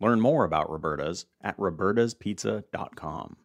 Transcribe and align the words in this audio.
Learn 0.00 0.20
more 0.20 0.44
about 0.44 0.70
Roberta's 0.70 1.26
at 1.42 1.56
robertaspizza.com. 1.58 3.36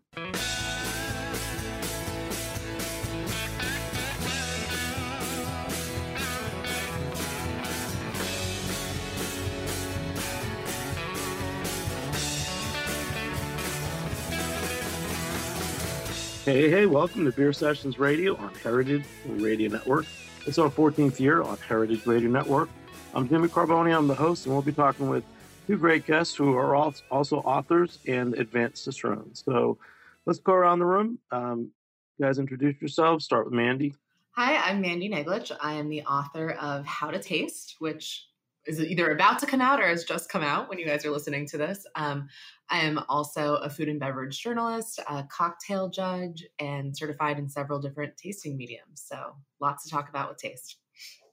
Hey, 16.45 16.69
hey, 16.69 16.85
welcome 16.85 17.25
to 17.25 17.31
Beer 17.31 17.51
Sessions 17.51 17.97
Radio 17.97 18.35
on 18.37 18.53
Heritage 18.53 19.03
Radio 19.25 19.67
Network. 19.67 20.05
It's 20.45 20.59
our 20.59 20.69
14th 20.69 21.19
year 21.19 21.41
on 21.41 21.57
Heritage 21.57 22.05
Radio 22.05 22.29
Network. 22.29 22.69
I'm 23.15 23.27
Jimmy 23.27 23.47
Carbone, 23.47 23.97
I'm 23.97 24.07
the 24.07 24.13
host, 24.13 24.45
and 24.45 24.53
we'll 24.53 24.61
be 24.61 24.71
talking 24.71 25.09
with 25.09 25.23
two 25.67 25.77
great 25.77 26.05
guests 26.05 26.35
who 26.35 26.55
are 26.55 26.75
also 26.75 27.37
authors 27.37 27.99
and 28.07 28.35
advanced 28.35 28.83
cicerones. 28.83 29.43
So 29.45 29.77
let's 30.25 30.39
go 30.39 30.53
around 30.53 30.79
the 30.79 30.85
room. 30.85 31.19
Um, 31.31 31.71
you 32.17 32.25
guys 32.25 32.37
introduce 32.37 32.79
yourselves. 32.79 33.25
Start 33.25 33.45
with 33.45 33.53
Mandy. 33.53 33.95
Hi, 34.31 34.57
I'm 34.57 34.81
Mandy 34.81 35.09
Naglich. 35.09 35.51
I 35.61 35.73
am 35.73 35.89
the 35.89 36.03
author 36.03 36.51
of 36.51 36.85
How 36.85 37.09
to 37.09 37.19
Taste, 37.19 37.75
which 37.79 38.27
is 38.67 38.79
either 38.79 39.11
about 39.11 39.39
to 39.39 39.45
come 39.45 39.61
out 39.61 39.79
or 39.79 39.87
has 39.87 40.03
just 40.03 40.29
come 40.29 40.43
out 40.43 40.69
when 40.69 40.79
you 40.79 40.85
guys 40.85 41.05
are 41.05 41.11
listening 41.11 41.47
to 41.47 41.57
this. 41.57 41.85
Um, 41.95 42.27
I 42.69 42.79
am 42.79 42.99
also 43.09 43.55
a 43.55 43.69
food 43.69 43.89
and 43.89 43.99
beverage 43.99 44.41
journalist, 44.41 44.99
a 45.09 45.23
cocktail 45.23 45.87
judge, 45.87 46.43
and 46.59 46.95
certified 46.95 47.37
in 47.37 47.47
several 47.47 47.79
different 47.79 48.17
tasting 48.17 48.57
mediums. 48.57 49.03
So 49.05 49.35
lots 49.59 49.83
to 49.83 49.89
talk 49.89 50.09
about 50.09 50.29
with 50.29 50.37
taste. 50.39 50.77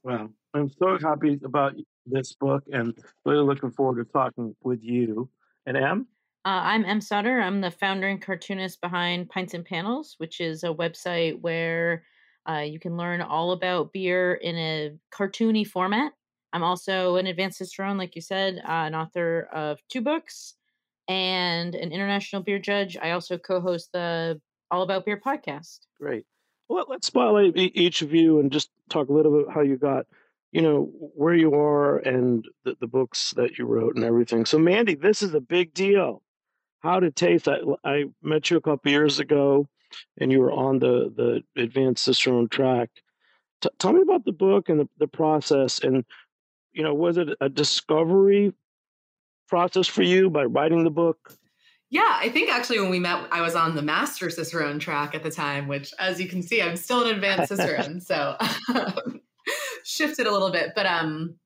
Wow. 0.02 0.30
I'm 0.52 0.68
so 0.68 0.98
happy 1.02 1.40
about 1.44 1.74
this 2.06 2.32
book 2.32 2.64
and 2.72 2.96
really 3.24 3.44
looking 3.44 3.70
forward 3.70 4.04
to 4.04 4.12
talking 4.12 4.54
with 4.62 4.82
you. 4.82 5.28
And 5.66 5.76
Em? 5.76 6.06
Uh, 6.44 6.48
I'm 6.62 6.84
Em 6.84 7.00
Sauter. 7.00 7.40
I'm 7.40 7.60
the 7.60 7.70
founder 7.70 8.08
and 8.08 8.20
cartoonist 8.20 8.80
behind 8.80 9.28
Pints 9.28 9.54
and 9.54 9.64
Panels, 9.64 10.16
which 10.18 10.40
is 10.40 10.64
a 10.64 10.74
website 10.74 11.40
where 11.40 12.04
uh, 12.48 12.64
you 12.66 12.80
can 12.80 12.96
learn 12.96 13.20
all 13.20 13.52
about 13.52 13.92
beer 13.92 14.34
in 14.34 14.56
a 14.56 14.96
cartoony 15.14 15.66
format. 15.66 16.12
I'm 16.52 16.64
also 16.64 17.16
an 17.16 17.26
advanced 17.26 17.58
cicerone, 17.58 17.96
like 17.96 18.16
you 18.16 18.20
said, 18.20 18.58
uh, 18.58 18.86
an 18.86 18.94
author 18.94 19.48
of 19.52 19.78
two 19.88 20.00
books 20.00 20.54
and 21.08 21.74
an 21.74 21.92
international 21.92 22.42
beer 22.42 22.58
judge. 22.58 22.96
I 23.00 23.12
also 23.12 23.38
co-host 23.38 23.90
the 23.92 24.40
All 24.70 24.82
About 24.82 25.04
Beer 25.04 25.20
podcast. 25.24 25.80
Great. 25.98 26.24
Well, 26.68 26.86
let's 26.88 27.06
spotlight 27.06 27.52
each 27.56 28.02
of 28.02 28.12
you 28.14 28.40
and 28.40 28.50
just 28.50 28.70
talk 28.90 29.08
a 29.08 29.12
little 29.12 29.32
bit 29.32 29.42
about 29.42 29.54
how 29.54 29.60
you 29.60 29.76
got, 29.76 30.06
you 30.52 30.60
know, 30.60 30.90
where 31.14 31.34
you 31.34 31.54
are 31.54 31.98
and 31.98 32.46
the, 32.64 32.76
the 32.78 32.86
books 32.86 33.32
that 33.36 33.58
you 33.58 33.64
wrote 33.64 33.96
and 33.96 34.04
everything. 34.04 34.44
So, 34.44 34.58
Mandy, 34.58 34.94
this 34.94 35.22
is 35.22 35.34
a 35.34 35.40
big 35.40 35.72
deal. 35.72 36.22
How 36.80 37.00
to 37.00 37.10
taste. 37.10 37.48
I, 37.48 37.58
I 37.84 38.04
met 38.22 38.50
you 38.50 38.58
a 38.58 38.60
couple 38.60 38.90
years 38.90 39.18
ago, 39.18 39.68
and 40.18 40.30
you 40.30 40.40
were 40.40 40.52
on 40.52 40.78
the 40.78 41.12
the 41.16 41.62
Advanced 41.62 42.04
Cicerone 42.04 42.48
track. 42.48 42.90
T- 43.62 43.70
tell 43.78 43.92
me 43.92 44.02
about 44.02 44.24
the 44.24 44.32
book 44.32 44.68
and 44.68 44.80
the, 44.80 44.88
the 44.98 45.06
process, 45.06 45.78
and 45.78 46.04
you 46.72 46.82
know, 46.82 46.92
was 46.92 47.16
it 47.18 47.28
a 47.40 47.48
discovery 47.48 48.52
process 49.48 49.86
for 49.86 50.02
you 50.02 50.28
by 50.28 50.44
writing 50.44 50.84
the 50.84 50.90
book? 50.90 51.34
Yeah, 51.88 52.18
I 52.20 52.30
think 52.30 52.50
actually 52.50 52.80
when 52.80 52.90
we 52.90 52.98
met, 52.98 53.28
I 53.30 53.42
was 53.42 53.54
on 53.54 53.76
the 53.76 53.82
Master 53.82 54.28
Cicerone 54.28 54.78
track 54.78 55.14
at 55.14 55.22
the 55.22 55.30
time, 55.30 55.68
which, 55.68 55.92
as 55.98 56.20
you 56.20 56.26
can 56.26 56.42
see, 56.42 56.62
I'm 56.62 56.76
still 56.76 57.04
an 57.04 57.14
advanced 57.14 57.48
Cicerone, 57.54 58.00
so 58.04 58.36
shifted 59.84 60.26
a 60.26 60.32
little 60.32 60.50
bit. 60.50 60.70
But 60.74 60.86
um, 60.86 61.36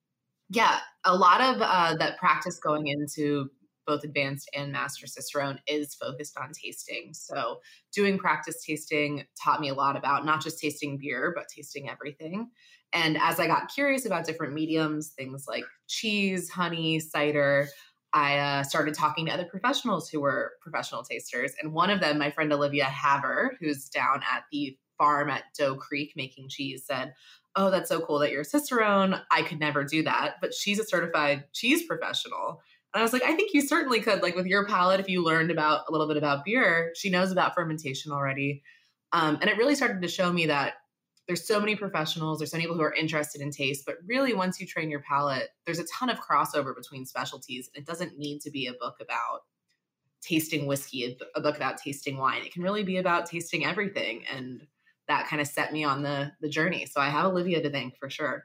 yeah, 0.49 0.79
a 1.05 1.15
lot 1.15 1.41
of 1.41 1.61
uh, 1.61 1.97
that 1.97 2.19
practice 2.19 2.59
going 2.59 2.87
into 2.87 3.51
both 3.87 4.03
advanced 4.03 4.51
and 4.55 4.73
master 4.73 5.07
cicerone 5.07 5.61
is 5.67 5.95
focused 5.95 6.37
on 6.37 6.51
tasting. 6.53 7.11
So, 7.13 7.61
doing 7.95 8.19
practice 8.19 8.63
tasting 8.65 9.25
taught 9.43 9.61
me 9.61 9.69
a 9.69 9.75
lot 9.75 9.97
about 9.97 10.27
not 10.27 10.43
just 10.43 10.61
tasting 10.61 10.99
beer, 10.99 11.33
but 11.35 11.47
tasting 11.55 11.89
everything. 11.89 12.51
And 12.93 13.17
as 13.21 13.39
I 13.39 13.47
got 13.47 13.73
curious 13.73 14.07
about 14.07 14.25
different 14.25 14.55
mediums, 14.55 15.11
things 15.11 15.45
like 15.49 15.65
cheese, 15.89 16.51
honey, 16.51 17.01
cider, 17.01 17.69
I 18.13 18.39
uh, 18.39 18.63
started 18.63 18.95
talking 18.95 19.27
to 19.27 19.33
other 19.33 19.45
professionals 19.45 20.09
who 20.09 20.21
were 20.21 20.53
professional 20.63 21.03
tasters. 21.03 21.53
And 21.61 21.73
one 21.73 21.91
of 21.91 22.01
them, 22.01 22.19
my 22.19 22.31
friend 22.31 22.53
Olivia 22.53 22.87
Haver, 22.87 23.57
who's 23.61 23.89
down 23.89 24.23
at 24.33 24.45
the 24.51 24.77
farm 24.99 25.31
at 25.31 25.45
Doe 25.59 25.77
Creek 25.77 26.13
making 26.17 26.49
cheese, 26.49 26.85
said, 26.87 27.15
Oh, 27.55 27.71
that's 27.71 27.89
so 27.89 28.01
cool 28.01 28.19
that 28.19 28.31
you're 28.31 28.43
a 28.43 28.45
Cicerone. 28.45 29.21
I 29.31 29.43
could 29.43 29.59
never 29.59 29.83
do 29.83 30.03
that. 30.03 30.35
But 30.43 30.53
she's 30.53 30.79
a 30.79 30.85
certified 30.85 31.45
cheese 31.53 31.87
professional. 31.87 32.61
And 32.93 33.01
I 33.01 33.03
was 33.03 33.13
like, 33.13 33.25
I 33.25 33.35
think 33.35 33.55
you 33.55 33.63
certainly 33.63 34.01
could. 34.01 34.23
Like 34.23 34.37
with 34.37 34.47
your 34.47 34.67
palate, 34.67 35.01
if 35.01 35.09
you 35.09 35.25
learned 35.25 35.51
about 35.51 35.85
a 35.89 35.93
little 35.93 36.07
bit 36.07 36.17
about 36.17 36.45
beer, 36.45 36.93
she 36.95 37.11
knows 37.11 37.33
about 37.33 37.55
fermentation 37.55 38.13
already. 38.13 38.63
Um, 39.13 39.39
and 39.41 39.49
it 39.49 39.57
really 39.57 39.75
started 39.75 40.03
to 40.03 40.09
show 40.09 40.33
me 40.33 40.47
that 40.47 40.75
there's 41.27 41.47
so 41.47 41.59
many 41.59 41.75
professionals, 41.75 42.39
there's 42.39 42.51
so 42.51 42.57
many 42.57 42.65
people 42.65 42.77
who 42.77 42.83
are 42.83 42.95
interested 42.95 43.41
in 43.41 43.51
taste, 43.51 43.85
but 43.85 43.97
really 44.07 44.33
once 44.33 44.61
you 44.61 44.67
train 44.67 44.91
your 44.91 45.01
palate, 45.01 45.49
there's 45.65 45.79
a 45.79 45.85
ton 45.93 46.09
of 46.09 46.21
crossover 46.21 46.75
between 46.75 47.05
specialties. 47.05 47.69
And 47.75 47.83
it 47.83 47.87
doesn't 47.87 48.19
need 48.19 48.41
to 48.43 48.51
be 48.51 48.67
a 48.67 48.73
book 48.75 48.97
about 49.01 49.41
tasting 50.21 50.67
whiskey, 50.67 51.19
a 51.35 51.41
book 51.41 51.57
about 51.57 51.79
tasting 51.79 52.17
wine. 52.17 52.43
It 52.45 52.53
can 52.53 52.63
really 52.63 52.85
be 52.85 52.99
about 52.99 53.27
tasting 53.27 53.65
everything. 53.65 54.25
And 54.33 54.67
that 55.09 55.29
kind 55.29 55.41
of 55.41 55.49
set 55.49 55.73
me 55.73 55.85
on 55.85 56.03
the 56.03 56.33
the 56.41 56.49
journey. 56.49 56.87
So 56.87 57.01
I 57.01 57.09
have 57.09 57.27
Olivia 57.27 57.63
to 57.63 57.71
thank 57.71 57.97
for 57.99 58.11
sure. 58.11 58.45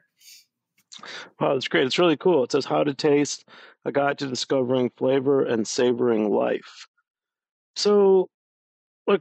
Wow, 1.40 1.54
that's 1.54 1.68
great. 1.68 1.86
It's 1.86 1.98
really 1.98 2.16
cool. 2.16 2.44
It 2.44 2.52
says 2.52 2.66
how 2.66 2.84
to 2.84 2.92
taste 2.92 3.48
a 3.84 3.92
guide 3.92 4.18
to 4.18 4.26
discovering 4.26 4.90
flavor 4.96 5.44
and 5.44 5.66
savoring 5.66 6.30
life. 6.30 6.86
So 7.76 8.28
like 9.06 9.20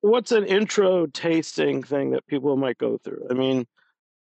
what's 0.00 0.32
an 0.32 0.44
intro 0.44 1.06
tasting 1.06 1.82
thing 1.82 2.10
that 2.10 2.26
people 2.26 2.56
might 2.56 2.78
go 2.78 2.98
through 2.98 3.26
i 3.30 3.34
mean 3.34 3.66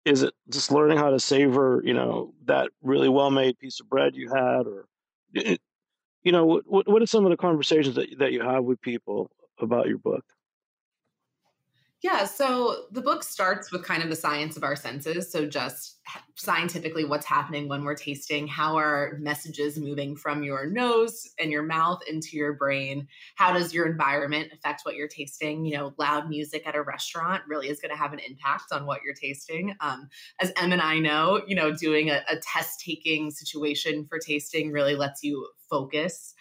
is 0.05 0.23
it 0.23 0.33
just 0.49 0.71
learning 0.71 0.97
how 0.97 1.09
to 1.09 1.19
savor 1.19 1.81
you 1.85 1.93
know 1.93 2.33
that 2.45 2.69
really 2.81 3.09
well 3.09 3.29
made 3.29 3.57
piece 3.59 3.79
of 3.79 3.89
bread 3.89 4.15
you 4.15 4.29
had 4.29 4.65
or 4.65 4.85
eh, 5.35 5.41
eh, 5.45 5.57
you 6.23 6.31
know 6.31 6.45
what 6.45 6.87
what 6.87 7.01
are 7.01 7.07
some 7.07 7.25
of 7.25 7.31
the 7.31 7.37
conversations 7.37 7.95
that, 7.95 8.07
that 8.19 8.31
you 8.31 8.41
have 8.41 8.63
with 8.63 8.81
people 8.81 9.29
about 9.59 9.87
your 9.87 9.97
book 9.97 10.25
Yeah, 12.03 12.25
so 12.25 12.85
the 12.91 13.01
book 13.01 13.23
starts 13.23 13.71
with 13.71 13.83
kind 13.83 14.03
of 14.03 14.09
the 14.09 14.15
science 14.15 14.55
of 14.55 14.63
our 14.63 14.75
senses. 14.75 15.31
So, 15.31 15.47
just 15.47 15.97
scientifically, 16.35 17.03
what's 17.05 17.25
happening 17.25 17.67
when 17.67 17.83
we're 17.83 17.95
tasting? 17.95 18.47
How 18.47 18.77
are 18.77 19.17
messages 19.19 19.79
moving 19.79 20.15
from 20.15 20.43
your 20.43 20.69
nose 20.69 21.27
and 21.39 21.51
your 21.51 21.63
mouth 21.63 21.99
into 22.07 22.37
your 22.37 22.53
brain? 22.53 23.07
How 23.35 23.51
does 23.51 23.73
your 23.73 23.87
environment 23.87 24.51
affect 24.53 24.81
what 24.83 24.93
you're 24.93 25.07
tasting? 25.07 25.65
You 25.65 25.75
know, 25.75 25.95
loud 25.97 26.29
music 26.29 26.67
at 26.67 26.75
a 26.75 26.83
restaurant 26.83 27.41
really 27.47 27.67
is 27.67 27.79
going 27.79 27.91
to 27.91 27.97
have 27.97 28.13
an 28.13 28.19
impact 28.19 28.65
on 28.71 28.85
what 28.85 29.01
you're 29.03 29.15
tasting. 29.15 29.73
Um, 29.79 30.07
as 30.39 30.53
Em 30.55 30.71
and 30.71 30.81
I 30.83 30.99
know, 30.99 31.41
you 31.47 31.55
know, 31.55 31.73
doing 31.73 32.11
a, 32.11 32.21
a 32.29 32.37
test 32.37 32.79
taking 32.85 33.31
situation 33.31 34.05
for 34.07 34.19
tasting 34.19 34.71
really 34.71 34.93
lets 34.95 35.23
you 35.23 35.47
focus. 35.67 36.35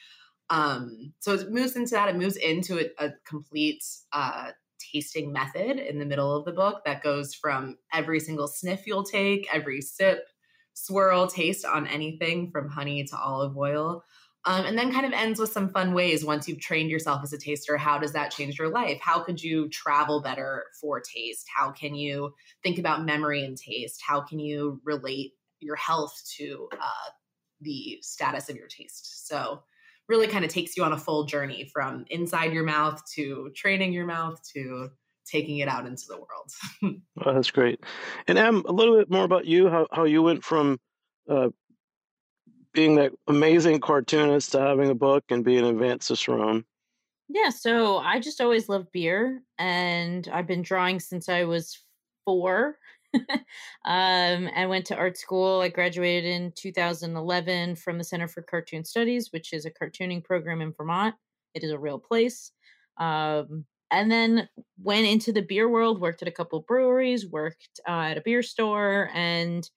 Um, 0.51 1.15
so 1.21 1.33
it 1.33 1.51
moves 1.51 1.77
into 1.77 1.93
that. 1.93 2.11
It 2.11 2.17
moves 2.17 2.37
into 2.37 2.79
a, 2.79 3.07
a 3.07 3.13
complete 3.27 3.83
uh, 4.13 4.51
tasting 4.97 5.33
method 5.33 5.79
in 5.79 5.99
the 5.99 6.07
middle 6.07 6.35
of 6.35 6.45
the 6.45 6.53
book 6.53 6.83
that 6.85 7.03
goes 7.03 7.35
from 7.35 7.77
every 7.93 8.19
single 8.19 8.49
sniff 8.49 8.87
you'll 8.87 9.05
take, 9.05 9.47
every 9.53 9.83
sip, 9.83 10.27
swirl, 10.73 11.27
taste 11.27 11.67
on 11.67 11.87
anything 11.87 12.51
from 12.51 12.69
honey 12.69 13.05
to 13.05 13.17
olive 13.17 13.57
oil. 13.57 14.03
Um, 14.47 14.65
and 14.65 14.79
then 14.79 14.93
kind 14.93 15.05
of 15.05 15.13
ends 15.13 15.41
with 15.41 15.53
some 15.53 15.71
fun 15.71 15.93
ways 15.93 16.25
once 16.25 16.49
you've 16.49 16.61
trained 16.61 16.89
yourself 16.89 17.21
as 17.25 17.33
a 17.33 17.39
taster. 17.39 17.77
How 17.77 17.99
does 17.99 18.13
that 18.13 18.31
change 18.31 18.59
your 18.59 18.69
life? 18.69 19.01
How 19.01 19.19
could 19.19 19.43
you 19.43 19.69
travel 19.69 20.23
better 20.23 20.67
for 20.81 21.01
taste? 21.01 21.47
How 21.55 21.73
can 21.73 21.95
you 21.95 22.33
think 22.63 22.79
about 22.79 23.05
memory 23.05 23.45
and 23.45 23.57
taste? 23.57 24.01
How 24.07 24.21
can 24.21 24.39
you 24.39 24.81
relate 24.85 25.33
your 25.59 25.77
health 25.77 26.23
to 26.37 26.69
uh, 26.73 27.11
the 27.61 27.99
status 28.03 28.49
of 28.49 28.57
your 28.57 28.69
taste? 28.69 29.27
So, 29.27 29.63
really 30.09 30.27
kind 30.27 30.45
of 30.45 30.51
takes 30.51 30.77
you 30.77 30.85
on 30.85 30.93
a 30.93 30.99
full 30.99 31.25
journey 31.25 31.69
from 31.73 32.05
inside 32.11 32.53
your 32.53 32.65
mouth 32.65 33.03
to 33.15 33.51
training 33.55 33.93
your 33.93 34.07
mouth 34.07 34.41
to 34.55 34.91
taking 35.27 35.59
it 35.59 35.69
out 35.69 35.87
into 35.87 36.05
the 36.09 36.17
world. 36.17 37.01
oh, 37.25 37.35
that's 37.35 37.51
great. 37.51 37.81
And 38.29 38.39
Em, 38.39 38.63
a 38.67 38.73
little 38.73 38.97
bit 38.97 39.11
more 39.11 39.25
about 39.25 39.45
you, 39.45 39.69
how, 39.69 39.87
how 39.93 40.05
you 40.05 40.23
went 40.23 40.45
from 40.45 40.79
uh, 41.29 41.49
being 42.73 42.95
that 42.97 43.13
amazing 43.27 43.81
cartoonist 43.81 44.53
to 44.53 44.61
having 44.61 44.91
a 44.91 44.95
book 44.95 45.25
and 45.31 45.45
being 45.45 45.65
an 45.65 45.75
advanced 45.75 46.09
cicerone. 46.09 46.65
Yeah, 47.29 47.49
so 47.49 47.99
I 47.99 48.21
just 48.21 48.41
always 48.41 48.69
loved 48.69 48.93
beer 48.93 49.43
and 49.59 50.29
I've 50.33 50.47
been 50.47 50.63
drawing 50.63 51.01
since 51.01 51.29
I 51.29 51.45
was 51.45 51.83
four. 52.25 52.79
um, 53.85 54.49
and 54.55 54.69
went 54.69 54.87
to 54.87 54.97
art 54.97 55.17
school. 55.17 55.61
I 55.61 55.69
graduated 55.69 56.31
in 56.31 56.53
2011 56.57 57.77
from 57.77 57.99
the 57.99 58.05
Center 58.05 58.29
for 58.29 58.43
Cartoon 58.43 58.85
Studies, 58.85 59.33
which 59.33 59.53
is 59.53 59.65
a 59.65 59.71
cartooning 59.71 60.23
program 60.25 60.61
in 60.61 60.73
Vermont. 60.73 61.15
It 61.55 61.65
is 61.65 61.71
a 61.71 61.79
real 61.79 61.99
place. 61.99 62.53
Um, 62.99 63.65
and 63.91 64.11
then 64.11 64.49
went 64.83 65.07
into 65.07 65.33
the 65.33 65.43
beer 65.43 65.69
world, 65.69 66.01
worked 66.01 66.23
at 66.23 66.29
a 66.29 66.33
couple 66.33 66.61
breweries, 66.61 67.27
worked 67.27 67.81
uh, 67.89 68.09
at 68.11 68.19
a 68.19 68.23
beer 68.23 68.43
store. 68.43 69.11
And 69.15 69.69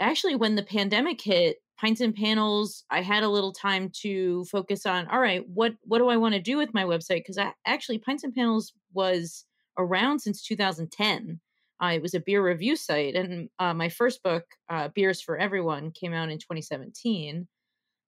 actually, 0.00 0.34
when 0.34 0.56
the 0.56 0.62
pandemic 0.62 1.20
hit, 1.20 1.58
Pints 1.78 2.00
and 2.00 2.14
Panels, 2.14 2.84
I 2.90 3.02
had 3.02 3.22
a 3.22 3.28
little 3.28 3.52
time 3.52 3.90
to 4.00 4.44
focus 4.46 4.86
on, 4.86 5.06
all 5.08 5.20
right, 5.20 5.46
what, 5.48 5.74
what 5.82 5.98
do 5.98 6.08
I 6.08 6.16
want 6.16 6.34
to 6.34 6.40
do 6.40 6.56
with 6.56 6.72
my 6.72 6.84
website? 6.84 7.18
Because 7.18 7.38
I 7.38 7.52
actually, 7.66 7.98
Pints 7.98 8.24
and 8.24 8.34
Panels 8.34 8.72
was 8.94 9.44
around 9.78 10.20
since 10.20 10.42
2010. 10.42 11.38
Uh, 11.82 11.92
it 11.94 12.02
was 12.02 12.14
a 12.14 12.20
beer 12.20 12.44
review 12.46 12.76
site, 12.76 13.14
and 13.14 13.50
uh, 13.58 13.74
my 13.74 13.88
first 13.88 14.22
book, 14.22 14.44
uh, 14.68 14.88
"Beers 14.88 15.20
for 15.20 15.36
Everyone," 15.38 15.90
came 15.92 16.12
out 16.14 16.30
in 16.30 16.38
2017. 16.38 17.48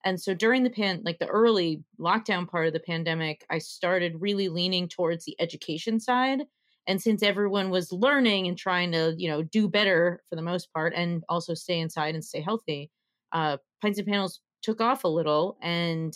And 0.04 0.20
so 0.20 0.32
during 0.34 0.62
the 0.62 0.70
pan, 0.70 1.02
like 1.04 1.18
the 1.18 1.26
early 1.26 1.82
lockdown 2.00 2.48
part 2.48 2.66
of 2.68 2.72
the 2.72 2.80
pandemic, 2.80 3.44
I 3.50 3.58
started 3.58 4.20
really 4.22 4.48
leaning 4.48 4.88
towards 4.88 5.24
the 5.24 5.36
education 5.40 6.00
side. 6.00 6.44
And 6.86 7.02
since 7.02 7.22
everyone 7.22 7.70
was 7.70 7.92
learning 7.92 8.46
and 8.46 8.56
trying 8.56 8.92
to, 8.92 9.14
you 9.18 9.28
know, 9.28 9.42
do 9.42 9.68
better 9.68 10.22
for 10.30 10.36
the 10.36 10.42
most 10.42 10.72
part, 10.72 10.94
and 10.94 11.22
also 11.28 11.52
stay 11.54 11.80
inside 11.80 12.14
and 12.14 12.24
stay 12.24 12.40
healthy, 12.40 12.90
uh, 13.32 13.58
Pints 13.82 13.98
and 13.98 14.08
Panels 14.08 14.40
took 14.62 14.80
off 14.80 15.04
a 15.04 15.08
little, 15.08 15.58
and 15.60 16.14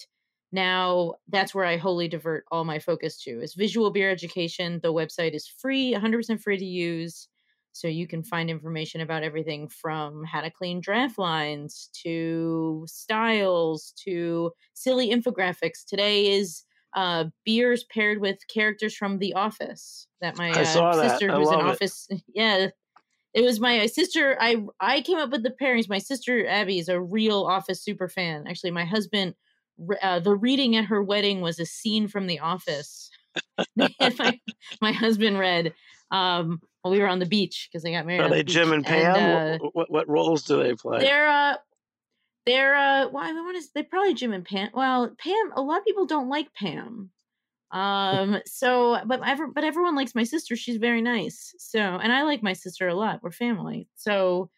now 0.52 1.14
that's 1.28 1.54
where 1.54 1.64
I 1.64 1.76
wholly 1.76 2.08
divert 2.08 2.44
all 2.50 2.64
my 2.64 2.78
focus 2.78 3.20
to 3.24 3.40
is 3.42 3.54
visual 3.54 3.90
beer 3.90 4.10
education. 4.10 4.80
The 4.82 4.92
website 4.92 5.32
is 5.34 5.46
free, 5.46 5.92
100% 5.92 6.42
free 6.42 6.58
to 6.58 6.64
use. 6.64 7.28
So 7.72 7.88
you 7.88 8.06
can 8.06 8.22
find 8.22 8.50
information 8.50 9.00
about 9.00 9.22
everything 9.22 9.68
from 9.68 10.24
how 10.24 10.42
to 10.42 10.50
clean 10.50 10.80
draft 10.80 11.18
lines 11.18 11.88
to 12.02 12.84
styles 12.86 13.94
to 14.04 14.52
silly 14.74 15.10
infographics. 15.10 15.84
Today 15.86 16.32
is 16.32 16.64
uh, 16.94 17.24
beers 17.44 17.84
paired 17.84 18.20
with 18.20 18.38
characters 18.52 18.94
from 18.94 19.18
The 19.18 19.32
Office. 19.34 20.06
That 20.20 20.36
my 20.36 20.50
uh, 20.50 20.64
sister, 21.08 21.32
who's 21.32 21.50
in 21.50 21.60
it. 21.60 21.64
Office, 21.64 22.08
yeah, 22.34 22.68
it 23.34 23.42
was 23.42 23.58
my 23.58 23.86
sister. 23.86 24.36
I 24.38 24.62
I 24.78 25.00
came 25.00 25.18
up 25.18 25.30
with 25.30 25.42
the 25.42 25.54
pairings. 25.60 25.88
My 25.88 25.98
sister 25.98 26.46
Abby 26.46 26.78
is 26.78 26.88
a 26.88 27.00
real 27.00 27.44
Office 27.44 27.82
super 27.82 28.08
fan. 28.08 28.44
Actually, 28.46 28.72
my 28.72 28.84
husband, 28.84 29.34
uh, 30.02 30.20
the 30.20 30.36
reading 30.36 30.76
at 30.76 30.84
her 30.86 31.02
wedding 31.02 31.40
was 31.40 31.58
a 31.58 31.66
scene 31.66 32.08
from 32.08 32.26
The 32.26 32.40
Office. 32.40 33.10
my 33.76 34.38
my 34.82 34.92
husband 34.92 35.38
read. 35.38 35.72
Um, 36.10 36.60
well, 36.82 36.92
we 36.92 37.00
were 37.00 37.08
on 37.08 37.18
the 37.18 37.26
beach 37.26 37.68
because 37.70 37.82
they 37.82 37.92
got 37.92 38.06
married. 38.06 38.22
Are 38.22 38.28
they 38.28 38.38
the 38.38 38.44
Jim 38.44 38.72
and 38.72 38.84
Pam? 38.84 39.16
And, 39.16 39.62
uh, 39.62 39.68
what, 39.72 39.90
what 39.90 40.08
roles 40.08 40.42
do 40.42 40.62
they 40.62 40.74
play? 40.74 41.00
They're 41.00 41.28
uh, 41.28 41.56
they're 42.44 42.74
uh, 42.74 43.08
well, 43.08 43.24
I 43.24 43.32
want 43.32 43.62
to. 43.62 43.68
They 43.74 43.84
probably 43.84 44.14
Jim 44.14 44.32
and 44.32 44.44
Pam. 44.44 44.70
Well, 44.74 45.14
Pam. 45.18 45.52
A 45.54 45.62
lot 45.62 45.78
of 45.78 45.84
people 45.84 46.06
don't 46.06 46.28
like 46.28 46.52
Pam. 46.54 47.10
Um. 47.70 48.40
So, 48.46 48.98
but 49.06 49.20
ever, 49.24 49.46
but 49.46 49.64
everyone 49.64 49.94
likes 49.94 50.14
my 50.14 50.24
sister. 50.24 50.56
She's 50.56 50.76
very 50.76 51.02
nice. 51.02 51.54
So, 51.58 51.78
and 51.78 52.12
I 52.12 52.22
like 52.22 52.42
my 52.42 52.52
sister 52.52 52.88
a 52.88 52.94
lot. 52.94 53.20
We're 53.22 53.30
family. 53.30 53.88
So, 53.94 54.50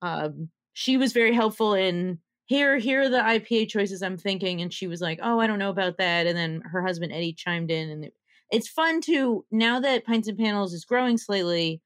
um, 0.00 0.48
she 0.72 0.96
was 0.96 1.12
very 1.12 1.34
helpful 1.34 1.74
in 1.74 2.18
here. 2.46 2.78
Here 2.78 3.02
are 3.02 3.08
the 3.10 3.18
IPA 3.18 3.68
choices 3.68 4.02
I'm 4.02 4.16
thinking, 4.16 4.62
and 4.62 4.72
she 4.72 4.86
was 4.86 5.02
like, 5.02 5.20
"Oh, 5.22 5.38
I 5.38 5.46
don't 5.46 5.58
know 5.58 5.70
about 5.70 5.98
that." 5.98 6.26
And 6.26 6.36
then 6.36 6.62
her 6.62 6.82
husband 6.82 7.12
Eddie 7.12 7.34
chimed 7.34 7.70
in, 7.70 7.90
and 7.90 8.10
it's 8.50 8.68
fun 8.68 9.00
to 9.02 9.44
now 9.50 9.80
that 9.80 10.04
Pints 10.04 10.28
and 10.28 10.38
Panels 10.38 10.72
is 10.72 10.84
growing 10.84 11.18
slightly. 11.18 11.82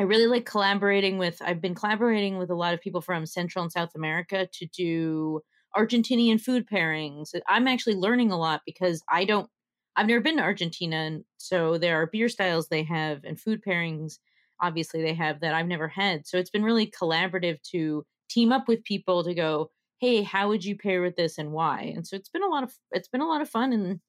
I 0.00 0.02
really 0.04 0.26
like 0.26 0.44
collaborating 0.44 1.18
with. 1.18 1.40
I've 1.40 1.60
been 1.60 1.74
collaborating 1.74 2.38
with 2.38 2.50
a 2.50 2.54
lot 2.54 2.74
of 2.74 2.80
people 2.80 3.00
from 3.00 3.26
Central 3.26 3.62
and 3.62 3.72
South 3.72 3.94
America 3.94 4.48
to 4.52 4.66
do 4.66 5.40
Argentinian 5.76 6.40
food 6.40 6.66
pairings. 6.68 7.34
I'm 7.48 7.68
actually 7.68 7.94
learning 7.96 8.32
a 8.32 8.38
lot 8.38 8.62
because 8.66 9.02
I 9.08 9.24
don't. 9.24 9.48
I've 9.96 10.06
never 10.06 10.20
been 10.20 10.38
to 10.38 10.42
Argentina, 10.42 10.96
and 10.96 11.24
so 11.36 11.78
there 11.78 12.00
are 12.00 12.06
beer 12.06 12.28
styles 12.28 12.68
they 12.68 12.82
have 12.82 13.20
and 13.24 13.40
food 13.40 13.62
pairings. 13.66 14.18
Obviously, 14.60 15.02
they 15.02 15.14
have 15.14 15.40
that 15.40 15.54
I've 15.54 15.66
never 15.68 15.88
had. 15.88 16.26
So 16.26 16.38
it's 16.38 16.50
been 16.50 16.64
really 16.64 16.90
collaborative 16.90 17.62
to 17.70 18.04
team 18.28 18.50
up 18.52 18.66
with 18.66 18.82
people 18.84 19.22
to 19.22 19.34
go, 19.34 19.70
hey, 20.00 20.22
how 20.22 20.48
would 20.48 20.64
you 20.64 20.76
pair 20.76 21.02
with 21.02 21.16
this 21.16 21.38
and 21.38 21.52
why? 21.52 21.92
And 21.94 22.06
so 22.06 22.16
it's 22.16 22.28
been 22.28 22.42
a 22.42 22.48
lot 22.48 22.64
of 22.64 22.74
it's 22.90 23.08
been 23.08 23.20
a 23.20 23.28
lot 23.28 23.40
of 23.40 23.48
fun. 23.48 23.72
And 23.72 24.00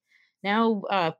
now 0.43 0.83
uh, 0.89 1.11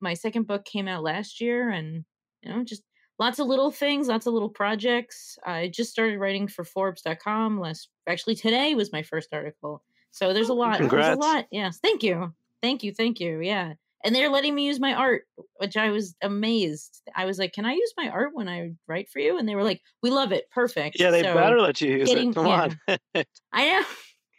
my 0.00 0.14
second 0.14 0.46
book 0.46 0.64
came 0.64 0.88
out 0.88 1.02
last 1.02 1.40
year 1.40 1.70
and 1.70 2.04
you 2.42 2.50
know 2.50 2.64
just 2.64 2.82
lots 3.18 3.38
of 3.38 3.46
little 3.46 3.70
things 3.70 4.08
lots 4.08 4.26
of 4.26 4.32
little 4.32 4.48
projects. 4.48 5.38
I 5.44 5.68
just 5.68 5.90
started 5.90 6.18
writing 6.18 6.48
for 6.48 6.64
forbes.com 6.64 7.60
last 7.60 7.88
actually 8.08 8.34
today 8.34 8.74
was 8.74 8.92
my 8.92 9.02
first 9.02 9.28
article. 9.32 9.82
So 10.10 10.32
there's 10.32 10.48
a 10.48 10.52
oh, 10.52 10.56
lot 10.56 10.78
Congrats. 10.78 11.06
there's 11.06 11.16
a 11.16 11.20
lot 11.20 11.46
yes 11.52 11.78
thank 11.80 12.02
you 12.02 12.34
thank 12.62 12.82
you 12.82 12.92
thank 12.92 13.20
you 13.20 13.40
yeah. 13.40 13.74
And 14.02 14.14
they're 14.14 14.30
letting 14.30 14.54
me 14.54 14.66
use 14.66 14.80
my 14.80 14.94
art 14.94 15.24
which 15.56 15.76
i 15.76 15.90
was 15.90 16.16
amazed. 16.22 17.02
I 17.14 17.26
was 17.26 17.38
like 17.38 17.52
can 17.52 17.66
i 17.66 17.74
use 17.74 17.92
my 17.96 18.08
art 18.08 18.30
when 18.32 18.48
i 18.48 18.72
write 18.88 19.10
for 19.10 19.20
you? 19.20 19.38
And 19.38 19.48
they 19.48 19.54
were 19.54 19.64
like 19.64 19.82
we 20.02 20.10
love 20.10 20.32
it 20.32 20.50
perfect. 20.50 20.98
Yeah 20.98 21.10
they 21.10 21.22
so 21.22 21.34
better 21.34 21.60
let 21.60 21.80
you 21.80 21.98
use 21.98 22.08
getting, 22.08 22.30
it 22.30 22.34
come 22.34 22.46
yeah. 22.46 22.68
on. 23.14 23.24
I 23.52 23.66
know. 23.66 23.84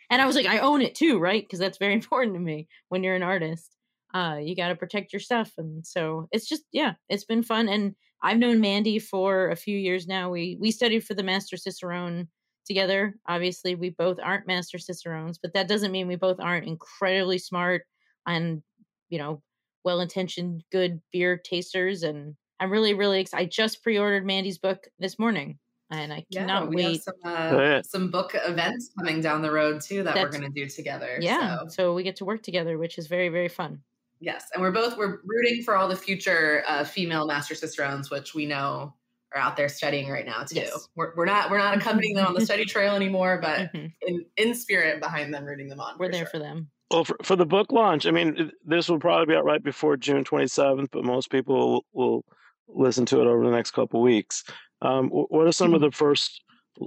And 0.10 0.22
i 0.22 0.26
was 0.26 0.36
like 0.36 0.48
i 0.48 0.60
own 0.60 0.82
it 0.82 0.96
too 0.96 1.20
right? 1.20 1.44
Because 1.44 1.60
that's 1.60 1.78
very 1.78 1.94
important 2.02 2.34
to 2.34 2.40
me 2.40 2.68
when 2.90 3.04
you're 3.04 3.16
an 3.16 3.24
artist 3.24 3.78
uh, 4.14 4.38
you 4.42 4.56
got 4.56 4.70
to 4.70 4.76
protect 4.76 5.14
your 5.14 5.20
stuff. 5.20 5.52
And 5.58 5.86
so 5.86 6.28
it's 6.32 6.48
just, 6.48 6.64
yeah, 6.72 6.94
it's 7.10 7.26
been 7.26 7.44
fun. 7.44 7.70
And 7.70 7.96
I've 8.24 8.38
known 8.38 8.60
Mandy 8.60 9.00
for 9.00 9.50
a 9.50 9.56
few 9.56 9.78
years 9.78 10.08
now. 10.08 10.30
We 10.30 10.58
we 10.60 10.72
studied 10.72 11.06
for 11.06 11.14
the 11.14 11.24
Master 11.24 11.58
Cicerone 11.58 12.28
together. 12.66 13.16
Obviously, 13.28 13.76
we 13.76 13.90
both 13.90 14.18
aren't 14.22 14.48
Master 14.48 14.78
Cicerones, 14.78 15.40
but 15.42 15.54
that 15.54 15.68
doesn't 15.68 15.92
mean 15.92 16.08
we 16.08 16.16
both 16.16 16.40
aren't 16.40 16.68
incredibly 16.68 17.38
smart 17.38 17.84
and 18.28 18.62
you 19.10 19.18
know 19.18 19.42
well 19.84 20.02
intentioned, 20.02 20.64
good 20.72 21.02
beer 21.12 21.42
tasters. 21.44 22.04
And 22.04 22.36
I'm 22.60 22.72
really 22.72 22.94
really 22.94 23.20
excited. 23.22 23.46
I 23.46 23.50
just 23.50 23.82
pre 23.82 23.98
ordered 23.98 24.26
Mandy's 24.26 24.60
book 24.60 24.88
this 25.00 25.18
morning. 25.18 25.58
And 25.94 26.14
I 26.14 26.24
cannot 26.32 26.72
yeah, 26.72 26.88
wait. 26.88 27.04
some, 27.04 27.16
uh, 27.26 27.82
some 27.82 28.12
book 28.12 28.34
events 28.34 28.92
coming 28.98 29.20
down 29.20 29.42
the 29.42 29.52
road 29.52 29.82
too 29.82 30.04
that 30.04 30.16
That's, 30.16 30.24
we're 30.24 30.40
going 30.40 30.54
to 30.54 30.64
do 30.64 30.70
together. 30.70 31.18
Yeah, 31.20 31.58
so. 31.58 31.68
so 31.68 31.94
we 31.94 32.04
get 32.04 32.16
to 32.18 32.26
work 32.26 32.44
together, 32.44 32.78
which 32.78 32.98
is 32.98 33.08
very 33.08 33.28
very 33.28 33.50
fun. 33.50 33.82
Yes, 34.22 34.46
and 34.54 34.62
we're 34.62 34.72
both 34.72 34.98
we're 34.98 35.20
rooting 35.26 35.64
for 35.64 35.76
all 35.76 35.88
the 35.88 35.96
future 35.96 36.64
uh, 36.68 36.84
female 36.84 37.26
master 37.26 37.56
cicerones, 37.56 38.12
which 38.12 38.36
we 38.36 38.46
know 38.46 38.94
are 39.34 39.42
out 39.42 39.58
there 39.58 39.68
studying 39.68 40.10
right 40.10 40.26
now 40.26 40.44
too. 40.44 40.58
Yes. 40.58 40.88
We're, 40.96 41.14
we're 41.16 41.26
not 41.26 41.50
we're 41.50 41.58
not 41.58 41.76
accompanying 41.76 42.16
them 42.16 42.28
on 42.28 42.36
the 42.36 42.46
study 42.46 42.66
trail 42.66 42.96
anymore, 42.96 43.40
but 43.42 43.74
mm-hmm. 43.74 43.88
in 44.02 44.26
in 44.38 44.54
spirit 44.54 45.02
behind 45.02 45.34
them, 45.34 45.44
rooting 45.44 45.70
them 45.70 45.80
on. 45.80 45.98
We're 45.98 46.12
there 46.12 46.22
sure. 46.26 46.30
for 46.30 46.40
them. 46.40 46.70
Well, 46.92 47.06
for, 47.06 47.16
for 47.24 47.36
the 47.36 47.46
book 47.46 47.72
launch, 47.72 48.06
I 48.06 48.12
mean, 48.12 48.52
this 48.66 48.90
will 48.90 49.00
probably 49.00 49.34
be 49.34 49.38
out 49.38 49.46
right 49.46 49.64
before 49.64 49.96
June 49.96 50.26
27th, 50.26 50.90
but 50.92 51.06
most 51.06 51.32
people 51.32 51.56
will, 51.72 51.86
will 51.94 52.26
listen 52.68 53.06
to 53.08 53.22
it 53.22 53.28
over 53.28 53.46
the 53.46 53.52
next 53.52 53.72
couple 53.72 54.02
weeks. 54.02 54.44
Um, 54.82 55.08
what 55.08 55.48
are 55.48 55.54
some 55.54 55.74
of 55.74 55.80
the 55.80 55.92
first 55.92 56.44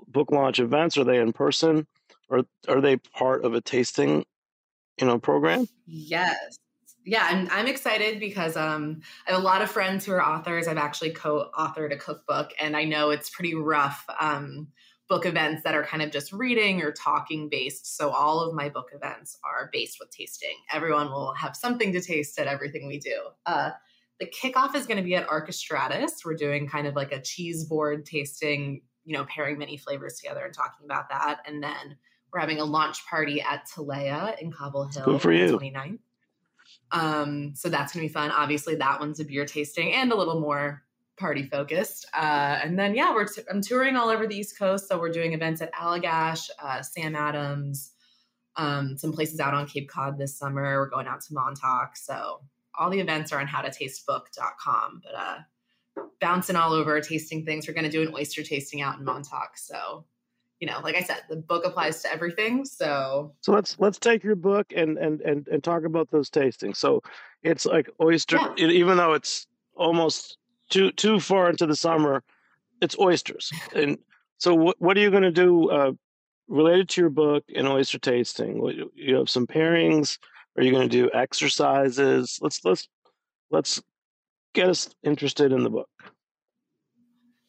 book 0.08 0.30
launch 0.30 0.58
events? 0.58 0.98
Are 0.98 1.04
they 1.04 1.18
in 1.18 1.32
person, 1.32 1.86
or 2.28 2.44
are 2.68 2.82
they 2.82 2.98
part 2.98 3.46
of 3.46 3.54
a 3.54 3.62
tasting, 3.62 4.26
you 5.00 5.06
know, 5.06 5.18
program? 5.18 5.66
Yes. 5.86 6.58
Yeah, 7.04 7.26
I'm, 7.28 7.49
I'm 7.50 7.66
excited 7.66 8.18
because 8.18 8.56
um, 8.56 9.02
I 9.26 9.32
have 9.32 9.40
a 9.40 9.44
lot 9.44 9.61
of 9.61 9.70
friends 9.70 10.06
who 10.06 10.12
are 10.12 10.25
authors. 10.25 10.66
I've 10.66 10.78
actually 10.78 11.11
co-authored 11.11 11.92
a 11.92 11.96
cookbook, 11.96 12.52
and 12.61 12.76
I 12.76 12.84
know 12.84 13.11
it's 13.11 13.30
pretty 13.30 13.54
rough. 13.54 14.04
Um, 14.20 14.68
book 15.08 15.26
events 15.26 15.62
that 15.64 15.75
are 15.75 15.84
kind 15.84 16.02
of 16.02 16.11
just 16.11 16.32
reading 16.32 16.82
or 16.82 16.90
talking 16.90 17.49
based. 17.49 17.96
So 17.96 18.11
all 18.11 18.40
of 18.40 18.54
my 18.54 18.68
book 18.68 18.90
events 18.94 19.38
are 19.44 19.68
based 19.73 19.99
with 20.00 20.11
tasting. 20.11 20.56
Everyone 20.73 21.11
will 21.11 21.34
have 21.34 21.56
something 21.56 21.92
to 21.92 22.00
taste 22.00 22.38
at 22.38 22.46
everything 22.46 22.87
we 22.87 22.99
do. 22.99 23.18
Uh, 23.44 23.70
the 24.20 24.26
kickoff 24.26 24.75
is 24.75 24.87
going 24.87 24.96
to 24.96 25.02
be 25.02 25.14
at 25.14 25.28
Archestratus. 25.28 26.25
We're 26.25 26.37
doing 26.37 26.68
kind 26.68 26.87
of 26.87 26.94
like 26.94 27.12
a 27.12 27.20
cheese 27.20 27.64
board 27.64 28.06
tasting, 28.06 28.82
you 29.04 29.14
know, 29.16 29.26
pairing 29.26 29.58
many 29.58 29.76
flavors 29.76 30.14
together 30.14 30.44
and 30.44 30.54
talking 30.54 30.84
about 30.84 31.11
that. 31.11 31.40
And 31.46 31.62
then 31.62 31.96
we're 32.32 32.40
having 32.40 32.61
a 32.61 32.64
launch 32.64 33.04
party 33.06 33.42
at 33.42 33.68
Talea 33.68 34.40
in 34.40 34.52
Cobble 34.52 34.87
Hill 34.87 35.04
Good 35.04 35.20
for 35.20 35.32
you. 35.32 35.58
29th. 35.58 35.99
Um, 36.94 37.54
so 37.54 37.68
that's 37.68 37.92
gonna 37.92 38.04
be 38.04 38.08
fun. 38.08 38.30
Obviously, 38.30 38.76
that 38.76 39.00
one's 39.00 39.20
a 39.20 39.24
beer 39.24 39.44
tasting 39.44 39.92
and 39.92 40.10
a 40.12 40.16
little 40.16 40.40
more 40.40 40.82
party 41.16 41.44
focused. 41.44 42.06
Uh, 42.14 42.58
and 42.62 42.78
then 42.78 42.94
yeah, 42.94 43.12
we're 43.12 43.26
t- 43.26 43.42
I'm 43.50 43.60
touring 43.60 43.96
all 43.96 44.08
over 44.08 44.26
the 44.26 44.36
East 44.36 44.58
Coast, 44.58 44.88
so 44.88 44.98
we're 44.98 45.12
doing 45.12 45.32
events 45.32 45.60
at 45.60 45.72
Allagash, 45.74 46.48
uh, 46.62 46.82
Sam 46.82 47.14
Adams, 47.14 47.92
um, 48.56 48.96
some 48.96 49.12
places 49.12 49.40
out 49.40 49.54
on 49.54 49.66
Cape 49.66 49.88
Cod 49.88 50.18
this 50.18 50.38
summer. 50.38 50.62
We're 50.78 50.88
going 50.88 51.06
out 51.06 51.20
to 51.22 51.34
Montauk, 51.34 51.96
so 51.96 52.40
all 52.78 52.90
the 52.90 53.00
events 53.00 53.32
are 53.32 53.40
on 53.40 53.46
howtotastebook.com. 53.46 55.02
But 55.04 55.14
uh, 55.14 56.04
bouncing 56.20 56.56
all 56.56 56.72
over, 56.72 57.00
tasting 57.00 57.44
things. 57.44 57.66
We're 57.66 57.74
going 57.74 57.84
to 57.84 57.90
do 57.90 58.02
an 58.02 58.14
oyster 58.14 58.42
tasting 58.42 58.82
out 58.82 58.98
in 58.98 59.04
Montauk, 59.04 59.56
so 59.56 60.04
you 60.61 60.66
know, 60.66 60.80
like 60.82 60.94
I 60.94 61.02
said, 61.02 61.23
the 61.28 61.37
book 61.37 61.64
applies 61.64 62.02
to 62.02 62.12
everything. 62.12 62.64
So 62.64 63.34
so 63.40 63.52
let's 63.52 63.76
let's 63.78 63.99
take 63.99 64.23
your 64.23 64.37
book 64.37 64.73
and 64.75 64.96
and 64.99 65.20
and 65.20 65.46
and 65.49 65.62
talk 65.62 65.84
about 65.84 66.11
those 66.11 66.30
tastings. 66.30 66.76
So 66.76 67.02
it's 67.42 67.66
like 67.66 67.90
oyster, 68.00 68.38
yeah. 68.56 68.68
even 68.68 68.96
though 68.96 69.14
it's 69.14 69.46
almost 69.76 70.38
too 70.70 70.90
too 70.92 71.20
far 71.20 71.50
into 71.50 71.66
the 71.66 71.76
summer, 71.76 72.23
it's 72.80 72.99
oysters. 72.99 73.50
And 73.75 73.99
so, 74.38 74.54
what 74.54 74.76
what 74.80 74.96
are 74.96 75.00
you 75.00 75.11
going 75.11 75.23
to 75.23 75.32
do 75.32 75.70
uh, 75.70 75.92
related 76.49 76.88
to 76.90 77.00
your 77.00 77.11
book 77.11 77.44
and 77.54 77.68
oyster 77.68 77.99
tasting? 77.99 78.90
You 78.94 79.16
have 79.16 79.30
some 79.30 79.46
pairings. 79.46 80.18
Are 80.56 80.62
you 80.62 80.70
going 80.70 80.88
to 80.88 80.96
do 80.96 81.11
exercises? 81.12 82.38
Let's 82.40 82.64
let's 82.64 82.88
let's 83.50 83.82
get 84.54 84.68
us 84.68 84.94
interested 85.02 85.52
in 85.52 85.64
the 85.64 85.70
book. 85.70 85.88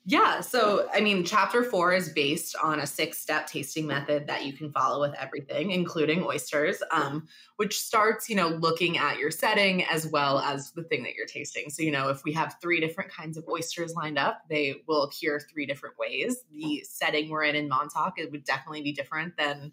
Yeah. 0.07 0.41
So, 0.41 0.88
I 0.93 1.01
mean, 1.01 1.25
chapter 1.25 1.63
four 1.63 1.91
is 1.91 2.09
based 2.09 2.55
on 2.62 2.79
a 2.79 2.85
six 2.85 3.17
step 3.17 3.47
tasting 3.47 3.88
method 3.88 4.27
that 4.27 4.45
you 4.45 4.53
can 4.53 4.71
follow 4.71 5.01
with 5.01 5.15
everything, 5.15 5.71
including 5.71 6.24
oysters, 6.24 6.77
um, 6.91 7.27
which 7.55 7.79
starts, 7.81 8.29
you 8.29 8.35
know, 8.35 8.50
looking 8.50 9.00
at 9.00 9.17
your 9.17 9.31
setting 9.31 9.83
as 9.85 10.05
well 10.05 10.38
as 10.39 10.71
the 10.74 10.83
thing 10.83 11.01
that 11.03 11.15
you're 11.15 11.25
tasting. 11.25 11.71
So, 11.71 11.81
you 11.81 11.89
know, 11.89 12.09
if 12.09 12.24
we 12.24 12.33
have 12.33 12.57
three 12.62 12.79
different 12.79 13.12
kinds 13.12 13.35
of 13.35 13.47
oysters 13.50 13.95
lined 13.95 14.19
up, 14.19 14.43
they 14.47 14.83
will 14.88 15.01
appear 15.01 15.39
three 15.39 15.65
different 15.65 15.97
ways. 15.97 16.38
The 16.51 16.83
setting 16.88 17.29
we're 17.29 17.43
in 17.43 17.55
in 17.55 17.67
Montauk, 17.67 18.19
it 18.19 18.31
would 18.31 18.43
definitely 18.43 18.83
be 18.83 18.91
different 18.91 19.35
than, 19.38 19.71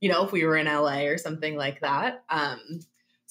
you 0.00 0.08
know, 0.08 0.24
if 0.24 0.30
we 0.30 0.44
were 0.44 0.56
in 0.56 0.66
LA 0.66 1.06
or 1.06 1.18
something 1.18 1.56
like 1.56 1.80
that. 1.80 2.22
Um, 2.30 2.78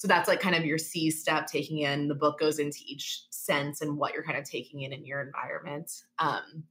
so 0.03 0.07
that's 0.09 0.27
like 0.27 0.41
kind 0.41 0.53
of 0.53 0.65
your 0.65 0.77
C 0.77 1.09
step 1.09 1.47
taking 1.47 1.77
in. 1.77 2.09
The 2.09 2.13
book 2.13 2.37
goes 2.37 2.59
into 2.59 2.79
each 2.85 3.21
sense 3.29 3.79
and 3.79 3.95
what 3.95 4.13
you're 4.13 4.25
kind 4.25 4.37
of 4.37 4.43
taking 4.43 4.81
in 4.81 4.91
in 4.91 5.05
your 5.05 5.21
environment. 5.21 5.89
Um, 6.19 6.65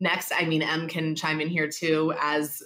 next, 0.00 0.32
I 0.34 0.46
mean, 0.46 0.62
Em 0.62 0.88
can 0.88 1.14
chime 1.14 1.42
in 1.42 1.48
here 1.48 1.68
too. 1.68 2.14
As 2.18 2.62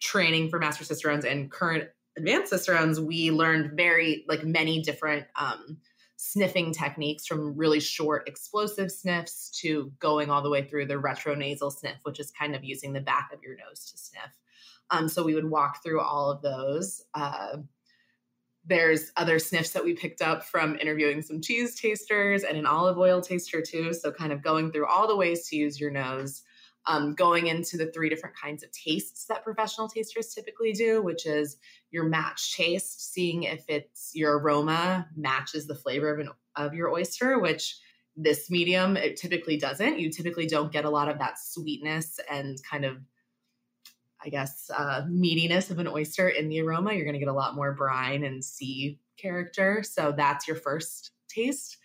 training 0.00 0.50
for 0.50 0.58
Master 0.58 0.82
Cicerones 0.82 1.24
and 1.24 1.52
current 1.52 1.88
advanced 2.18 2.50
Cicerones, 2.50 3.00
we 3.00 3.30
learned 3.30 3.76
very, 3.76 4.24
like, 4.26 4.42
many 4.42 4.82
different 4.82 5.24
um, 5.36 5.78
sniffing 6.16 6.72
techniques 6.72 7.24
from 7.24 7.56
really 7.56 7.78
short 7.78 8.26
explosive 8.26 8.90
sniffs 8.90 9.56
to 9.60 9.92
going 10.00 10.30
all 10.30 10.42
the 10.42 10.50
way 10.50 10.64
through 10.64 10.86
the 10.86 10.94
retronasal 10.94 11.72
sniff, 11.72 11.98
which 12.02 12.18
is 12.18 12.32
kind 12.32 12.56
of 12.56 12.64
using 12.64 12.92
the 12.92 13.00
back 13.00 13.30
of 13.32 13.40
your 13.40 13.54
nose 13.54 13.88
to 13.92 13.96
sniff. 13.96 14.32
Um, 14.90 15.08
so 15.08 15.22
we 15.22 15.36
would 15.36 15.48
walk 15.48 15.80
through 15.80 16.00
all 16.00 16.32
of 16.32 16.42
those. 16.42 17.04
Uh, 17.14 17.58
there's 18.66 19.12
other 19.16 19.38
sniffs 19.38 19.70
that 19.70 19.84
we 19.84 19.92
picked 19.92 20.22
up 20.22 20.44
from 20.44 20.76
interviewing 20.76 21.22
some 21.22 21.40
cheese 21.40 21.78
tasters 21.78 22.44
and 22.44 22.56
an 22.56 22.66
olive 22.66 22.98
oil 22.98 23.20
taster 23.20 23.60
too. 23.60 23.92
So, 23.92 24.10
kind 24.10 24.32
of 24.32 24.42
going 24.42 24.72
through 24.72 24.86
all 24.86 25.06
the 25.06 25.16
ways 25.16 25.48
to 25.48 25.56
use 25.56 25.78
your 25.78 25.90
nose, 25.90 26.42
um, 26.86 27.14
going 27.14 27.46
into 27.46 27.76
the 27.76 27.90
three 27.92 28.08
different 28.08 28.36
kinds 28.36 28.62
of 28.62 28.70
tastes 28.72 29.26
that 29.26 29.44
professional 29.44 29.88
tasters 29.88 30.34
typically 30.34 30.72
do, 30.72 31.02
which 31.02 31.26
is 31.26 31.56
your 31.90 32.04
match 32.04 32.56
taste, 32.56 33.12
seeing 33.12 33.44
if 33.44 33.64
it's 33.68 34.12
your 34.14 34.38
aroma 34.38 35.08
matches 35.16 35.66
the 35.66 35.74
flavor 35.74 36.12
of 36.12 36.20
an 36.20 36.30
of 36.56 36.74
your 36.74 36.90
oyster, 36.90 37.38
which 37.38 37.78
this 38.16 38.50
medium 38.50 38.96
it 38.96 39.16
typically 39.16 39.56
doesn't. 39.56 39.98
You 39.98 40.10
typically 40.10 40.46
don't 40.46 40.72
get 40.72 40.84
a 40.84 40.90
lot 40.90 41.08
of 41.08 41.18
that 41.18 41.38
sweetness 41.38 42.20
and 42.30 42.58
kind 42.62 42.84
of 42.84 42.98
I 44.24 44.28
guess, 44.28 44.70
uh, 44.74 45.02
meatiness 45.08 45.70
of 45.70 45.78
an 45.78 45.88
oyster 45.88 46.28
in 46.28 46.48
the 46.48 46.60
aroma. 46.60 46.94
You're 46.94 47.04
going 47.04 47.14
to 47.14 47.18
get 47.18 47.28
a 47.28 47.32
lot 47.32 47.54
more 47.54 47.74
brine 47.74 48.24
and 48.24 48.44
sea 48.44 48.98
character. 49.16 49.82
So 49.82 50.12
that's 50.16 50.48
your 50.48 50.56
first 50.56 51.12
taste. 51.28 51.76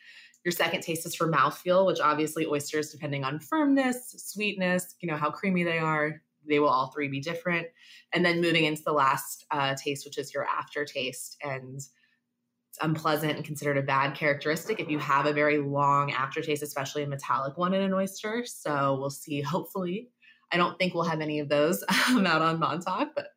Your 0.46 0.52
second 0.54 0.82
taste 0.82 1.06
is 1.06 1.16
for 1.16 1.30
mouthfeel, 1.30 1.86
which 1.86 2.00
obviously 2.00 2.46
oysters, 2.46 2.92
depending 2.92 3.26
on 3.26 3.40
firmness, 3.40 4.16
sweetness, 4.18 4.96
you 5.02 5.10
know, 5.10 5.18
how 5.18 5.32
creamy 5.32 5.64
they 5.64 5.80
are, 5.80 6.22
they 6.48 6.60
will 6.60 6.70
all 6.70 6.88
three 6.88 7.10
be 7.10 7.20
different. 7.20 7.68
And 8.14 8.26
then 8.26 8.42
moving 8.42 8.64
into 8.64 8.82
the 8.84 8.94
last 8.94 9.46
uh, 9.52 9.76
taste, 9.76 10.06
which 10.06 10.18
is 10.18 10.34
your 10.34 10.46
aftertaste. 10.46 11.38
And 11.44 11.76
it's 11.76 12.78
unpleasant 12.82 13.36
and 13.36 13.44
considered 13.44 13.78
a 13.78 13.84
bad 13.84 14.16
characteristic 14.16 14.80
if 14.80 14.90
you 14.90 15.00
have 15.00 15.26
a 15.26 15.34
very 15.34 15.58
long 15.58 16.12
aftertaste, 16.12 16.64
especially 16.64 17.04
a 17.04 17.08
metallic 17.08 17.58
one 17.58 17.74
in 17.74 17.82
an 17.82 17.94
oyster. 17.94 18.46
So 18.46 18.98
we'll 19.00 19.10
see, 19.10 19.42
hopefully, 19.42 20.10
I 20.52 20.58
don't 20.58 20.78
think 20.78 20.94
we'll 20.94 21.04
have 21.04 21.22
any 21.22 21.40
of 21.40 21.50
those 21.50 21.84
um, 22.10 22.26
out 22.26 22.42
on 22.42 22.60
Montauk, 22.60 23.10
but 23.16 23.28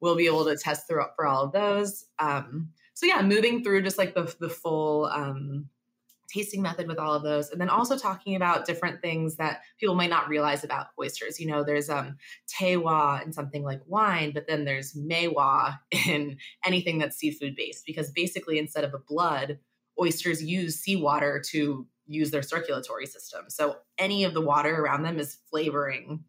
we'll 0.00 0.16
be 0.16 0.26
able 0.26 0.44
to 0.44 0.56
test 0.56 0.86
through 0.86 1.04
for 1.16 1.26
all 1.26 1.44
of 1.44 1.52
those. 1.52 2.06
Um, 2.18 2.70
so 2.94 3.06
yeah, 3.06 3.22
moving 3.22 3.62
through 3.62 3.82
just 3.82 3.98
like 3.98 4.14
the 4.14 4.34
the 4.40 4.48
full 4.48 5.06
um, 5.06 5.68
tasting 6.32 6.62
method 6.62 6.88
with 6.88 6.98
all 6.98 7.14
of 7.14 7.22
those, 7.22 7.50
and 7.50 7.60
then 7.60 7.68
also 7.68 7.96
talking 7.96 8.36
about 8.36 8.66
different 8.66 9.02
things 9.02 9.36
that 9.36 9.60
people 9.78 9.94
might 9.94 10.10
not 10.10 10.28
realize 10.28 10.64
about 10.64 10.88
oysters. 11.00 11.40
You 11.40 11.46
know, 11.46 11.64
there's 11.64 11.90
um 11.90 12.16
terroir 12.48 13.24
in 13.24 13.32
something 13.32 13.62
like 13.62 13.80
wine, 13.86 14.32
but 14.32 14.46
then 14.46 14.64
there's 14.64 14.94
merroir 14.94 15.78
in 16.06 16.38
anything 16.64 16.98
that's 16.98 17.16
seafood 17.16 17.56
based, 17.56 17.84
because 17.86 18.10
basically 18.10 18.58
instead 18.58 18.84
of 18.84 18.94
a 18.94 18.98
blood, 18.98 19.58
oysters 20.00 20.42
use 20.42 20.76
seawater 20.76 21.42
to 21.50 21.86
use 22.06 22.30
their 22.30 22.42
circulatory 22.42 23.06
system. 23.06 23.44
So 23.48 23.76
any 23.96 24.24
of 24.24 24.34
the 24.34 24.40
water 24.40 24.74
around 24.74 25.02
them 25.02 25.18
is 25.18 25.38
flavoring 25.48 26.24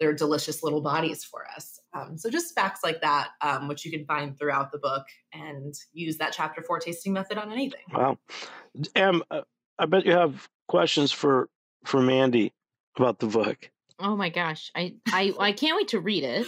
their 0.00 0.12
delicious 0.12 0.62
little 0.62 0.80
bodies 0.80 1.24
for 1.24 1.46
us. 1.56 1.80
Um, 1.92 2.18
so 2.18 2.28
just 2.30 2.54
facts 2.54 2.80
like 2.82 3.00
that, 3.02 3.28
um, 3.40 3.68
which 3.68 3.84
you 3.84 3.90
can 3.90 4.04
find 4.06 4.38
throughout 4.38 4.72
the 4.72 4.78
book 4.78 5.04
and 5.32 5.74
use 5.92 6.16
that 6.18 6.32
chapter 6.32 6.62
four 6.62 6.80
tasting 6.80 7.12
method 7.12 7.38
on 7.38 7.52
anything. 7.52 7.82
Wow. 7.92 8.18
Em, 8.96 9.22
uh, 9.30 9.42
I 9.78 9.86
bet 9.86 10.04
you 10.04 10.12
have 10.12 10.48
questions 10.68 11.12
for, 11.12 11.48
for 11.84 12.00
Mandy 12.00 12.52
about 12.96 13.18
the 13.20 13.26
book. 13.26 13.70
Oh 13.98 14.16
my 14.16 14.28
gosh. 14.28 14.72
I, 14.74 14.94
I, 15.08 15.32
I 15.38 15.52
can't 15.52 15.76
wait 15.76 15.88
to 15.88 16.00
read 16.00 16.24
it. 16.24 16.46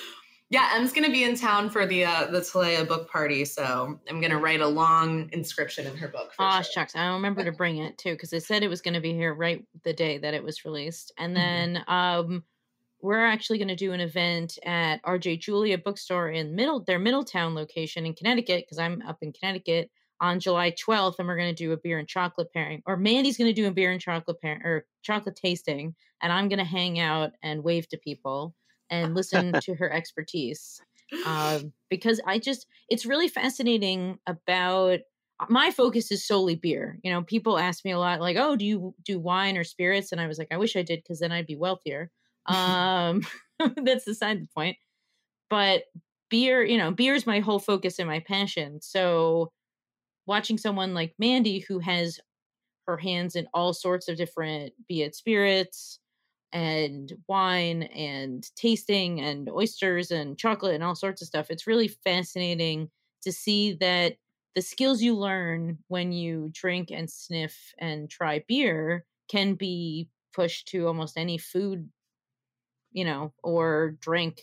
Yeah, 0.48 0.70
Em's 0.74 0.92
going 0.92 1.04
to 1.04 1.10
be 1.10 1.24
in 1.24 1.34
town 1.34 1.70
for 1.70 1.86
the 1.86 2.04
uh, 2.04 2.26
the 2.26 2.38
Talea 2.38 2.86
book 2.86 3.10
party, 3.10 3.44
so 3.44 3.98
I'm 4.08 4.20
going 4.20 4.30
to 4.30 4.38
write 4.38 4.60
a 4.60 4.68
long 4.68 5.28
inscription 5.32 5.88
in 5.88 5.96
her 5.96 6.06
book. 6.06 6.32
Oh, 6.38 6.62
sure. 6.62 6.72
shucks. 6.72 6.94
I 6.94 7.06
remember 7.06 7.42
to 7.42 7.50
bring 7.50 7.78
it 7.78 7.98
too 7.98 8.12
because 8.12 8.32
it 8.32 8.44
said 8.44 8.62
it 8.62 8.68
was 8.68 8.80
going 8.80 8.94
to 8.94 9.00
be 9.00 9.12
here 9.12 9.34
right 9.34 9.64
the 9.82 9.92
day 9.92 10.18
that 10.18 10.34
it 10.34 10.44
was 10.44 10.64
released. 10.64 11.12
And 11.18 11.36
mm-hmm. 11.36 11.74
then 11.74 11.84
um 11.88 12.44
we're 13.06 13.24
actually 13.24 13.56
going 13.56 13.68
to 13.68 13.76
do 13.76 13.92
an 13.92 14.00
event 14.00 14.58
at 14.64 15.00
RJ 15.04 15.38
Julia 15.38 15.78
bookstore 15.78 16.28
in 16.28 16.56
middle 16.56 16.82
their 16.82 16.98
Middletown 16.98 17.54
location 17.54 18.04
in 18.04 18.14
Connecticut 18.14 18.64
because 18.64 18.80
I'm 18.80 19.00
up 19.02 19.18
in 19.22 19.32
Connecticut 19.32 19.92
on 20.20 20.40
July 20.40 20.72
12th 20.72 21.14
and 21.20 21.28
we're 21.28 21.36
going 21.36 21.54
to 21.54 21.64
do 21.64 21.70
a 21.70 21.76
beer 21.76 22.00
and 22.00 22.08
chocolate 22.08 22.52
pairing 22.52 22.82
or 22.84 22.96
Mandy's 22.96 23.38
going 23.38 23.48
to 23.48 23.54
do 23.54 23.68
a 23.68 23.70
beer 23.70 23.92
and 23.92 24.00
chocolate 24.00 24.40
pairing 24.42 24.60
or 24.64 24.86
chocolate 25.02 25.36
tasting 25.36 25.94
and 26.20 26.32
I'm 26.32 26.48
going 26.48 26.58
to 26.58 26.64
hang 26.64 26.98
out 26.98 27.30
and 27.44 27.62
wave 27.62 27.88
to 27.90 27.96
people 27.96 28.56
and 28.90 29.14
listen 29.14 29.52
to 29.62 29.76
her 29.76 29.92
expertise 29.92 30.80
um, 31.26 31.72
because 31.88 32.20
I 32.26 32.40
just 32.40 32.66
it's 32.88 33.06
really 33.06 33.28
fascinating 33.28 34.18
about 34.26 34.98
my 35.48 35.70
focus 35.70 36.10
is 36.10 36.26
solely 36.26 36.56
beer. 36.56 36.98
You 37.04 37.12
know, 37.12 37.22
people 37.22 37.56
ask 37.56 37.84
me 37.84 37.92
a 37.92 37.98
lot 38.00 38.20
like, 38.20 38.36
"Oh, 38.36 38.56
do 38.56 38.64
you 38.64 38.94
do 39.04 39.20
wine 39.20 39.56
or 39.56 39.62
spirits?" 39.64 40.10
and 40.10 40.20
I 40.20 40.26
was 40.26 40.38
like, 40.38 40.48
"I 40.50 40.56
wish 40.56 40.74
I 40.74 40.82
did 40.82 41.04
because 41.04 41.20
then 41.20 41.30
I'd 41.30 41.46
be 41.46 41.54
wealthier." 41.54 42.10
Um, 42.48 43.22
that's 43.76 44.04
beside 44.04 44.42
the 44.42 44.48
point. 44.54 44.76
But 45.50 45.84
beer, 46.30 46.64
you 46.64 46.78
know, 46.78 46.90
beer 46.92 47.14
is 47.14 47.26
my 47.26 47.40
whole 47.40 47.58
focus 47.60 47.98
and 47.98 48.08
my 48.08 48.20
passion. 48.20 48.80
So 48.82 49.52
watching 50.26 50.58
someone 50.58 50.94
like 50.94 51.14
Mandy 51.18 51.60
who 51.60 51.78
has 51.80 52.20
her 52.86 52.96
hands 52.96 53.36
in 53.36 53.48
all 53.54 53.72
sorts 53.72 54.08
of 54.08 54.16
different, 54.16 54.72
be 54.88 55.02
it 55.02 55.14
spirits 55.16 55.98
and 56.52 57.12
wine 57.28 57.84
and 57.84 58.48
tasting 58.56 59.20
and 59.20 59.48
oysters 59.50 60.10
and 60.10 60.38
chocolate 60.38 60.74
and 60.74 60.84
all 60.84 60.94
sorts 60.94 61.22
of 61.22 61.28
stuff. 61.28 61.50
It's 61.50 61.66
really 61.66 61.88
fascinating 61.88 62.90
to 63.22 63.32
see 63.32 63.74
that 63.74 64.16
the 64.54 64.62
skills 64.62 65.02
you 65.02 65.14
learn 65.16 65.78
when 65.88 66.12
you 66.12 66.50
drink 66.52 66.90
and 66.90 67.10
sniff 67.10 67.74
and 67.78 68.08
try 68.08 68.44
beer 68.48 69.04
can 69.28 69.54
be 69.54 70.08
pushed 70.34 70.68
to 70.68 70.86
almost 70.86 71.18
any 71.18 71.38
food, 71.38 71.90
you 72.96 73.04
know, 73.04 73.30
or 73.42 73.94
drink, 74.00 74.40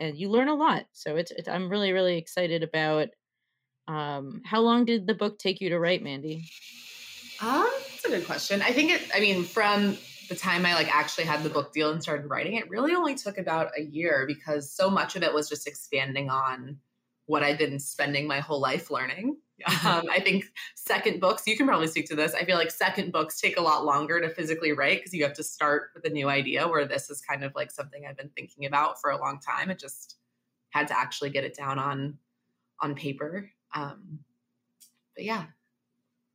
and 0.00 0.18
you 0.18 0.28
learn 0.28 0.48
a 0.48 0.54
lot. 0.54 0.86
So 0.92 1.14
it's, 1.14 1.30
it's 1.30 1.48
I'm 1.48 1.70
really 1.70 1.92
really 1.92 2.18
excited 2.18 2.62
about. 2.64 3.08
Um, 3.86 4.42
how 4.44 4.60
long 4.60 4.84
did 4.84 5.06
the 5.06 5.14
book 5.14 5.38
take 5.38 5.60
you 5.60 5.68
to 5.68 5.78
write, 5.78 6.02
Mandy? 6.02 6.44
Um, 7.40 7.68
that's 7.90 8.04
a 8.04 8.08
good 8.08 8.26
question. 8.26 8.62
I 8.62 8.72
think 8.72 8.90
it. 8.90 9.02
I 9.14 9.20
mean, 9.20 9.44
from 9.44 9.96
the 10.28 10.34
time 10.34 10.66
I 10.66 10.74
like 10.74 10.92
actually 10.92 11.24
had 11.24 11.44
the 11.44 11.50
book 11.50 11.72
deal 11.72 11.92
and 11.92 12.02
started 12.02 12.26
writing, 12.26 12.56
it 12.56 12.68
really 12.68 12.94
only 12.94 13.14
took 13.14 13.38
about 13.38 13.70
a 13.78 13.82
year 13.82 14.24
because 14.26 14.72
so 14.72 14.90
much 14.90 15.14
of 15.14 15.22
it 15.22 15.32
was 15.32 15.48
just 15.48 15.68
expanding 15.68 16.30
on 16.30 16.78
what 17.26 17.44
I've 17.44 17.58
been 17.58 17.78
spending 17.78 18.26
my 18.26 18.40
whole 18.40 18.60
life 18.60 18.90
learning. 18.90 19.36
Um, 19.84 20.04
I 20.10 20.20
think 20.20 20.46
second 20.74 21.20
books, 21.20 21.44
you 21.46 21.56
can 21.56 21.66
probably 21.66 21.86
speak 21.86 22.06
to 22.08 22.16
this. 22.16 22.34
I 22.34 22.44
feel 22.44 22.56
like 22.56 22.70
second 22.70 23.12
books 23.12 23.40
take 23.40 23.56
a 23.56 23.62
lot 23.62 23.84
longer 23.84 24.20
to 24.20 24.28
physically 24.28 24.72
write 24.72 24.98
because 24.98 25.14
you 25.14 25.22
have 25.24 25.34
to 25.34 25.44
start 25.44 25.90
with 25.94 26.04
a 26.04 26.10
new 26.10 26.28
idea, 26.28 26.66
where 26.66 26.84
this 26.84 27.08
is 27.08 27.20
kind 27.20 27.44
of 27.44 27.54
like 27.54 27.70
something 27.70 28.04
I've 28.04 28.16
been 28.16 28.30
thinking 28.30 28.66
about 28.66 29.00
for 29.00 29.10
a 29.10 29.18
long 29.18 29.38
time. 29.38 29.70
It 29.70 29.78
just 29.78 30.16
had 30.70 30.88
to 30.88 30.98
actually 30.98 31.30
get 31.30 31.44
it 31.44 31.56
down 31.56 31.78
on 31.78 32.18
on 32.80 32.94
paper. 32.94 33.50
Um, 33.74 34.18
but 35.14 35.24
yeah, 35.24 35.44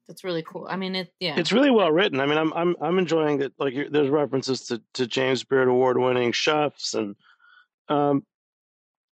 that's 0.07 0.23
really 0.23 0.43
cool. 0.43 0.65
I 0.69 0.77
mean, 0.77 0.95
it 0.95 1.13
yeah, 1.19 1.37
it's 1.37 1.51
really 1.51 1.71
well 1.71 1.91
written. 1.91 2.19
I 2.19 2.25
mean, 2.25 2.37
I'm 2.37 2.53
I'm 2.53 2.75
I'm 2.81 2.97
enjoying 2.97 3.41
it. 3.41 3.53
Like 3.59 3.75
there's 3.91 4.09
references 4.09 4.65
to 4.67 4.81
to 4.93 5.05
James 5.05 5.43
Beard 5.43 5.67
award 5.67 5.97
winning 5.97 6.31
chefs, 6.31 6.93
and 6.93 7.15
um, 7.89 8.25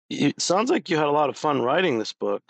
it 0.10 0.42
sounds 0.42 0.72
like 0.72 0.90
you 0.90 0.98
had 0.98 1.08
a 1.08 1.12
lot 1.12 1.30
of 1.30 1.38
fun 1.38 1.62
writing 1.62 2.00
this 2.00 2.14
book. 2.14 2.44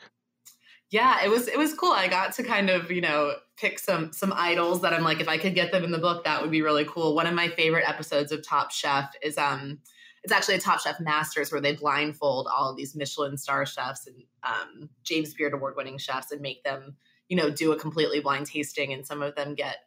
Yeah, 0.92 1.24
it 1.24 1.30
was 1.30 1.48
it 1.48 1.58
was 1.58 1.74
cool. 1.74 1.92
I 1.92 2.08
got 2.08 2.34
to 2.34 2.44
kind 2.44 2.70
of 2.70 2.90
you 2.92 3.02
know 3.02 3.36
pick 3.58 3.78
some 3.78 4.12
some 4.12 4.34
idols 4.36 4.82
that 4.82 4.94
I'm 4.94 5.04
like, 5.04 5.20
if 5.20 5.28
I 5.28 5.38
could 5.38 5.54
get 5.54 5.72
them 5.72 5.84
in 5.84 5.92
the 5.92 6.00
book, 6.00 6.24
that 6.24 6.42
would 6.42 6.50
be 6.52 6.64
really 6.64 6.86
cool. 6.86 7.16
One 7.16 7.28
of 7.28 7.36
my 7.36 7.48
favorite 7.50 7.88
episodes 7.88 8.32
of 8.32 8.46
Top 8.46 8.72
Chef 8.72 9.12
is 9.22 9.38
um 9.38 9.80
it's 10.24 10.34
actually 10.34 10.56
a 10.56 10.60
Top 10.60 10.80
Chef 10.80 11.00
Masters 11.00 11.52
where 11.52 11.62
they 11.62 11.76
blindfold 11.76 12.48
all 12.54 12.72
of 12.72 12.76
these 12.78 12.96
Michelin 12.96 13.38
star 13.38 13.66
chefs 13.66 14.06
and 14.08 14.18
um, 14.44 14.90
James 15.04 15.34
Beard 15.34 15.54
award 15.54 15.76
winning 15.78 15.98
chefs 15.98 16.32
and 16.32 16.42
make 16.42 16.64
them 16.64 16.98
you 17.30 17.38
know 17.38 17.50
do 17.52 17.72
a 17.72 17.80
completely 17.80 18.20
blind 18.20 18.48
tasting, 18.48 18.92
and 18.92 19.06
some 19.06 19.22
of 19.22 19.36
them 19.36 19.54
get 19.54 19.78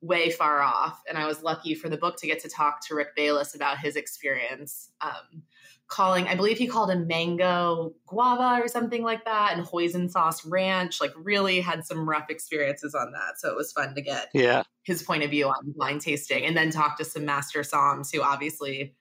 way 0.00 0.30
far 0.30 0.62
off. 0.62 1.02
And 1.08 1.18
I 1.18 1.26
was 1.26 1.42
lucky 1.42 1.74
for 1.74 1.88
the 1.90 1.96
book 1.98 2.16
to 2.18 2.26
get 2.26 2.40
to 2.40 2.48
talk 2.48 2.80
to 2.86 2.94
Rick 2.94 3.14
Bayless 3.14 3.54
about 3.54 3.78
his 3.78 3.96
experience. 3.96 4.90
Um, 5.02 5.42
calling, 5.88 6.26
I 6.26 6.34
believe 6.34 6.58
he 6.58 6.66
called 6.66 6.90
a 6.90 6.96
mango 6.96 7.92
guava 8.06 8.62
or 8.62 8.68
something 8.68 9.02
like 9.02 9.24
that, 9.24 9.52
and 9.56 9.64
hoisin 9.64 10.10
sauce 10.10 10.44
ranch. 10.44 11.00
Like, 11.00 11.12
really 11.16 11.60
had 11.60 11.84
some 11.84 12.08
rough 12.08 12.30
experiences 12.30 12.94
on 12.94 13.12
that. 13.12 13.38
So 13.38 13.50
it 13.50 13.56
was 13.56 13.72
fun 13.72 13.94
to 13.94 14.00
get 14.00 14.30
yeah 14.34 14.62
his 14.82 15.02
point 15.02 15.22
of 15.22 15.30
view 15.30 15.46
on 15.46 15.72
blind 15.76 16.00
tasting, 16.00 16.44
and 16.44 16.56
then 16.56 16.70
talk 16.70 16.98
to 16.98 17.04
some 17.04 17.24
master 17.24 17.60
somms 17.60 18.14
who 18.14 18.22
obviously, 18.22 18.94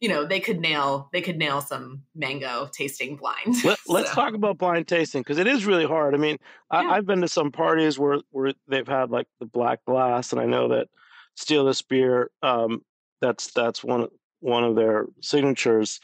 you 0.00 0.08
know, 0.08 0.24
they 0.24 0.40
could 0.40 0.60
nail 0.60 1.08
they 1.12 1.20
could 1.20 1.38
nail 1.38 1.60
some 1.60 2.02
mango 2.14 2.68
tasting 2.72 3.16
blind. 3.16 3.64
Let, 3.64 3.78
us 3.88 4.08
so. 4.08 4.14
talk 4.14 4.34
about 4.34 4.58
blind 4.58 4.88
tasting 4.88 5.22
because 5.22 5.38
it 5.38 5.46
is 5.46 5.64
really 5.64 5.86
hard. 5.86 6.14
I 6.14 6.18
mean, 6.18 6.38
I, 6.70 6.82
yeah. 6.82 6.90
I've 6.90 7.06
been 7.06 7.20
to 7.20 7.28
some 7.28 7.52
parties 7.52 7.98
where 7.98 8.18
where 8.30 8.52
they've 8.68 8.88
had 8.88 9.10
like 9.10 9.26
the 9.40 9.46
black 9.46 9.84
glass, 9.84 10.32
and 10.32 10.40
I 10.40 10.46
know 10.46 10.68
that 10.68 10.88
Steal 11.36 11.64
This 11.64 11.82
Beer. 11.82 12.30
Um, 12.42 12.82
that's 13.20 13.52
that's 13.52 13.82
one 13.82 14.08
one 14.40 14.64
of 14.64 14.76
their 14.76 15.06
signatures. 15.20 16.00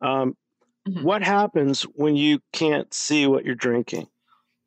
Um, 0.00 0.36
mm-hmm. 0.88 1.02
What 1.02 1.22
happens 1.22 1.82
when 1.82 2.16
you 2.16 2.40
can't 2.52 2.92
see 2.92 3.26
what 3.26 3.44
you're 3.44 3.54
drinking? 3.54 4.08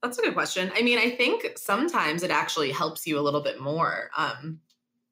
That's 0.01 0.19
a 0.19 0.21
good 0.21 0.33
question. 0.33 0.71
I 0.75 0.81
mean, 0.81 0.99
I 0.99 1.11
think 1.11 1.57
sometimes 1.57 2.23
it 2.23 2.31
actually 2.31 2.71
helps 2.71 3.07
you 3.07 3.17
a 3.17 3.21
little 3.21 3.41
bit 3.41 3.61
more. 3.61 4.09
Um, 4.17 4.59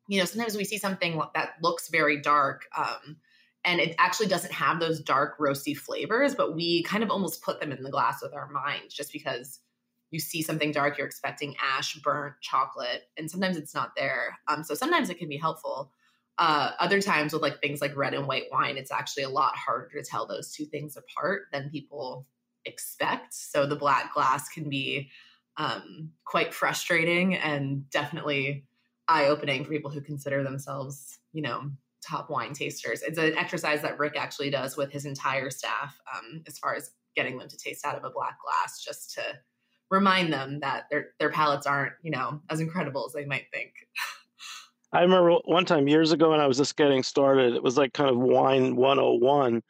you 0.07 0.19
know, 0.19 0.25
sometimes 0.25 0.57
we 0.57 0.65
see 0.65 0.77
something 0.77 1.21
that 1.33 1.53
looks 1.61 1.87
very 1.89 2.19
dark. 2.19 2.67
Um, 2.77 3.17
and 3.63 3.79
it 3.79 3.95
actually 3.97 4.27
doesn't 4.27 4.53
have 4.53 4.79
those 4.79 4.99
dark 4.99 5.37
roasty 5.37 5.75
flavors 5.75 6.35
but 6.35 6.55
we 6.55 6.83
kind 6.83 7.03
of 7.03 7.09
almost 7.09 7.41
put 7.41 7.59
them 7.59 7.71
in 7.71 7.83
the 7.83 7.91
glass 7.91 8.21
with 8.21 8.33
our 8.33 8.49
minds 8.49 8.93
just 8.93 9.11
because 9.13 9.59
you 10.09 10.19
see 10.19 10.41
something 10.41 10.71
dark 10.71 10.97
you're 10.97 11.07
expecting 11.07 11.55
ash 11.61 11.95
burnt 11.95 12.35
chocolate 12.41 13.03
and 13.17 13.29
sometimes 13.29 13.57
it's 13.57 13.75
not 13.75 13.95
there 13.95 14.37
um, 14.47 14.63
so 14.63 14.73
sometimes 14.73 15.09
it 15.09 15.17
can 15.17 15.29
be 15.29 15.37
helpful 15.37 15.91
uh, 16.37 16.71
other 16.79 17.01
times 17.01 17.33
with 17.33 17.41
like 17.41 17.61
things 17.61 17.81
like 17.81 17.95
red 17.95 18.13
and 18.13 18.27
white 18.27 18.45
wine, 18.51 18.77
it's 18.77 18.91
actually 18.91 19.23
a 19.23 19.29
lot 19.29 19.55
harder 19.55 19.89
to 19.93 20.03
tell 20.03 20.25
those 20.25 20.51
two 20.51 20.65
things 20.65 20.97
apart 20.97 21.43
than 21.51 21.69
people 21.69 22.25
expect. 22.65 23.33
So 23.33 23.65
the 23.65 23.75
black 23.75 24.13
glass 24.13 24.49
can 24.49 24.69
be 24.69 25.09
um, 25.57 26.11
quite 26.25 26.53
frustrating 26.53 27.35
and 27.35 27.89
definitely 27.89 28.65
eye 29.07 29.27
opening 29.27 29.63
for 29.63 29.71
people 29.71 29.91
who 29.91 30.01
consider 30.01 30.43
themselves, 30.43 31.19
you 31.33 31.41
know, 31.41 31.69
top 32.01 32.29
wine 32.29 32.53
tasters. 32.53 33.01
It's 33.01 33.17
an 33.17 33.37
exercise 33.37 33.81
that 33.81 33.99
Rick 33.99 34.13
actually 34.17 34.49
does 34.49 34.77
with 34.77 34.91
his 34.91 35.05
entire 35.05 35.49
staff 35.49 35.99
um, 36.15 36.43
as 36.47 36.57
far 36.57 36.75
as 36.75 36.91
getting 37.15 37.37
them 37.37 37.49
to 37.49 37.57
taste 37.57 37.85
out 37.85 37.97
of 37.97 38.03
a 38.03 38.09
black 38.09 38.37
glass, 38.43 38.83
just 38.83 39.13
to 39.15 39.21
remind 39.89 40.31
them 40.31 40.61
that 40.61 40.85
their 40.89 41.09
their 41.19 41.29
palates 41.29 41.67
aren't, 41.67 41.93
you 42.01 42.11
know, 42.11 42.41
as 42.49 42.59
incredible 42.59 43.05
as 43.05 43.13
they 43.13 43.25
might 43.25 43.45
think. 43.53 43.73
I 44.93 45.01
remember 45.01 45.33
one 45.45 45.65
time 45.65 45.87
years 45.87 46.11
ago 46.11 46.31
when 46.31 46.39
I 46.39 46.47
was 46.47 46.57
just 46.57 46.75
getting 46.75 47.03
started, 47.03 47.55
it 47.55 47.63
was 47.63 47.77
like 47.77 47.93
kind 47.93 48.09
of 48.09 48.17
wine 48.17 48.75
101. 48.75 49.63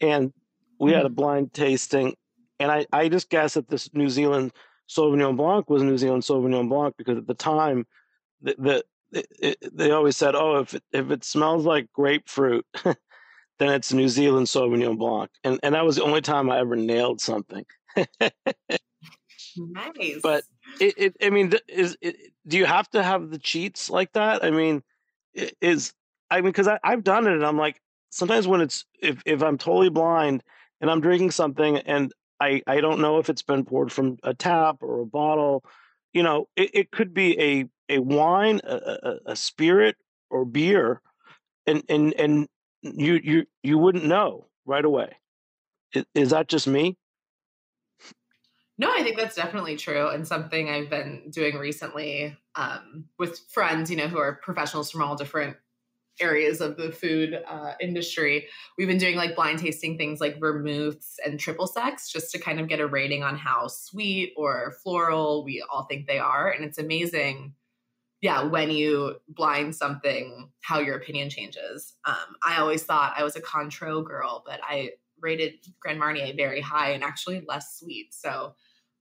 And 0.00 0.32
we 0.78 0.90
mm-hmm. 0.90 0.96
had 0.96 1.06
a 1.06 1.08
mm-hmm. 1.08 1.14
blind 1.14 1.52
tasting. 1.54 2.14
And 2.58 2.72
I, 2.72 2.86
I 2.92 3.08
just 3.08 3.30
guessed 3.30 3.54
that 3.54 3.68
this 3.68 3.92
New 3.94 4.08
Zealand 4.08 4.52
Sauvignon 4.88 5.36
Blanc 5.36 5.68
was 5.70 5.82
New 5.82 5.98
Zealand 5.98 6.22
Sauvignon 6.22 6.68
Blanc 6.68 6.94
because 6.96 7.18
at 7.18 7.26
the 7.26 7.34
time, 7.34 7.86
the, 8.42 8.54
the 8.58 8.84
it, 9.12 9.26
it, 9.38 9.76
they 9.76 9.90
always 9.92 10.16
said, 10.16 10.34
"Oh, 10.34 10.58
if 10.58 10.74
it, 10.74 10.82
if 10.92 11.10
it 11.10 11.24
smells 11.24 11.64
like 11.64 11.92
grapefruit, 11.92 12.66
then 12.84 12.96
it's 13.60 13.92
New 13.92 14.08
Zealand 14.08 14.46
Sauvignon 14.46 14.98
Blanc," 14.98 15.30
and 15.42 15.58
and 15.62 15.74
that 15.74 15.84
was 15.84 15.96
the 15.96 16.04
only 16.04 16.20
time 16.20 16.50
I 16.50 16.58
ever 16.58 16.76
nailed 16.76 17.20
something. 17.20 17.64
nice. 19.56 20.20
But 20.22 20.44
it, 20.80 20.94
it 20.96 21.16
I 21.22 21.30
mean, 21.30 21.52
is 21.68 21.96
it, 22.00 22.16
do 22.46 22.56
you 22.56 22.66
have 22.66 22.88
to 22.90 23.02
have 23.02 23.30
the 23.30 23.38
cheats 23.38 23.90
like 23.90 24.12
that? 24.12 24.44
I 24.44 24.50
mean, 24.50 24.82
is 25.60 25.92
I 26.30 26.36
mean, 26.36 26.46
because 26.52 26.68
I've 26.82 27.04
done 27.04 27.26
it, 27.26 27.32
and 27.32 27.44
I'm 27.44 27.58
like, 27.58 27.80
sometimes 28.10 28.46
when 28.46 28.60
it's 28.60 28.84
if 29.00 29.22
if 29.26 29.42
I'm 29.42 29.58
totally 29.58 29.90
blind 29.90 30.42
and 30.80 30.90
I'm 30.90 31.00
drinking 31.00 31.30
something 31.32 31.78
and 31.78 32.12
I 32.40 32.62
I 32.66 32.80
don't 32.80 33.00
know 33.00 33.18
if 33.18 33.28
it's 33.30 33.42
been 33.42 33.64
poured 33.64 33.92
from 33.92 34.18
a 34.22 34.34
tap 34.34 34.82
or 34.82 35.00
a 35.00 35.06
bottle, 35.06 35.64
you 36.12 36.22
know, 36.22 36.48
it, 36.56 36.70
it 36.74 36.90
could 36.90 37.14
be 37.14 37.40
a 37.40 37.64
a 37.88 37.98
wine, 37.98 38.60
a, 38.64 38.76
a, 38.76 39.32
a 39.32 39.36
spirit, 39.36 39.96
or 40.30 40.44
beer, 40.44 41.00
and 41.66 41.82
and 41.88 42.14
and 42.14 42.48
you 42.82 43.20
you 43.22 43.46
you 43.62 43.78
wouldn't 43.78 44.04
know 44.04 44.46
right 44.66 44.84
away. 44.84 45.16
Is, 45.94 46.04
is 46.14 46.30
that 46.30 46.48
just 46.48 46.66
me? 46.66 46.96
No, 48.76 48.90
I 48.92 49.04
think 49.04 49.16
that's 49.16 49.36
definitely 49.36 49.76
true, 49.76 50.08
and 50.08 50.26
something 50.26 50.68
I've 50.68 50.90
been 50.90 51.30
doing 51.30 51.56
recently 51.56 52.36
um, 52.56 53.04
with 53.18 53.38
friends, 53.48 53.88
you 53.90 53.96
know, 53.96 54.08
who 54.08 54.18
are 54.18 54.40
professionals 54.42 54.90
from 54.90 55.02
all 55.02 55.14
different 55.14 55.56
areas 56.20 56.60
of 56.60 56.76
the 56.76 56.92
food 56.92 57.40
uh, 57.48 57.74
industry. 57.80 58.48
We've 58.78 58.88
been 58.88 58.98
doing 58.98 59.16
like 59.16 59.36
blind 59.36 59.60
tasting 59.60 59.98
things 59.98 60.20
like 60.20 60.40
vermouths 60.40 61.16
and 61.24 61.38
triple 61.40 61.66
sec, 61.68 62.00
just 62.10 62.32
to 62.32 62.38
kind 62.38 62.60
of 62.60 62.68
get 62.68 62.80
a 62.80 62.86
rating 62.86 63.22
on 63.22 63.36
how 63.36 63.68
sweet 63.68 64.32
or 64.36 64.74
floral 64.82 65.44
we 65.44 65.64
all 65.72 65.84
think 65.84 66.06
they 66.06 66.18
are, 66.18 66.50
and 66.50 66.64
it's 66.64 66.78
amazing. 66.78 67.54
Yeah, 68.20 68.44
when 68.44 68.70
you 68.70 69.16
blind 69.28 69.76
something, 69.76 70.50
how 70.62 70.80
your 70.80 70.96
opinion 70.96 71.30
changes. 71.30 71.94
Um, 72.06 72.36
I 72.42 72.56
always 72.58 72.82
thought 72.82 73.14
I 73.16 73.22
was 73.22 73.36
a 73.36 73.42
Cointreau 73.42 74.04
girl, 74.04 74.42
but 74.46 74.60
I 74.62 74.92
rated 75.20 75.54
Grand 75.80 75.98
Marnier 75.98 76.32
very 76.34 76.60
high 76.60 76.90
and 76.90 77.04
actually 77.04 77.44
less 77.46 77.78
sweet. 77.78 78.14
So 78.14 78.54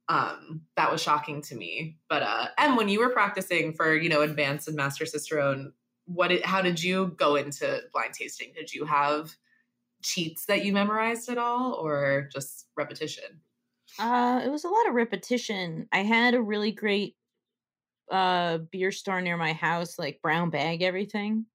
um 0.10 0.66
that 0.76 0.92
was 0.92 1.02
shocking 1.02 1.42
to 1.44 1.56
me. 1.56 1.98
But 2.10 2.24
uh 2.24 2.48
and 2.58 2.78
when 2.78 2.90
you 2.90 3.00
were 3.00 3.10
practicing 3.10 3.74
for 3.74 3.96
you 3.96 4.10
know 4.10 4.22
advanced 4.22 4.68
and 4.68 4.78
master 4.78 5.06
cicerone 5.06 5.74
what 6.06 6.32
it, 6.34 6.46
how 6.46 6.62
did 6.62 6.84
you 6.84 7.08
go 7.18 7.36
into 7.36 7.82
blind 7.94 8.14
tasting? 8.14 8.52
Did 8.54 8.74
you 8.74 8.86
have 8.86 9.36
cheats 10.04 10.46
that 10.48 10.66
you 10.66 10.74
memorized 10.74 11.30
at 11.30 11.38
all 11.40 11.74
or 11.74 12.30
just 12.34 12.68
repetition? 12.78 13.42
Uh 14.00 14.42
it 14.44 14.50
was 14.50 14.64
a 14.64 14.70
lot 14.70 14.88
of 14.88 14.96
repetition. 14.96 15.88
I 15.92 16.00
had 16.00 16.34
a 16.34 16.42
really 16.42 16.72
great 16.72 17.16
uh 18.12 18.58
beer 18.60 18.92
store 18.92 19.22
near 19.22 19.38
my 19.38 19.54
house 19.54 19.98
like 19.98 20.22
brown 20.22 20.50
bag 20.50 20.82
everything 20.82 21.46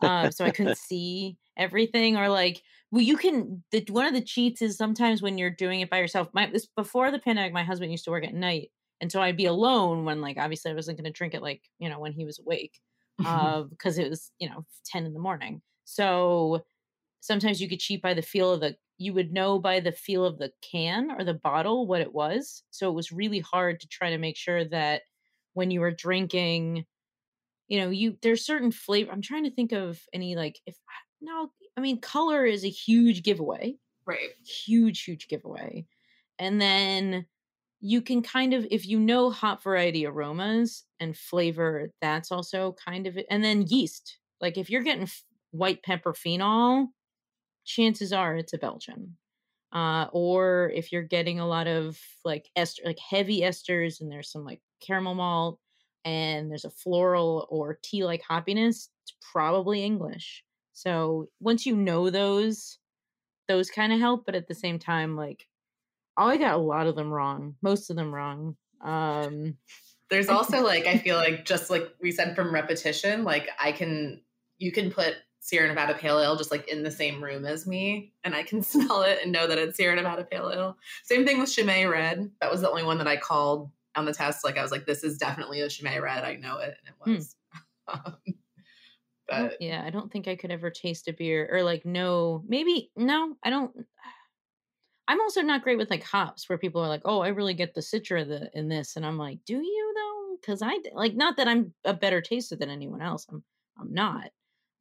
um 0.00 0.32
so 0.32 0.44
i 0.44 0.50
couldn't 0.50 0.74
see 0.76 1.38
everything 1.56 2.16
or 2.16 2.28
like 2.28 2.62
well 2.96 3.04
you 3.04 3.16
can 3.16 3.62
the 3.72 3.84
one 3.90 4.06
of 4.06 4.14
the 4.14 4.20
cheats 4.20 4.62
is 4.62 4.76
sometimes 4.76 5.20
when 5.20 5.36
you're 5.38 5.50
doing 5.50 5.80
it 5.80 5.90
by 5.90 5.98
yourself 5.98 6.28
my 6.32 6.46
this 6.46 6.66
before 6.76 7.10
the 7.10 7.18
pandemic 7.18 7.52
my 7.52 7.62
husband 7.62 7.90
used 7.90 8.04
to 8.04 8.10
work 8.10 8.24
at 8.24 8.34
night 8.34 8.70
and 9.00 9.12
so 9.12 9.20
I'd 9.20 9.36
be 9.36 9.46
alone 9.46 10.04
when 10.04 10.20
like 10.20 10.38
obviously 10.38 10.70
I 10.70 10.74
wasn't 10.74 10.98
going 10.98 11.12
to 11.12 11.16
drink 11.16 11.34
it 11.34 11.42
like 11.42 11.62
you 11.78 11.88
know 11.88 12.00
when 12.00 12.12
he 12.12 12.24
was 12.24 12.38
awake 12.38 12.78
uh, 13.24 13.62
because 13.62 13.98
it 13.98 14.08
was 14.08 14.30
you 14.38 14.48
know 14.48 14.64
10 14.86 15.06
in 15.06 15.14
the 15.14 15.20
morning. 15.20 15.62
So 15.84 16.64
sometimes 17.20 17.60
you 17.60 17.68
could 17.68 17.80
cheat 17.80 18.02
by 18.02 18.14
the 18.14 18.22
feel 18.22 18.52
of 18.52 18.60
the 18.60 18.76
you 18.98 19.12
would 19.12 19.32
know 19.32 19.58
by 19.58 19.80
the 19.80 19.92
feel 19.92 20.24
of 20.24 20.38
the 20.38 20.52
can 20.62 21.10
or 21.10 21.24
the 21.24 21.34
bottle 21.34 21.86
what 21.86 22.00
it 22.00 22.14
was 22.14 22.62
so 22.70 22.88
it 22.88 22.94
was 22.94 23.12
really 23.12 23.40
hard 23.40 23.78
to 23.80 23.88
try 23.88 24.10
to 24.10 24.18
make 24.18 24.36
sure 24.36 24.64
that 24.64 25.02
when 25.52 25.70
you 25.70 25.80
were 25.80 25.90
drinking 25.90 26.84
you 27.68 27.78
know 27.78 27.90
you 27.90 28.16
there's 28.22 28.46
certain 28.46 28.70
flavor 28.70 29.12
i'm 29.12 29.20
trying 29.20 29.44
to 29.44 29.50
think 29.50 29.72
of 29.72 30.00
any 30.14 30.34
like 30.34 30.58
if 30.66 30.76
no 31.20 31.50
i 31.76 31.80
mean 31.80 32.00
color 32.00 32.44
is 32.44 32.64
a 32.64 32.68
huge 32.70 33.22
giveaway. 33.22 33.76
Right. 34.06 34.30
Huge 34.44 35.02
huge 35.02 35.28
giveaway. 35.28 35.86
And 36.38 36.60
then 36.60 37.26
you 37.80 38.02
can 38.02 38.22
kind 38.22 38.54
of 38.54 38.66
if 38.70 38.86
you 38.86 38.98
know 39.00 39.30
hop 39.30 39.62
variety 39.62 40.06
aromas 40.06 40.84
and 41.00 41.16
flavor 41.16 41.92
that's 42.00 42.32
also 42.32 42.74
kind 42.84 43.06
of 43.06 43.16
it. 43.18 43.26
And 43.30 43.44
then 43.44 43.66
yeast. 43.68 44.18
Like 44.40 44.58
if 44.58 44.70
you're 44.70 44.82
getting 44.82 45.08
white 45.50 45.82
pepper 45.82 46.14
phenol 46.14 46.88
chances 47.64 48.12
are 48.12 48.36
it's 48.36 48.52
a 48.52 48.58
belgian. 48.58 49.16
Uh, 49.72 50.08
or 50.12 50.72
if 50.74 50.92
you're 50.92 51.02
getting 51.02 51.40
a 51.40 51.46
lot 51.48 51.66
of 51.68 52.00
like 52.24 52.50
ester 52.56 52.82
like 52.86 52.98
heavy 53.00 53.42
esters 53.42 54.00
and 54.00 54.10
there's 54.12 54.30
some 54.32 54.44
like 54.44 54.62
caramel 54.80 55.14
malt 55.14 55.60
and 56.04 56.50
there's 56.50 56.64
a 56.64 56.70
floral 56.70 57.46
or 57.50 57.78
tea 57.82 58.04
like 58.04 58.22
hoppiness 58.22 58.88
it's 59.04 59.16
probably 59.32 59.84
english 59.84 60.44
so 60.76 61.28
once 61.40 61.64
you 61.64 61.74
know 61.74 62.10
those 62.10 62.78
those 63.48 63.70
kind 63.70 63.92
of 63.94 63.98
help 63.98 64.26
but 64.26 64.34
at 64.34 64.46
the 64.46 64.54
same 64.54 64.78
time 64.78 65.16
like 65.16 65.46
oh, 66.18 66.26
I 66.28 66.36
got 66.38 66.54
a 66.54 66.58
lot 66.58 66.86
of 66.86 66.96
them 66.96 67.10
wrong, 67.12 67.56
most 67.60 67.90
of 67.90 67.96
them 67.96 68.14
wrong. 68.14 68.56
Um, 68.82 69.58
There's 70.08 70.28
also 70.36 70.62
like 70.64 70.86
I 70.86 70.96
feel 70.98 71.16
like 71.16 71.44
just 71.44 71.68
like 71.68 71.88
we 72.00 72.10
said 72.10 72.34
from 72.34 72.54
repetition, 72.54 73.22
like 73.24 73.48
I 73.60 73.72
can 73.72 74.22
you 74.58 74.72
can 74.72 74.90
put 74.90 75.14
Sierra 75.40 75.68
Nevada 75.68 75.92
Pale 75.94 76.20
Ale 76.20 76.36
just 76.36 76.50
like 76.50 76.66
in 76.68 76.82
the 76.82 76.90
same 76.90 77.22
room 77.22 77.44
as 77.44 77.66
me, 77.66 78.14
and 78.24 78.34
I 78.34 78.42
can 78.44 78.62
smell 78.72 79.02
it 79.02 79.18
and 79.22 79.30
know 79.30 79.46
that 79.46 79.58
it's 79.58 79.76
Sierra 79.76 79.94
Nevada 79.96 80.24
Pale 80.24 80.50
Ale. 80.54 80.76
Same 81.04 81.26
thing 81.26 81.38
with 81.38 81.52
Chimay 81.54 81.84
Red. 81.84 82.30
That 82.40 82.50
was 82.50 82.62
the 82.62 82.70
only 82.70 82.82
one 82.84 82.96
that 82.98 83.06
I 83.08 83.18
called 83.18 83.70
on 83.94 84.06
the 84.06 84.14
test. 84.14 84.42
Like 84.42 84.56
I 84.56 84.62
was 84.62 84.70
like, 84.72 84.86
this 84.86 85.04
is 85.04 85.18
definitely 85.18 85.60
a 85.60 85.68
Chimay 85.68 86.00
Red. 86.00 86.24
I 86.24 86.36
know 86.36 86.58
it, 86.58 86.76
and 86.78 86.88
it 86.88 86.94
Hmm. 87.04 87.14
was. 87.14 87.36
Um, 87.88 88.16
don't- 88.26 88.36
but 89.28 89.56
yeah, 89.60 89.82
I 89.84 89.90
don't 89.90 90.10
think 90.12 90.28
I 90.28 90.36
could 90.36 90.50
ever 90.50 90.70
taste 90.70 91.08
a 91.08 91.12
beer 91.12 91.48
or 91.50 91.62
like 91.62 91.84
no, 91.84 92.44
maybe 92.46 92.90
no, 92.96 93.36
I 93.42 93.50
don't. 93.50 93.74
I'm 95.08 95.20
also 95.20 95.42
not 95.42 95.62
great 95.62 95.78
with 95.78 95.90
like 95.90 96.02
hops 96.02 96.48
where 96.48 96.58
people 96.58 96.80
are 96.82 96.88
like, 96.88 97.02
"Oh, 97.04 97.20
I 97.20 97.28
really 97.28 97.54
get 97.54 97.74
the 97.74 97.80
citra 97.80 98.26
the, 98.26 98.50
in 98.54 98.68
this," 98.68 98.96
and 98.96 99.06
I'm 99.06 99.18
like, 99.18 99.40
"Do 99.44 99.56
you 99.56 99.92
though?" 99.96 100.36
Because 100.40 100.62
I 100.62 100.78
like 100.94 101.14
not 101.14 101.36
that 101.36 101.48
I'm 101.48 101.74
a 101.84 101.94
better 101.94 102.20
taster 102.20 102.56
than 102.56 102.70
anyone 102.70 103.02
else. 103.02 103.26
I'm 103.30 103.44
I'm 103.78 103.92
not. 103.92 104.30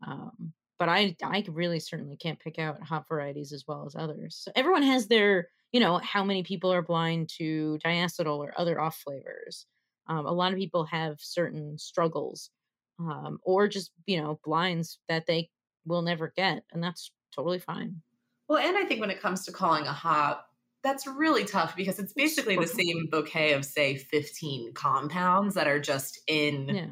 Um, 0.05 0.53
but 0.79 0.89
I 0.89 1.15
I 1.23 1.45
really 1.49 1.79
certainly 1.79 2.17
can't 2.17 2.39
pick 2.39 2.59
out 2.59 2.81
hop 2.83 3.07
varieties 3.07 3.53
as 3.53 3.65
well 3.67 3.85
as 3.85 3.95
others. 3.95 4.35
So 4.37 4.51
everyone 4.55 4.83
has 4.83 5.07
their 5.07 5.49
you 5.71 5.79
know 5.79 5.97
how 5.99 6.23
many 6.23 6.43
people 6.43 6.71
are 6.73 6.81
blind 6.81 7.29
to 7.37 7.77
diacetyl 7.85 8.37
or 8.39 8.53
other 8.59 8.79
off 8.79 8.97
flavors. 8.97 9.67
Um, 10.07 10.25
a 10.25 10.31
lot 10.33 10.53
of 10.53 10.59
people 10.59 10.85
have 10.85 11.19
certain 11.21 11.77
struggles 11.77 12.51
um, 12.99 13.39
or 13.43 13.67
just 13.67 13.91
you 14.05 14.21
know 14.21 14.39
blinds 14.43 14.99
that 15.09 15.25
they 15.27 15.49
will 15.85 16.01
never 16.01 16.33
get, 16.35 16.63
and 16.71 16.83
that's 16.83 17.11
totally 17.33 17.59
fine. 17.59 18.01
well, 18.47 18.59
and 18.59 18.77
I 18.77 18.83
think 18.85 19.01
when 19.01 19.11
it 19.11 19.21
comes 19.21 19.45
to 19.45 19.51
calling 19.51 19.85
a 19.85 19.93
hop, 19.93 20.47
that's 20.83 21.07
really 21.07 21.45
tough 21.45 21.75
because 21.75 21.99
it's 21.99 22.13
basically 22.13 22.55
the 22.55 22.67
same 22.67 23.07
bouquet 23.11 23.53
of 23.53 23.65
say 23.65 23.97
15 23.97 24.73
compounds 24.73 25.55
that 25.55 25.67
are 25.67 25.79
just 25.79 26.19
in 26.27 26.69
Yeah, 26.69 26.85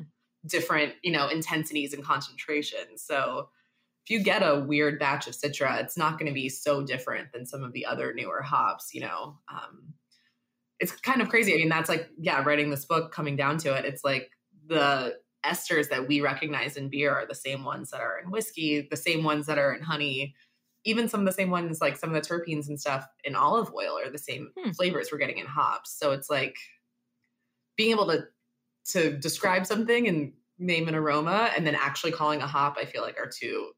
different, 0.45 0.93
you 1.03 1.11
know, 1.11 1.27
intensities 1.27 1.93
and 1.93 2.03
concentrations. 2.03 3.03
So 3.03 3.49
if 4.03 4.09
you 4.09 4.21
get 4.21 4.41
a 4.41 4.59
weird 4.59 4.99
batch 4.99 5.27
of 5.27 5.33
Citra, 5.33 5.81
it's 5.81 5.97
not 5.97 6.19
going 6.19 6.27
to 6.27 6.33
be 6.33 6.49
so 6.49 6.83
different 6.83 7.31
than 7.31 7.45
some 7.45 7.63
of 7.63 7.71
the 7.73 7.85
other 7.85 8.13
newer 8.13 8.41
hops, 8.41 8.93
you 8.93 9.01
know. 9.01 9.37
Um, 9.49 9.93
it's 10.79 10.91
kind 10.91 11.21
of 11.21 11.29
crazy. 11.29 11.53
I 11.53 11.57
mean, 11.57 11.69
that's 11.69 11.87
like, 11.87 12.09
yeah, 12.19 12.43
writing 12.43 12.69
this 12.69 12.85
book, 12.85 13.13
coming 13.13 13.35
down 13.35 13.57
to 13.59 13.73
it, 13.73 13.85
it's 13.85 14.03
like 14.03 14.31
the 14.67 15.17
esters 15.45 15.89
that 15.89 16.07
we 16.07 16.21
recognize 16.21 16.77
in 16.77 16.89
beer 16.89 17.13
are 17.13 17.25
the 17.25 17.35
same 17.35 17.63
ones 17.63 17.91
that 17.91 18.01
are 18.01 18.17
in 18.17 18.31
whiskey, 18.31 18.87
the 18.89 18.97
same 18.97 19.23
ones 19.23 19.45
that 19.47 19.57
are 19.57 19.73
in 19.73 19.81
honey, 19.81 20.35
even 20.85 21.07
some 21.07 21.21
of 21.21 21.25
the 21.25 21.31
same 21.31 21.49
ones, 21.49 21.81
like 21.81 21.97
some 21.97 22.13
of 22.13 22.21
the 22.21 22.27
terpenes 22.27 22.67
and 22.67 22.79
stuff 22.79 23.07
in 23.23 23.35
olive 23.35 23.73
oil 23.73 23.97
are 23.97 24.09
the 24.09 24.17
same 24.17 24.51
Hmm. 24.57 24.71
flavors 24.71 25.09
we're 25.11 25.17
getting 25.17 25.37
in 25.37 25.45
hops. 25.45 25.97
So 25.97 26.11
it's 26.11 26.29
like 26.29 26.57
being 27.77 27.91
able 27.91 28.07
to 28.07 28.25
to 28.91 29.17
describe 29.17 29.65
something 29.65 30.07
and 30.09 30.33
name 30.59 30.87
an 30.89 30.95
aroma 30.95 31.51
and 31.55 31.65
then 31.65 31.75
actually 31.75 32.11
calling 32.11 32.41
a 32.41 32.47
hop, 32.47 32.75
I 32.77 32.85
feel 32.85 33.01
like 33.01 33.17
are 33.17 33.29
two. 33.29 33.71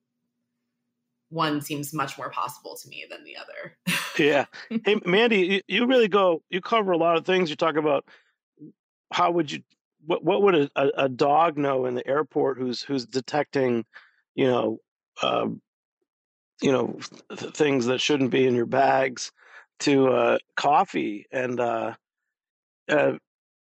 One 1.30 1.62
seems 1.62 1.94
much 1.94 2.18
more 2.18 2.30
possible 2.30 2.76
to 2.82 2.90
me 2.90 3.06
than 3.10 3.24
the 3.24 3.38
other. 3.38 3.78
Yeah. 4.18 4.46
Hey, 4.86 5.02
Mandy, 5.06 5.42
you, 5.42 5.62
you 5.68 5.88
really 5.88 6.08
go. 6.08 6.42
You 6.50 6.62
cover 6.62 6.94
a 6.94 6.98
lot 6.98 7.18
of 7.18 7.26
things. 7.26 7.50
You 7.50 7.58
talk 7.58 7.76
about 7.76 8.08
how 9.12 9.30
would 9.32 9.52
you, 9.52 9.62
what 10.06 10.24
what 10.24 10.42
would 10.42 10.56
a, 10.56 11.04
a, 11.04 11.10
dog 11.10 11.58
know 11.58 11.86
in 11.86 11.96
the 11.96 12.08
airport 12.08 12.58
who's 12.58 12.82
who's 12.82 13.06
detecting, 13.06 13.86
you 14.34 14.48
know, 14.48 14.80
um, 15.22 15.62
you 16.62 16.72
know, 16.72 16.98
th- 17.36 17.54
things 17.54 17.86
that 17.88 18.02
shouldn't 18.02 18.32
be 18.32 18.48
in 18.48 18.56
your 18.56 18.66
bags, 18.66 19.32
to 19.80 20.08
uh, 20.08 20.38
coffee 20.56 21.26
and 21.32 21.60
uh, 21.60 21.94
uh, 22.90 23.14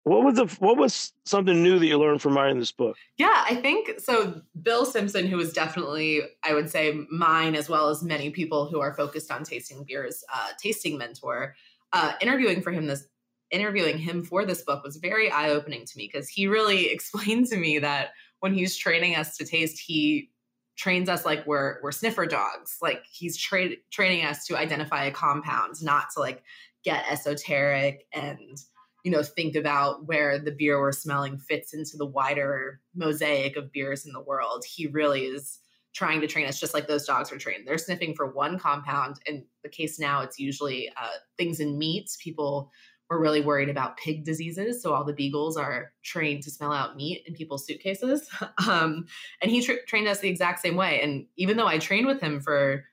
what 0.03 0.23
was 0.23 0.35
the 0.35 0.45
what 0.59 0.77
was 0.77 1.13
something 1.25 1.63
new 1.63 1.79
that 1.79 1.85
you 1.85 1.97
learned 1.97 2.21
from 2.21 2.35
writing 2.35 2.59
this 2.59 2.73
book? 2.73 2.97
Yeah, 3.17 3.45
I 3.49 3.55
think 3.55 4.01
so. 4.01 4.41
Bill 4.61 4.85
Simpson, 4.85 5.27
who 5.27 5.39
is 5.39 5.53
definitely, 5.53 6.21
I 6.43 6.53
would 6.53 6.69
say, 6.69 7.05
mine 7.09 7.55
as 7.55 7.69
well 7.69 7.89
as 7.89 8.03
many 8.03 8.29
people 8.29 8.67
who 8.67 8.81
are 8.81 8.93
focused 8.93 9.31
on 9.31 9.43
tasting 9.43 9.85
beers, 9.87 10.23
uh, 10.33 10.49
tasting 10.61 10.97
mentor. 10.97 11.55
Uh, 11.93 12.13
interviewing 12.21 12.61
for 12.61 12.71
him 12.71 12.87
this, 12.87 13.05
interviewing 13.53 13.97
him 13.97 14.23
for 14.23 14.45
this 14.45 14.63
book 14.63 14.83
was 14.83 14.97
very 14.97 15.31
eye 15.31 15.51
opening 15.51 15.85
to 15.85 15.97
me 15.97 16.09
because 16.11 16.27
he 16.27 16.47
really 16.47 16.87
explained 16.91 17.47
to 17.47 17.57
me 17.57 17.79
that 17.79 18.09
when 18.39 18.53
he's 18.53 18.75
training 18.75 19.15
us 19.15 19.37
to 19.37 19.45
taste, 19.45 19.79
he 19.79 20.29
trains 20.75 21.07
us 21.07 21.23
like 21.23 21.45
we're 21.45 21.77
we're 21.81 21.91
sniffer 21.91 22.25
dogs. 22.25 22.77
Like 22.81 23.03
he's 23.09 23.37
tra- 23.37 23.77
training 23.91 24.25
us 24.25 24.45
to 24.47 24.57
identify 24.57 25.05
a 25.05 25.11
compound, 25.11 25.75
not 25.81 26.07
to 26.15 26.19
like 26.19 26.43
get 26.83 27.05
esoteric 27.09 28.05
and 28.11 28.57
you 29.05 29.11
know 29.11 29.23
think 29.23 29.55
about 29.55 30.05
where 30.07 30.39
the 30.39 30.51
beer 30.51 30.79
we're 30.79 30.91
smelling 30.91 31.37
fits 31.37 31.73
into 31.73 31.95
the 31.95 32.05
wider 32.05 32.81
mosaic 32.95 33.55
of 33.55 33.71
beers 33.71 34.05
in 34.05 34.13
the 34.13 34.21
world. 34.21 34.63
He 34.67 34.87
really 34.87 35.25
is 35.25 35.59
trying 35.93 36.19
to 36.21 36.27
train 36.27 36.47
us 36.47 36.59
just 36.59 36.73
like 36.73 36.87
those 36.87 37.05
dogs 37.05 37.31
were 37.31 37.37
trained. 37.37 37.67
They're 37.67 37.77
sniffing 37.77 38.15
for 38.15 38.33
one 38.33 38.57
compound. 38.57 39.17
In 39.27 39.45
the 39.61 39.69
case 39.69 39.99
now 39.99 40.21
it's 40.21 40.39
usually 40.39 40.89
uh, 41.01 41.17
things 41.37 41.59
in 41.59 41.77
meats. 41.77 42.17
People 42.21 42.71
were 43.09 43.19
really 43.19 43.41
worried 43.41 43.69
about 43.69 43.97
pig 43.97 44.23
diseases 44.23 44.81
so 44.81 44.93
all 44.93 45.03
the 45.03 45.13
beagles 45.13 45.57
are 45.57 45.91
trained 46.03 46.41
to 46.43 46.49
smell 46.49 46.71
out 46.71 46.95
meat 46.95 47.23
in 47.27 47.33
people's 47.33 47.65
suitcases 47.65 48.29
um, 48.67 49.05
and 49.41 49.51
he 49.51 49.61
tra- 49.61 49.85
trained 49.87 50.07
us 50.07 50.19
the 50.19 50.29
exact 50.29 50.59
same 50.61 50.75
way 50.75 51.01
and 51.01 51.25
even 51.37 51.57
though 51.57 51.67
i 51.67 51.77
trained 51.77 52.07
with 52.07 52.21
him 52.21 52.39
for 52.39 52.83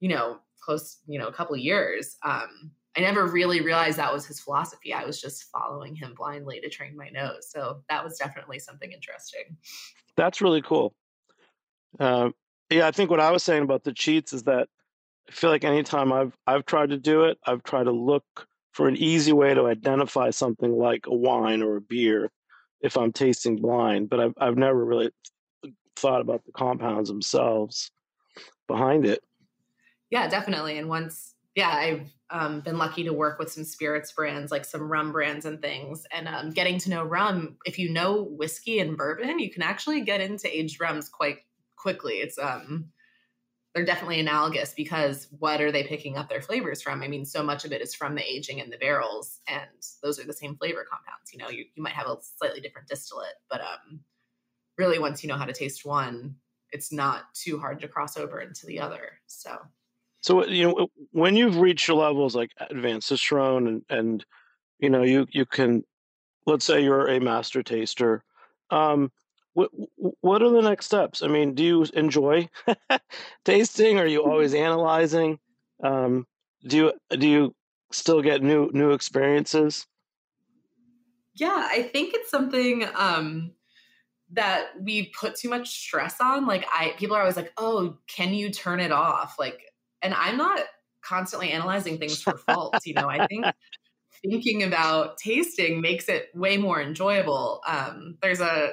you 0.00 0.08
know 0.08 0.38
close 0.60 0.98
you 1.06 1.18
know 1.18 1.26
a 1.26 1.32
couple 1.32 1.54
of 1.54 1.60
years 1.60 2.16
um, 2.24 2.70
I 2.98 3.00
never 3.00 3.26
really 3.26 3.60
realized 3.60 3.98
that 3.98 4.12
was 4.12 4.26
his 4.26 4.40
philosophy. 4.40 4.92
I 4.92 5.04
was 5.04 5.20
just 5.20 5.44
following 5.52 5.94
him 5.94 6.14
blindly 6.16 6.60
to 6.60 6.68
train 6.68 6.96
my 6.96 7.10
nose. 7.10 7.48
So 7.48 7.84
that 7.88 8.02
was 8.02 8.18
definitely 8.18 8.58
something 8.58 8.90
interesting. 8.90 9.56
That's 10.16 10.40
really 10.40 10.62
cool. 10.62 10.94
Uh, 12.00 12.30
yeah, 12.70 12.88
I 12.88 12.90
think 12.90 13.08
what 13.08 13.20
I 13.20 13.30
was 13.30 13.44
saying 13.44 13.62
about 13.62 13.84
the 13.84 13.92
cheats 13.92 14.32
is 14.32 14.42
that 14.44 14.68
I 15.28 15.32
feel 15.32 15.50
like 15.50 15.62
anytime 15.62 16.12
I've 16.12 16.36
I've 16.46 16.66
tried 16.66 16.90
to 16.90 16.98
do 16.98 17.24
it, 17.24 17.38
I've 17.46 17.62
tried 17.62 17.84
to 17.84 17.92
look 17.92 18.24
for 18.78 18.86
an 18.86 18.96
easy 18.96 19.32
way 19.32 19.52
to 19.52 19.66
identify 19.66 20.30
something 20.30 20.70
like 20.70 21.08
a 21.08 21.12
wine 21.14 21.64
or 21.64 21.78
a 21.78 21.80
beer 21.80 22.30
if 22.80 22.96
I'm 22.96 23.10
tasting 23.10 23.56
blind, 23.56 24.08
but 24.08 24.20
I've 24.20 24.34
I've 24.38 24.56
never 24.56 24.84
really 24.84 25.10
thought 25.96 26.20
about 26.20 26.44
the 26.44 26.52
compounds 26.52 27.08
themselves 27.08 27.90
behind 28.68 29.04
it. 29.04 29.18
Yeah, 30.10 30.28
definitely. 30.28 30.78
And 30.78 30.88
once, 30.88 31.34
yeah, 31.56 31.70
I've 31.70 32.12
um, 32.30 32.60
been 32.60 32.78
lucky 32.78 33.02
to 33.02 33.12
work 33.12 33.40
with 33.40 33.50
some 33.50 33.64
spirits 33.64 34.12
brands, 34.12 34.52
like 34.52 34.64
some 34.64 34.88
rum 34.88 35.10
brands 35.10 35.44
and 35.44 35.60
things. 35.60 36.06
And 36.12 36.28
um, 36.28 36.50
getting 36.50 36.78
to 36.78 36.90
know 36.90 37.02
rum, 37.02 37.56
if 37.66 37.80
you 37.80 37.90
know 37.90 38.28
whiskey 38.30 38.78
and 38.78 38.96
bourbon, 38.96 39.40
you 39.40 39.50
can 39.50 39.62
actually 39.62 40.02
get 40.02 40.20
into 40.20 40.56
aged 40.56 40.80
rums 40.80 41.08
quite 41.08 41.38
quickly. 41.74 42.18
It's 42.18 42.38
um, 42.38 42.92
they're 43.78 43.86
definitely 43.86 44.18
analogous 44.18 44.74
because 44.74 45.28
what 45.38 45.60
are 45.60 45.70
they 45.70 45.84
picking 45.84 46.16
up 46.16 46.28
their 46.28 46.42
flavors 46.42 46.82
from? 46.82 47.00
I 47.00 47.06
mean, 47.06 47.24
so 47.24 47.44
much 47.44 47.64
of 47.64 47.70
it 47.70 47.80
is 47.80 47.94
from 47.94 48.16
the 48.16 48.28
aging 48.28 48.58
in 48.58 48.70
the 48.70 48.76
barrels, 48.76 49.38
and 49.46 49.68
those 50.02 50.18
are 50.18 50.24
the 50.24 50.32
same 50.32 50.56
flavor 50.56 50.84
compounds. 50.90 51.32
You 51.32 51.38
know, 51.38 51.48
you, 51.48 51.64
you 51.76 51.82
might 51.84 51.92
have 51.92 52.08
a 52.08 52.16
slightly 52.38 52.60
different 52.60 52.88
distillate, 52.88 53.36
but 53.48 53.60
um, 53.60 54.00
really, 54.78 54.98
once 54.98 55.22
you 55.22 55.28
know 55.28 55.36
how 55.36 55.44
to 55.44 55.52
taste 55.52 55.86
one, 55.86 56.34
it's 56.72 56.92
not 56.92 57.32
too 57.34 57.56
hard 57.60 57.80
to 57.82 57.86
cross 57.86 58.16
over 58.16 58.40
into 58.40 58.66
the 58.66 58.80
other. 58.80 59.20
So. 59.28 59.56
So 60.22 60.44
you 60.44 60.66
know 60.66 60.88
when 61.12 61.36
you've 61.36 61.58
reached 61.58 61.88
levels 61.88 62.34
like 62.34 62.50
advanced 62.58 63.06
cicerone 63.06 63.68
and 63.68 63.82
and 63.88 64.26
you 64.80 64.90
know 64.90 65.04
you 65.04 65.28
you 65.30 65.46
can 65.46 65.84
let's 66.46 66.64
say 66.64 66.82
you're 66.82 67.06
a 67.06 67.20
master 67.20 67.62
taster. 67.62 68.24
Um, 68.70 69.12
what 69.58 69.70
what 70.20 70.42
are 70.42 70.50
the 70.50 70.62
next 70.62 70.86
steps? 70.86 71.22
I 71.22 71.26
mean, 71.26 71.54
do 71.54 71.64
you 71.64 71.86
enjoy 71.94 72.48
tasting? 73.44 73.98
Are 73.98 74.06
you 74.06 74.22
always 74.22 74.54
analyzing? 74.54 75.40
Um, 75.82 76.26
do 76.66 76.76
you 76.76 76.92
do 77.10 77.28
you 77.28 77.54
still 77.90 78.22
get 78.22 78.40
new 78.40 78.70
new 78.72 78.92
experiences? 78.92 79.86
Yeah, 81.34 81.68
I 81.70 81.82
think 81.82 82.14
it's 82.14 82.30
something 82.30 82.86
um, 82.94 83.52
that 84.32 84.68
we 84.80 85.12
put 85.18 85.34
too 85.34 85.48
much 85.48 85.68
stress 85.68 86.16
on. 86.20 86.46
Like 86.46 86.64
I 86.72 86.94
people 86.96 87.16
are 87.16 87.20
always 87.22 87.36
like, 87.36 87.52
"Oh, 87.56 87.98
can 88.06 88.34
you 88.34 88.50
turn 88.50 88.78
it 88.78 88.92
off?" 88.92 89.36
Like 89.40 89.60
and 90.02 90.14
I'm 90.14 90.36
not 90.36 90.60
constantly 91.02 91.50
analyzing 91.50 91.98
things 91.98 92.22
for 92.22 92.36
faults, 92.36 92.86
you 92.86 92.94
know. 92.94 93.08
I 93.08 93.26
think 93.26 93.44
thinking 94.22 94.62
about 94.62 95.18
tasting 95.18 95.80
makes 95.80 96.08
it 96.08 96.28
way 96.34 96.56
more 96.56 96.80
enjoyable. 96.80 97.60
Um, 97.66 98.16
there's 98.22 98.40
a 98.40 98.72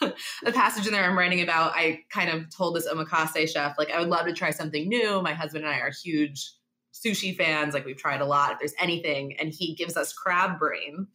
a 0.44 0.52
passage 0.52 0.86
in 0.86 0.92
there 0.92 1.04
I'm 1.04 1.18
writing 1.18 1.42
about. 1.42 1.72
I 1.74 2.00
kind 2.10 2.30
of 2.30 2.54
told 2.54 2.76
this 2.76 2.88
omakase 2.88 3.48
chef, 3.48 3.76
like, 3.78 3.90
I 3.90 4.00
would 4.00 4.08
love 4.08 4.26
to 4.26 4.32
try 4.32 4.50
something 4.50 4.88
new. 4.88 5.22
My 5.22 5.34
husband 5.34 5.64
and 5.64 5.74
I 5.74 5.78
are 5.78 5.90
huge 5.90 6.52
sushi 6.92 7.36
fans. 7.36 7.74
Like, 7.74 7.84
we've 7.84 7.96
tried 7.96 8.20
a 8.20 8.26
lot. 8.26 8.52
If 8.52 8.58
there's 8.58 8.74
anything, 8.80 9.36
and 9.38 9.52
he 9.52 9.74
gives 9.74 9.96
us 9.96 10.12
crab 10.12 10.58
brain, 10.58 11.06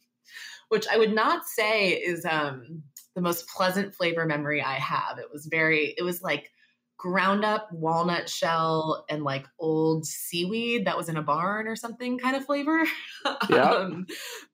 which 0.68 0.86
I 0.88 0.96
would 0.96 1.14
not 1.14 1.46
say 1.46 1.90
is 1.90 2.24
um, 2.24 2.82
the 3.14 3.20
most 3.20 3.48
pleasant 3.48 3.94
flavor 3.94 4.24
memory 4.26 4.62
I 4.62 4.74
have. 4.74 5.18
It 5.18 5.30
was 5.32 5.46
very, 5.46 5.94
it 5.98 6.02
was 6.02 6.22
like 6.22 6.50
ground 6.96 7.44
up 7.44 7.68
walnut 7.72 8.28
shell 8.28 9.04
and 9.08 9.24
like 9.24 9.46
old 9.58 10.06
seaweed 10.06 10.86
that 10.86 10.96
was 10.96 11.08
in 11.08 11.16
a 11.16 11.22
barn 11.22 11.66
or 11.66 11.74
something 11.74 12.18
kind 12.18 12.36
of 12.36 12.44
flavor. 12.44 12.84
Yeah. 13.50 13.70
um, 13.70 14.06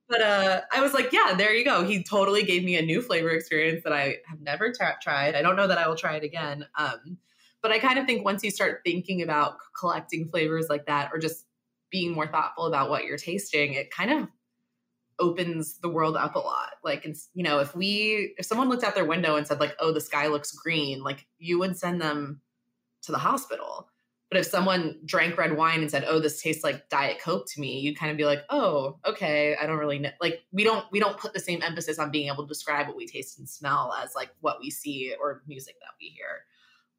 but 0.08 0.22
uh, 0.22 0.60
I 0.72 0.80
was 0.80 0.94
like, 0.94 1.12
yeah, 1.12 1.34
there 1.36 1.54
you 1.54 1.64
go. 1.64 1.84
He 1.84 2.02
totally 2.02 2.42
gave 2.42 2.64
me 2.64 2.76
a 2.76 2.82
new 2.82 3.02
flavor 3.02 3.30
experience 3.30 3.82
that 3.84 3.92
I 3.92 4.18
have 4.26 4.40
never 4.40 4.72
t- 4.72 4.84
tried. 5.02 5.34
I 5.34 5.42
don't 5.42 5.56
know 5.56 5.66
that 5.66 5.78
I 5.78 5.88
will 5.88 5.96
try 5.96 6.16
it 6.16 6.24
again. 6.24 6.66
Um, 6.78 7.18
but 7.62 7.70
I 7.70 7.78
kind 7.78 7.98
of 7.98 8.06
think 8.06 8.24
once 8.24 8.42
you 8.42 8.50
start 8.50 8.80
thinking 8.84 9.22
about 9.22 9.56
collecting 9.78 10.28
flavors 10.28 10.66
like 10.68 10.86
that 10.86 11.10
or 11.12 11.18
just 11.18 11.44
being 11.90 12.12
more 12.12 12.26
thoughtful 12.26 12.66
about 12.66 12.90
what 12.90 13.04
you're 13.04 13.18
tasting, 13.18 13.74
it 13.74 13.90
kind 13.90 14.10
of 14.10 14.28
opens 15.20 15.78
the 15.78 15.88
world 15.88 16.16
up 16.16 16.34
a 16.34 16.38
lot. 16.38 16.70
Like, 16.84 17.06
you 17.34 17.42
know, 17.42 17.58
if 17.58 17.74
we, 17.74 18.34
if 18.38 18.46
someone 18.46 18.68
looked 18.68 18.84
out 18.84 18.94
their 18.94 19.04
window 19.04 19.36
and 19.36 19.46
said, 19.46 19.60
like, 19.60 19.76
oh, 19.80 19.92
the 19.92 20.00
sky 20.00 20.28
looks 20.28 20.52
green, 20.52 21.02
like 21.02 21.26
you 21.38 21.58
would 21.58 21.76
send 21.76 22.00
them 22.00 22.40
to 23.02 23.12
the 23.12 23.18
hospital. 23.18 23.88
But 24.30 24.40
if 24.40 24.46
someone 24.46 24.98
drank 25.06 25.38
red 25.38 25.56
wine 25.56 25.80
and 25.80 25.90
said, 25.90 26.04
"Oh, 26.06 26.20
this 26.20 26.42
tastes 26.42 26.62
like 26.62 26.90
Diet 26.90 27.18
Coke 27.18 27.46
to 27.48 27.60
me," 27.60 27.80
you'd 27.80 27.98
kind 27.98 28.10
of 28.10 28.18
be 28.18 28.26
like, 28.26 28.44
"Oh, 28.50 28.98
okay, 29.06 29.56
I 29.56 29.66
don't 29.66 29.78
really 29.78 29.98
know." 29.98 30.10
Like 30.20 30.42
we 30.52 30.64
don't 30.64 30.84
we 30.92 31.00
don't 31.00 31.16
put 31.16 31.32
the 31.32 31.40
same 31.40 31.62
emphasis 31.62 31.98
on 31.98 32.10
being 32.10 32.28
able 32.28 32.44
to 32.44 32.48
describe 32.48 32.88
what 32.88 32.96
we 32.96 33.06
taste 33.06 33.38
and 33.38 33.48
smell 33.48 33.94
as 34.02 34.14
like 34.14 34.30
what 34.40 34.60
we 34.60 34.70
see 34.70 35.14
or 35.18 35.42
music 35.46 35.76
that 35.80 35.94
we 35.98 36.08
hear. 36.08 36.44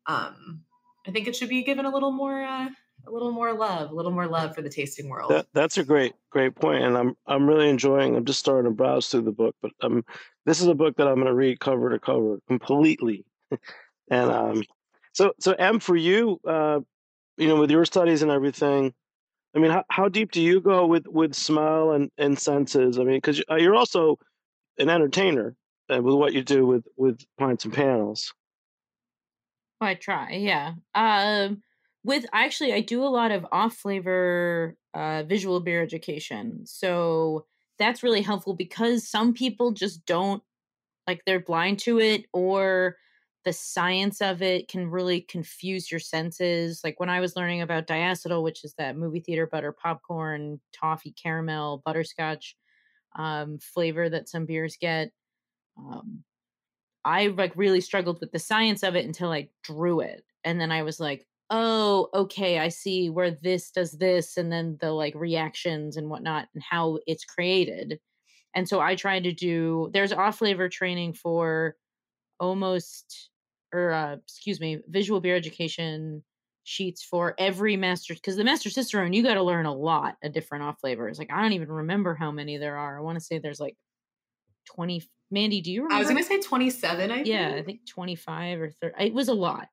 Um, 0.07 0.63
I 1.07 1.11
think 1.11 1.27
it 1.27 1.35
should 1.35 1.49
be 1.49 1.63
given 1.63 1.85
a 1.85 1.91
little 1.93 2.11
more 2.11 2.41
uh, 2.41 2.69
a 3.07 3.11
little 3.11 3.31
more 3.31 3.53
love, 3.53 3.91
a 3.91 3.95
little 3.95 4.11
more 4.11 4.27
love 4.27 4.55
for 4.55 4.61
the 4.61 4.69
tasting 4.69 5.09
world. 5.09 5.31
That, 5.31 5.47
that's 5.53 5.77
a 5.77 5.83
great, 5.83 6.13
great 6.29 6.55
point, 6.55 6.83
and 6.83 6.97
I'm 6.97 7.15
I'm 7.25 7.47
really 7.47 7.69
enjoying. 7.69 8.15
I'm 8.15 8.25
just 8.25 8.39
starting 8.39 8.69
to 8.69 8.75
browse 8.75 9.07
through 9.07 9.21
the 9.21 9.31
book, 9.31 9.55
but 9.61 9.71
um, 9.81 10.03
this 10.45 10.61
is 10.61 10.67
a 10.67 10.75
book 10.75 10.97
that 10.97 11.07
I'm 11.07 11.15
going 11.15 11.27
to 11.27 11.33
read 11.33 11.59
cover 11.59 11.89
to 11.89 11.99
cover 11.99 12.39
completely, 12.47 13.25
and 14.11 14.31
um, 14.31 14.63
so 15.13 15.33
so 15.39 15.53
Em 15.53 15.79
for 15.79 15.95
you, 15.95 16.39
uh, 16.47 16.79
you 17.37 17.47
know, 17.47 17.59
with 17.59 17.71
your 17.71 17.85
studies 17.85 18.21
and 18.21 18.31
everything. 18.31 18.93
I 19.55 19.59
mean, 19.59 19.71
how, 19.71 19.83
how 19.89 20.09
deep 20.09 20.31
do 20.31 20.41
you 20.41 20.61
go 20.61 20.85
with 20.85 21.07
with 21.07 21.33
smell 21.33 21.91
and 21.91 22.11
and 22.17 22.37
senses? 22.37 22.99
I 22.99 23.03
mean, 23.03 23.17
because 23.17 23.41
uh, 23.49 23.55
you're 23.55 23.75
also 23.75 24.19
an 24.77 24.89
entertainer 24.89 25.55
uh, 25.93 26.01
with 26.01 26.15
what 26.15 26.33
you 26.33 26.43
do 26.43 26.65
with 26.65 26.85
with 26.97 27.19
pints 27.37 27.65
and 27.65 27.73
panels. 27.73 28.33
I 29.81 29.95
try, 29.95 30.33
yeah. 30.33 30.73
Um, 30.93 31.63
with 32.03 32.25
actually 32.33 32.73
i 32.73 32.81
do 32.81 33.03
a 33.03 33.05
lot 33.09 33.31
of 33.31 33.45
off 33.51 33.75
flavor 33.75 34.75
uh, 34.93 35.23
visual 35.23 35.59
beer 35.59 35.81
education 35.83 36.65
so 36.65 37.45
that's 37.77 38.03
really 38.03 38.21
helpful 38.21 38.53
because 38.55 39.07
some 39.07 39.33
people 39.33 39.71
just 39.71 40.05
don't 40.05 40.43
like 41.07 41.23
they're 41.25 41.39
blind 41.39 41.79
to 41.79 41.99
it 41.99 42.25
or 42.33 42.97
the 43.45 43.53
science 43.53 44.21
of 44.21 44.41
it 44.41 44.67
can 44.67 44.89
really 44.89 45.21
confuse 45.21 45.91
your 45.91 45.99
senses 45.99 46.81
like 46.83 46.99
when 46.99 47.09
i 47.09 47.19
was 47.19 47.35
learning 47.35 47.61
about 47.61 47.87
diacetyl 47.87 48.43
which 48.43 48.63
is 48.63 48.73
that 48.77 48.97
movie 48.97 49.19
theater 49.21 49.47
butter 49.47 49.71
popcorn 49.71 50.59
toffee 50.73 51.13
caramel 51.13 51.81
butterscotch 51.85 52.55
um, 53.17 53.57
flavor 53.59 54.09
that 54.09 54.29
some 54.29 54.45
beers 54.45 54.77
get 54.79 55.11
um, 55.77 56.23
i 57.05 57.27
like 57.27 57.53
really 57.55 57.81
struggled 57.81 58.19
with 58.21 58.31
the 58.31 58.39
science 58.39 58.83
of 58.83 58.95
it 58.95 59.05
until 59.05 59.31
i 59.31 59.49
drew 59.63 59.99
it 60.01 60.25
and 60.43 60.59
then 60.61 60.71
i 60.71 60.83
was 60.83 60.99
like 60.99 61.27
oh, 61.49 62.09
okay, 62.13 62.59
I 62.59 62.69
see 62.69 63.09
where 63.09 63.31
this 63.31 63.71
does 63.71 63.91
this, 63.93 64.37
and 64.37 64.51
then 64.51 64.77
the 64.79 64.91
like 64.91 65.15
reactions 65.15 65.97
and 65.97 66.09
whatnot, 66.09 66.47
and 66.53 66.63
how 66.67 66.99
it's 67.07 67.25
created. 67.25 67.99
And 68.55 68.67
so 68.67 68.79
I 68.79 68.95
try 68.95 69.19
to 69.19 69.31
do. 69.31 69.89
There's 69.93 70.13
off 70.13 70.39
flavor 70.39 70.69
training 70.69 71.13
for 71.13 71.75
almost, 72.39 73.29
or 73.73 73.91
uh, 73.91 74.15
excuse 74.15 74.59
me, 74.59 74.79
visual 74.87 75.21
beer 75.21 75.35
education 75.35 76.23
sheets 76.63 77.03
for 77.03 77.33
every 77.39 77.75
master 77.75 78.13
because 78.13 78.35
the 78.35 78.43
master 78.43 78.69
cicerone 78.69 79.11
you 79.11 79.23
got 79.23 79.33
to 79.33 79.41
learn 79.41 79.65
a 79.65 79.73
lot 79.73 80.17
of 80.23 80.33
different 80.33 80.63
off 80.63 80.79
flavors. 80.79 81.17
Like 81.17 81.31
I 81.31 81.41
don't 81.41 81.53
even 81.53 81.71
remember 81.71 82.15
how 82.15 82.31
many 82.31 82.57
there 82.57 82.77
are. 82.77 82.97
I 82.97 83.01
want 83.01 83.17
to 83.17 83.23
say 83.23 83.39
there's 83.39 83.59
like 83.59 83.75
twenty. 84.65 85.03
Mandy, 85.31 85.61
do 85.61 85.71
you 85.71 85.83
remember? 85.83 85.95
I 85.95 85.99
was 85.99 86.09
going 86.09 86.23
to 86.23 86.27
say 86.27 86.39
27, 86.39 87.11
I 87.11 87.21
Yeah, 87.21 87.53
I 87.55 87.61
think 87.61 87.85
25 87.87 88.61
or 88.61 88.71
30. 88.71 88.95
It 88.97 89.13
was 89.13 89.27
a 89.27 89.33
lot. 89.35 89.67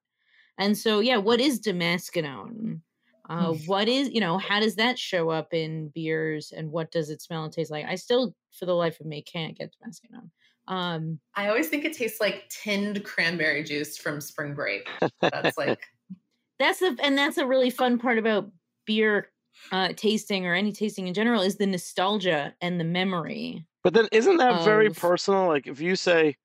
And 0.58 0.76
so, 0.76 1.00
yeah, 1.00 1.16
what 1.16 1.40
is 1.40 1.60
damascenone? 1.60 2.80
Uh, 3.28 3.52
hmm. 3.52 3.56
what 3.66 3.88
is 3.88 4.08
you 4.10 4.20
know 4.20 4.38
how 4.38 4.60
does 4.60 4.76
that 4.76 4.96
show 4.96 5.30
up 5.30 5.52
in 5.52 5.88
beers 5.88 6.52
and 6.56 6.70
what 6.70 6.92
does 6.92 7.10
it 7.10 7.20
smell 7.20 7.42
and 7.42 7.52
taste 7.52 7.70
like? 7.70 7.84
I 7.84 7.96
still, 7.96 8.34
for 8.52 8.66
the 8.66 8.74
life 8.74 9.00
of 9.00 9.06
me, 9.06 9.22
can't 9.22 9.58
get 9.58 9.74
damascenone. 9.74 10.30
Um, 10.68 11.18
I 11.34 11.48
always 11.48 11.68
think 11.68 11.84
it 11.84 11.92
tastes 11.92 12.20
like 12.20 12.48
tinned 12.48 13.04
cranberry 13.04 13.64
juice 13.64 13.96
from 13.96 14.20
spring 14.20 14.54
break. 14.54 14.88
That's 15.20 15.58
like 15.58 15.80
that's 16.58 16.80
the 16.80 16.96
and 17.02 17.18
that's 17.18 17.38
a 17.38 17.46
really 17.46 17.70
fun 17.70 17.98
part 17.98 18.18
about 18.18 18.50
beer 18.84 19.30
uh, 19.72 19.88
tasting 19.96 20.46
or 20.46 20.54
any 20.54 20.72
tasting 20.72 21.06
in 21.08 21.14
general 21.14 21.42
is 21.42 21.56
the 21.56 21.66
nostalgia 21.66 22.54
and 22.60 22.78
the 22.78 22.84
memory. 22.84 23.66
But 23.82 23.94
then, 23.94 24.08
isn't 24.12 24.36
that 24.38 24.54
of, 24.54 24.64
very 24.64 24.90
personal? 24.90 25.46
Like 25.46 25.66
if 25.66 25.80
you 25.80 25.96
say 25.96 26.36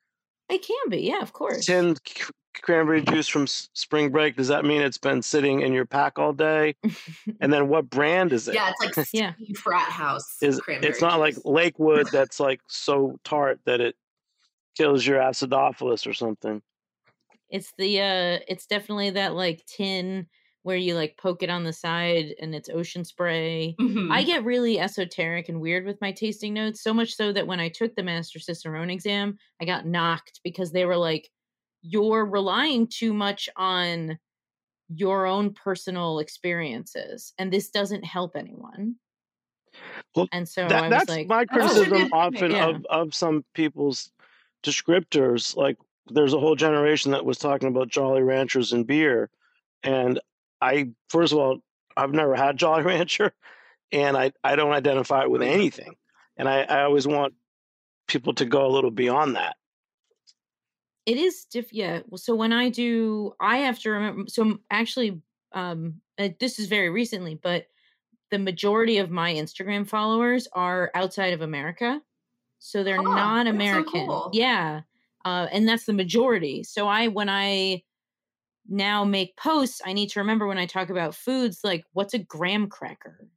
it 0.52 0.66
can 0.66 0.90
be, 0.90 1.02
yeah, 1.02 1.22
of 1.22 1.34
course. 1.34 1.66
Tinned 1.66 2.00
cranberry 2.62 3.02
juice 3.02 3.28
from 3.28 3.48
spring 3.48 4.10
break 4.12 4.36
does 4.36 4.50
that 4.50 4.66
mean 4.66 4.82
it's 4.82 4.98
been 4.98 5.22
sitting 5.22 5.62
in 5.62 5.74
your 5.74 5.86
pack 5.86 6.20
all 6.20 6.34
day 6.34 6.76
and 7.40 7.52
then 7.52 7.68
what 7.70 7.90
brand 7.90 8.34
is 8.34 8.48
it 8.48 8.56
yeah 8.56 8.72
it's 8.82 8.98
like 8.98 9.08
yeah 9.14 9.34
frat 9.56 9.90
house 9.90 10.38
is 10.42 10.60
it's 10.68 11.02
not 11.02 11.14
juice. 11.14 11.20
like 11.20 11.46
lakewood 11.46 12.08
that's 12.12 12.40
like 12.40 12.60
so 12.68 13.18
tart 13.24 13.60
that 13.66 13.80
it 13.80 13.96
kills 14.78 15.06
your 15.06 15.20
acidophilus 15.20 16.06
or 16.06 16.14
something 16.14 16.62
it's 17.50 17.72
the 17.78 18.00
uh 18.00 18.40
it's 18.48 18.66
definitely 18.68 19.12
that 19.12 19.34
like 19.34 19.66
tin 19.66 20.28
where 20.64 20.78
you 20.78 20.96
like 20.96 21.18
poke 21.18 21.42
it 21.44 21.50
on 21.50 21.64
the 21.64 21.74
side 21.74 22.36
and 22.40 22.54
it's 22.54 22.70
ocean 22.70 23.04
spray. 23.04 23.76
Mm-hmm. 23.80 24.12
I 24.12 24.24
get 24.24 24.44
really 24.44 24.80
esoteric 24.80 25.50
and 25.50 25.60
weird 25.60 25.86
with 25.86 26.00
my 26.02 26.12
tasting 26.12 26.54
notes, 26.54 26.84
so 26.84 26.94
much 26.94 27.16
so 27.16 27.34
that 27.34 27.48
when 27.48 27.60
I 27.60 27.70
took 27.70 27.96
the 27.96 28.04
Master 28.04 28.40
Cicerone 28.40 28.92
exam, 28.92 29.38
I 29.60 29.66
got 29.66 29.88
knocked 29.88 30.40
because 30.44 30.72
they 30.72 30.86
were 30.86 30.98
like, 30.98 31.30
you're 31.82 32.26
relying 32.26 32.88
too 32.88 33.14
much 33.14 33.50
on 33.56 34.20
your 34.94 35.26
own 35.26 35.54
personal 35.54 36.20
experiences 36.20 37.34
and 37.38 37.52
this 37.52 37.70
doesn't 37.70 38.04
help 38.04 38.36
anyone 38.36 38.96
well, 40.16 40.28
and 40.34 40.48
so 40.48 40.68
that, 40.68 40.90
that's 40.90 41.10
like, 41.10 41.28
my 41.28 41.46
criticism 41.46 42.10
oh, 42.12 42.18
often 42.18 42.52
yeah. 42.52 42.68
of, 42.68 42.86
of 42.90 43.16
some 43.16 43.46
people's 43.54 44.12
descriptors 44.64 45.56
like 45.56 45.78
there's 46.08 46.34
a 46.34 46.40
whole 46.40 46.56
generation 46.56 47.12
that 47.12 47.26
was 47.26 47.38
talking 47.38 47.70
about 47.70 47.88
jolly 47.88 48.22
ranchers 48.22 48.74
and 48.74 48.86
beer 48.86 49.30
and 49.84 50.20
i 50.62 50.90
first 51.10 51.34
of 51.34 51.40
all 51.40 51.60
i've 51.98 52.14
never 52.14 52.36
had 52.36 52.58
jolly 52.58 52.84
rancher 52.84 53.34
and 53.92 54.16
i, 54.16 54.32
I 54.44 54.56
don't 54.56 54.74
identify 54.74 55.24
it 55.24 55.32
with 55.32 55.42
anything 55.42 55.96
and 56.38 56.48
I, 56.50 56.62
I 56.62 56.84
always 56.84 57.08
want 57.08 57.34
people 58.08 58.34
to 58.36 58.46
go 58.46 58.66
a 58.66 58.72
little 58.72 58.92
beyond 58.92 59.36
that 59.36 59.56
it 61.06 61.18
is 61.18 61.46
diff 61.46 61.74
yeah 61.74 62.02
so 62.16 62.36
when 62.36 62.54
i 62.54 62.70
do 62.70 63.34
i 63.40 63.58
have 63.58 63.80
to 63.80 63.92
remember 63.92 64.24
so 64.28 64.60
actually 64.70 65.22
um 65.54 65.96
uh, 66.18 66.30
this 66.40 66.60
is 66.60 66.68
very 66.68 66.90
recently 66.90 67.36
but 67.36 67.68
the 68.30 68.40
majority 68.40 68.98
of 68.98 69.10
my 69.10 69.34
instagram 69.34 69.88
followers 69.88 70.48
are 70.54 70.92
outside 70.94 71.34
of 71.34 71.42
america 71.42 72.02
so 72.60 72.84
they're 72.84 73.00
oh, 73.00 73.04
not 73.04 73.48
american 73.48 74.06
so 74.06 74.08
cool. 74.08 74.30
yeah 74.34 74.82
uh, 75.24 75.48
and 75.52 75.68
that's 75.68 75.86
the 75.86 75.94
majority 75.94 76.64
so 76.64 76.88
i 76.88 77.08
when 77.08 77.30
i 77.30 77.82
now 78.68 79.04
make 79.04 79.36
posts 79.38 79.82
i 79.86 79.94
need 79.94 80.10
to 80.10 80.20
remember 80.20 80.48
when 80.48 80.58
i 80.58 80.66
talk 80.66 80.90
about 80.90 81.16
foods 81.16 81.60
like 81.64 81.84
what's 81.94 82.14
a 82.14 82.20
graham 82.20 82.68
cracker 82.68 83.28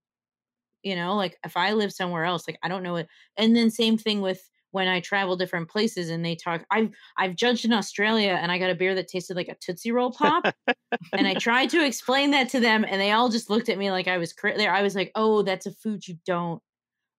you 0.82 0.94
know 0.94 1.16
like 1.16 1.38
if 1.44 1.56
i 1.56 1.72
live 1.72 1.92
somewhere 1.92 2.24
else 2.24 2.46
like 2.46 2.58
i 2.62 2.68
don't 2.68 2.82
know 2.82 2.96
it 2.96 3.08
and 3.36 3.56
then 3.56 3.70
same 3.70 3.96
thing 3.96 4.20
with 4.20 4.48
when 4.74 4.88
I 4.88 4.98
travel 4.98 5.36
different 5.36 5.70
places 5.70 6.10
and 6.10 6.24
they 6.24 6.34
talk. 6.34 6.66
I've 6.68 6.90
I've 7.16 7.36
judged 7.36 7.64
in 7.64 7.72
Australia 7.72 8.36
and 8.42 8.50
I 8.50 8.58
got 8.58 8.70
a 8.70 8.74
beer 8.74 8.92
that 8.96 9.06
tasted 9.06 9.36
like 9.36 9.46
a 9.46 9.54
Tootsie 9.54 9.92
Roll 9.92 10.10
pop, 10.10 10.52
and 11.12 11.28
I 11.28 11.34
tried 11.38 11.70
to 11.70 11.86
explain 11.86 12.32
that 12.32 12.48
to 12.48 12.60
them, 12.60 12.84
and 12.84 13.00
they 13.00 13.12
all 13.12 13.28
just 13.28 13.48
looked 13.48 13.68
at 13.68 13.78
me 13.78 13.92
like 13.92 14.08
I 14.08 14.18
was 14.18 14.32
cra- 14.32 14.58
there. 14.58 14.74
I 14.74 14.82
was 14.82 14.96
like, 14.96 15.12
"Oh, 15.14 15.42
that's 15.42 15.66
a 15.66 15.70
food 15.70 16.08
you 16.08 16.18
don't." 16.26 16.60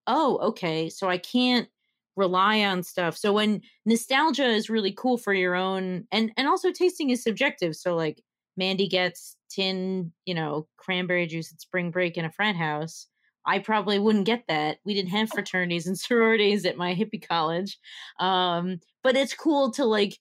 Oh, 0.05 0.37
okay. 0.49 0.89
So 0.89 1.09
I 1.09 1.17
can't 1.17 1.69
rely 2.15 2.63
on 2.63 2.83
stuff. 2.83 3.17
So 3.17 3.33
when 3.33 3.61
nostalgia 3.85 4.45
is 4.45 4.69
really 4.69 4.93
cool 4.93 5.17
for 5.17 5.33
your 5.33 5.55
own, 5.55 6.07
and 6.11 6.31
and 6.37 6.47
also 6.47 6.71
tasting 6.71 7.09
is 7.09 7.23
subjective. 7.23 7.75
So 7.75 7.95
like 7.95 8.21
Mandy 8.57 8.87
gets 8.87 9.35
tin, 9.49 10.11
you 10.25 10.33
know, 10.33 10.67
cranberry 10.77 11.27
juice 11.27 11.51
at 11.53 11.61
spring 11.61 11.91
break 11.91 12.17
in 12.17 12.25
a 12.25 12.31
frat 12.31 12.55
house 12.55 13.07
I 13.45 13.59
probably 13.59 13.99
wouldn't 13.99 14.25
get 14.25 14.45
that. 14.47 14.79
We 14.85 14.93
didn't 14.93 15.11
have 15.11 15.29
fraternities 15.29 15.87
and 15.87 15.97
sororities 15.99 16.65
at 16.65 16.77
my 16.77 16.95
hippie 16.95 17.25
college. 17.25 17.77
Um, 18.19 18.79
but 19.03 19.15
it's 19.15 19.33
cool 19.33 19.71
to 19.73 19.85
like, 19.85 20.17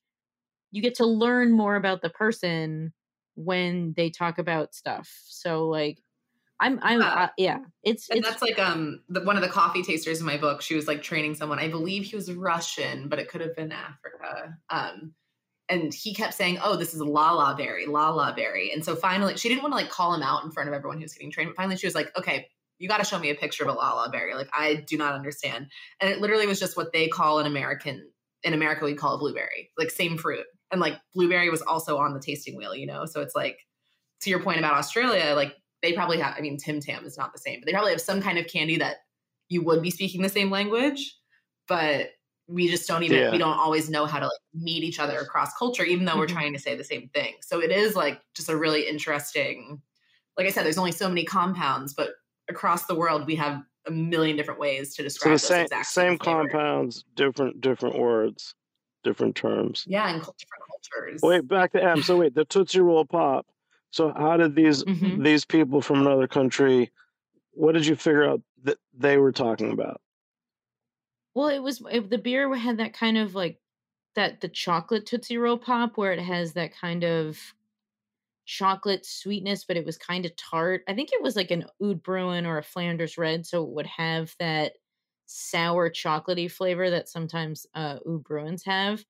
you 0.71 0.81
get 0.81 0.95
to 0.95 1.05
learn 1.05 1.51
more 1.51 1.75
about 1.75 2.01
the 2.01 2.09
person 2.09 2.93
when 3.35 3.93
they 3.97 4.09
talk 4.09 4.37
about 4.37 4.75
stuff. 4.75 5.09
So 5.27 5.67
like, 5.67 5.99
I'm, 6.59 6.79
I'm, 6.81 7.01
yeah. 7.01 7.07
Uh, 7.07 7.27
yeah 7.37 7.57
it's, 7.83 8.09
and 8.09 8.19
it's, 8.19 8.29
that's 8.29 8.41
like, 8.41 8.59
um, 8.59 9.01
the, 9.09 9.21
one 9.21 9.35
of 9.35 9.41
the 9.41 9.49
coffee 9.49 9.83
tasters 9.83 10.19
in 10.19 10.25
my 10.25 10.37
book, 10.37 10.61
she 10.61 10.75
was 10.75 10.87
like 10.87 11.01
training 11.01 11.35
someone, 11.35 11.59
I 11.59 11.67
believe 11.67 12.05
he 12.05 12.15
was 12.15 12.31
Russian, 12.31 13.09
but 13.09 13.19
it 13.19 13.29
could 13.29 13.41
have 13.41 13.55
been 13.55 13.71
Africa. 13.71 14.57
Um, 14.69 15.13
and 15.67 15.91
he 15.91 16.13
kept 16.13 16.35
saying, 16.35 16.59
"Oh, 16.63 16.75
this 16.75 16.93
is 16.93 16.99
a 16.99 17.05
Lala 17.05 17.55
berry, 17.57 17.87
Lala 17.87 18.33
berry." 18.35 18.71
And 18.71 18.85
so 18.85 18.95
finally, 18.95 19.35
she 19.35 19.49
didn't 19.49 19.63
want 19.63 19.71
to 19.71 19.77
like 19.77 19.89
call 19.89 20.13
him 20.13 20.21
out 20.21 20.43
in 20.43 20.51
front 20.51 20.69
of 20.69 20.75
everyone 20.75 20.97
who 20.97 21.03
was 21.03 21.13
getting 21.13 21.31
trained. 21.31 21.49
But 21.49 21.55
finally, 21.55 21.75
she 21.75 21.87
was 21.87 21.95
like, 21.95 22.15
"Okay, 22.15 22.47
you 22.77 22.87
got 22.87 22.97
to 22.97 23.05
show 23.05 23.19
me 23.19 23.29
a 23.29 23.35
picture 23.35 23.63
of 23.63 23.69
a 23.69 23.73
lala 23.73 24.09
berry. 24.09 24.33
Like 24.35 24.49
I 24.53 24.75
do 24.75 24.97
not 24.97 25.13
understand. 25.13 25.67
And 25.99 26.09
it 26.09 26.19
literally 26.19 26.47
was 26.47 26.59
just 26.59 26.75
what 26.75 26.91
they 26.93 27.07
call 27.07 27.39
an 27.39 27.45
American 27.45 28.09
in 28.43 28.53
America 28.53 28.85
we 28.85 28.93
call 28.93 29.15
a 29.15 29.17
blueberry, 29.17 29.71
like 29.77 29.89
same 29.89 30.17
fruit. 30.17 30.45
And 30.71 30.81
like 30.81 30.95
blueberry 31.13 31.49
was 31.49 31.61
also 31.61 31.97
on 31.97 32.13
the 32.13 32.19
tasting 32.19 32.55
wheel, 32.55 32.75
you 32.75 32.85
know. 32.85 33.05
So 33.05 33.21
it's 33.21 33.35
like 33.35 33.57
to 34.21 34.29
your 34.29 34.41
point 34.41 34.59
about 34.59 34.73
Australia, 34.73 35.33
like 35.35 35.55
they 35.85 35.93
probably 35.93 36.19
have. 36.19 36.35
I 36.37 36.41
mean, 36.41 36.57
Tim 36.57 36.79
Tam 36.79 37.05
is 37.05 37.17
not 37.17 37.33
the 37.33 37.39
same, 37.39 37.59
but 37.59 37.65
they 37.65 37.71
probably 37.71 37.91
have 37.91 38.01
some 38.01 38.21
kind 38.21 38.37
of 38.37 38.47
candy 38.47 38.77
that 38.77 38.97
you 39.49 39.61
would 39.63 39.81
be 39.81 39.91
speaking 39.91 40.21
the 40.21 40.29
same 40.29 40.49
language, 40.49 41.15
but 41.67 42.09
we 42.47 42.69
just 42.69 42.87
don't 42.87 43.03
even 43.03 43.17
yeah. 43.17 43.31
we 43.31 43.37
don't 43.37 43.57
always 43.57 43.89
know 43.89 44.05
how 44.05 44.19
to 44.19 44.25
like 44.25 44.39
meet 44.53 44.83
each 44.83 44.99
other 44.99 45.17
across 45.17 45.51
culture 45.57 45.83
even 45.83 46.05
though 46.05 46.11
mm-hmm. 46.11 46.19
we're 46.19 46.27
trying 46.27 46.53
to 46.53 46.59
say 46.59 46.75
the 46.75 46.83
same 46.83 47.09
thing 47.11 47.33
so 47.41 47.59
it 47.59 47.71
is 47.71 47.95
like 47.95 48.21
just 48.35 48.49
a 48.49 48.55
really 48.55 48.87
interesting 48.87 49.81
like 50.37 50.45
i 50.45 50.51
said 50.51 50.63
there's 50.63 50.77
only 50.77 50.91
so 50.91 51.09
many 51.09 51.25
compounds 51.25 51.95
but 51.95 52.11
across 52.47 52.85
the 52.85 52.93
world 52.93 53.25
we 53.25 53.33
have 53.33 53.63
a 53.87 53.91
million 53.91 54.35
different 54.35 54.59
ways 54.59 54.95
to 54.95 55.03
describe 55.03 55.39
so 55.39 55.53
the 55.53 55.67
same 55.67 55.83
same 55.83 56.17
compounds, 56.17 57.03
different 57.15 57.61
different 57.61 57.97
words, 57.97 58.55
different 59.03 59.35
terms. 59.35 59.85
Yeah, 59.87 60.09
and 60.09 60.19
different 60.19 60.63
cultures. 60.69 61.21
Wait, 61.21 61.47
back 61.47 61.71
to 61.73 61.83
Em. 61.83 62.01
So 62.01 62.17
wait, 62.17 62.35
the 62.35 62.45
Tootsie 62.45 62.79
Roll 62.79 63.05
Pop. 63.05 63.45
So 63.95 64.11
how 64.13 64.35
did 64.35 64.55
these 64.55 64.83
mm-hmm. 64.83 65.23
these 65.23 65.45
people 65.45 65.79
from 65.79 66.01
another 66.01 66.27
country? 66.27 66.91
What 67.51 67.75
did 67.75 67.85
you 67.85 67.95
figure 67.95 68.29
out 68.29 68.41
that 68.63 68.77
they 68.93 69.17
were 69.17 69.31
talking 69.31 69.71
about? 69.71 70.01
Well, 71.33 71.47
it 71.47 71.63
was 71.63 71.81
it, 71.89 72.09
the 72.09 72.17
beer 72.17 72.53
had 72.55 72.79
that 72.79 72.93
kind 72.93 73.17
of 73.17 73.35
like 73.35 73.57
that 74.15 74.41
the 74.41 74.49
chocolate 74.49 75.05
Tootsie 75.05 75.37
Roll 75.37 75.57
Pop 75.57 75.97
where 75.97 76.11
it 76.11 76.19
has 76.19 76.51
that 76.53 76.75
kind 76.75 77.05
of 77.05 77.39
chocolate 78.43 79.05
sweetness, 79.05 79.63
but 79.63 79.77
it 79.77 79.85
was 79.85 79.97
kind 79.97 80.25
of 80.25 80.35
tart. 80.35 80.83
I 80.89 80.93
think 80.93 81.13
it 81.13 81.23
was 81.23 81.37
like 81.37 81.51
an 81.51 81.63
Oud 81.81 82.03
Bruin 82.03 82.45
or 82.45 82.57
a 82.57 82.63
Flanders 82.63 83.17
Red, 83.17 83.45
so 83.45 83.63
it 83.63 83.69
would 83.69 83.87
have 83.87 84.35
that 84.39 84.73
sour 85.25 85.89
chocolatey 85.89 86.51
flavor 86.51 86.89
that 86.89 87.07
sometimes 87.07 87.65
uh, 87.73 87.99
Oud 88.05 88.25
Bruins 88.25 88.65
have. 88.65 89.05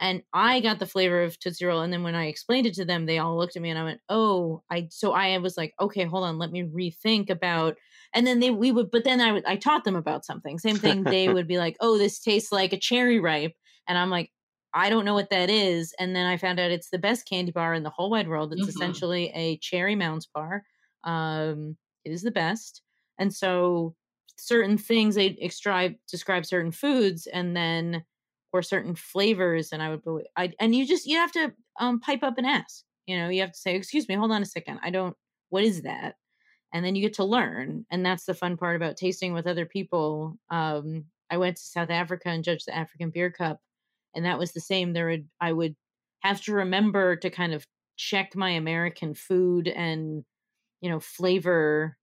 And 0.00 0.22
I 0.32 0.60
got 0.60 0.78
the 0.78 0.86
flavor 0.86 1.22
of 1.22 1.38
Tootsie 1.38 1.64
Roll, 1.64 1.80
and 1.80 1.92
then 1.92 2.02
when 2.02 2.14
I 2.14 2.26
explained 2.26 2.66
it 2.66 2.74
to 2.74 2.84
them, 2.84 3.06
they 3.06 3.18
all 3.18 3.36
looked 3.36 3.56
at 3.56 3.62
me 3.62 3.70
and 3.70 3.78
I 3.78 3.84
went, 3.84 4.00
"Oh, 4.08 4.62
I." 4.70 4.88
So 4.90 5.12
I 5.12 5.38
was 5.38 5.56
like, 5.56 5.74
"Okay, 5.80 6.04
hold 6.04 6.24
on, 6.24 6.38
let 6.38 6.52
me 6.52 6.64
rethink 6.64 7.30
about." 7.30 7.76
And 8.14 8.26
then 8.26 8.40
they 8.40 8.50
we 8.50 8.72
would, 8.72 8.90
but 8.90 9.04
then 9.04 9.20
I 9.20 9.32
would 9.32 9.44
I 9.46 9.56
taught 9.56 9.84
them 9.84 9.96
about 9.96 10.24
something. 10.26 10.58
Same 10.58 10.76
thing. 10.76 11.02
They 11.04 11.28
would 11.28 11.46
be 11.48 11.58
like, 11.58 11.76
"Oh, 11.80 11.98
this 11.98 12.20
tastes 12.20 12.52
like 12.52 12.72
a 12.72 12.78
cherry 12.78 13.18
ripe," 13.20 13.54
and 13.88 13.96
I'm 13.96 14.10
like, 14.10 14.30
I 14.76 14.90
don't 14.90 15.06
know 15.06 15.14
what 15.14 15.30
that 15.30 15.48
is. 15.48 15.94
And 15.98 16.14
then 16.14 16.26
I 16.26 16.36
found 16.36 16.60
out 16.60 16.70
it's 16.70 16.90
the 16.90 16.98
best 16.98 17.26
candy 17.26 17.50
bar 17.50 17.72
in 17.72 17.82
the 17.82 17.90
whole 17.90 18.10
wide 18.10 18.28
world. 18.28 18.52
It's 18.52 18.60
mm-hmm. 18.60 18.68
essentially 18.68 19.32
a 19.34 19.56
cherry 19.58 19.94
mounds 19.94 20.26
bar. 20.26 20.64
Um, 21.04 21.78
it 22.04 22.12
is 22.12 22.20
the 22.22 22.30
best. 22.30 22.82
And 23.18 23.34
so 23.34 23.94
certain 24.36 24.76
things 24.76 25.14
they 25.14 25.30
describe 25.30 25.94
describe 26.10 26.44
certain 26.44 26.70
foods 26.70 27.26
and 27.26 27.56
then 27.56 28.04
or 28.56 28.62
certain 28.62 28.94
flavors 28.94 29.72
and 29.72 29.82
I 29.82 29.90
would 29.90 30.02
I 30.36 30.52
and 30.60 30.74
you 30.74 30.86
just 30.86 31.06
you 31.06 31.16
have 31.18 31.32
to 31.32 31.52
um 31.80 32.00
pipe 32.00 32.22
up 32.22 32.38
and 32.38 32.46
ask. 32.46 32.84
You 33.06 33.18
know, 33.18 33.28
you 33.28 33.40
have 33.42 33.52
to 33.52 33.58
say, 33.58 33.76
excuse 33.76 34.08
me, 34.08 34.16
hold 34.16 34.32
on 34.32 34.42
a 34.42 34.46
second. 34.46 34.80
I 34.82 34.90
don't 34.90 35.16
what 35.50 35.64
is 35.64 35.82
that? 35.82 36.16
And 36.72 36.84
then 36.84 36.94
you 36.96 37.02
get 37.02 37.14
to 37.14 37.24
learn. 37.24 37.86
And 37.90 38.04
that's 38.04 38.26
the 38.26 38.34
fun 38.34 38.56
part 38.56 38.76
about 38.76 38.96
tasting 38.96 39.32
with 39.32 39.46
other 39.46 39.66
people. 39.66 40.38
Um, 40.50 41.06
I 41.30 41.38
went 41.38 41.56
to 41.56 41.62
South 41.62 41.90
Africa 41.90 42.28
and 42.28 42.44
judged 42.44 42.66
the 42.66 42.76
African 42.76 43.10
Beer 43.10 43.30
Cup 43.30 43.60
and 44.14 44.24
that 44.24 44.38
was 44.38 44.52
the 44.52 44.60
same 44.60 44.92
there 44.92 45.08
would 45.08 45.28
i 45.40 45.52
would 45.52 45.76
have 46.20 46.40
to 46.42 46.52
remember 46.52 47.14
to 47.16 47.30
kind 47.30 47.52
of 47.54 47.66
check 47.96 48.34
my 48.34 48.50
american 48.50 49.14
food 49.14 49.68
and 49.68 50.24
you 50.80 50.90
know 50.90 51.00
flavor 51.00 51.96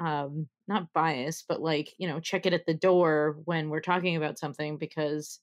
um 0.00 0.48
not 0.68 0.92
bias 0.94 1.44
but 1.48 1.60
like 1.60 1.94
you 1.98 2.08
know 2.08 2.20
check 2.20 2.46
it 2.46 2.54
at 2.54 2.66
the 2.66 2.74
door 2.74 3.38
when 3.44 3.68
we're 3.70 3.80
talking 3.80 4.16
about 4.16 4.38
something 4.38 4.78
because 4.78 5.40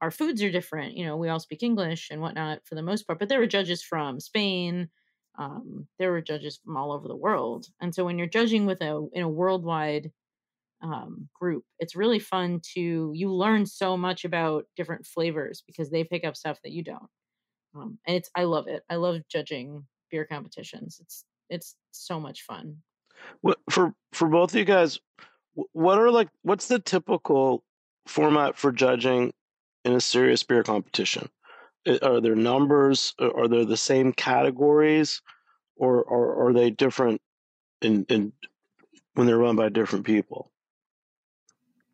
our 0.00 0.10
foods 0.10 0.42
are 0.42 0.50
different 0.50 0.96
you 0.96 1.04
know 1.04 1.16
we 1.16 1.28
all 1.28 1.40
speak 1.40 1.62
english 1.62 2.08
and 2.10 2.20
whatnot 2.20 2.60
for 2.64 2.74
the 2.74 2.82
most 2.82 3.06
part 3.06 3.18
but 3.18 3.28
there 3.28 3.40
were 3.40 3.46
judges 3.46 3.82
from 3.82 4.20
spain 4.20 4.88
um, 5.38 5.86
there 5.98 6.10
were 6.10 6.20
judges 6.20 6.58
from 6.62 6.76
all 6.76 6.92
over 6.92 7.08
the 7.08 7.16
world 7.16 7.66
and 7.80 7.94
so 7.94 8.04
when 8.04 8.18
you're 8.18 8.26
judging 8.26 8.66
with 8.66 8.80
a 8.82 9.06
in 9.12 9.22
a 9.22 9.28
worldwide 9.28 10.10
um, 10.82 11.28
group. 11.34 11.64
It's 11.78 11.96
really 11.96 12.18
fun 12.18 12.60
to 12.74 13.12
you 13.14 13.32
learn 13.32 13.66
so 13.66 13.96
much 13.96 14.24
about 14.24 14.64
different 14.76 15.06
flavors 15.06 15.62
because 15.66 15.90
they 15.90 16.04
pick 16.04 16.24
up 16.24 16.36
stuff 16.36 16.58
that 16.64 16.72
you 16.72 16.82
don't. 16.82 17.08
Um, 17.74 17.98
and 18.06 18.16
it's 18.16 18.30
I 18.34 18.44
love 18.44 18.66
it. 18.68 18.82
I 18.90 18.96
love 18.96 19.20
judging 19.30 19.86
beer 20.10 20.24
competitions. 20.24 20.98
It's 21.00 21.24
it's 21.48 21.76
so 21.92 22.18
much 22.18 22.42
fun. 22.42 22.78
What 23.42 23.58
for 23.70 23.94
for 24.12 24.28
both 24.28 24.52
of 24.52 24.58
you 24.58 24.64
guys? 24.64 24.98
What 25.72 25.98
are 25.98 26.10
like 26.10 26.28
what's 26.42 26.68
the 26.68 26.78
typical 26.78 27.62
format 28.06 28.56
for 28.56 28.72
judging 28.72 29.32
in 29.84 29.92
a 29.92 30.00
serious 30.00 30.42
beer 30.42 30.62
competition? 30.62 31.28
Are 32.02 32.20
there 32.20 32.36
numbers? 32.36 33.14
Are 33.18 33.48
there 33.48 33.64
the 33.64 33.76
same 33.76 34.12
categories, 34.12 35.22
or, 35.76 36.04
are 36.48 36.52
they 36.52 36.70
different 36.70 37.20
in 37.80 38.04
in 38.08 38.32
when 39.14 39.26
they're 39.26 39.38
run 39.38 39.56
by 39.56 39.68
different 39.70 40.04
people? 40.04 40.50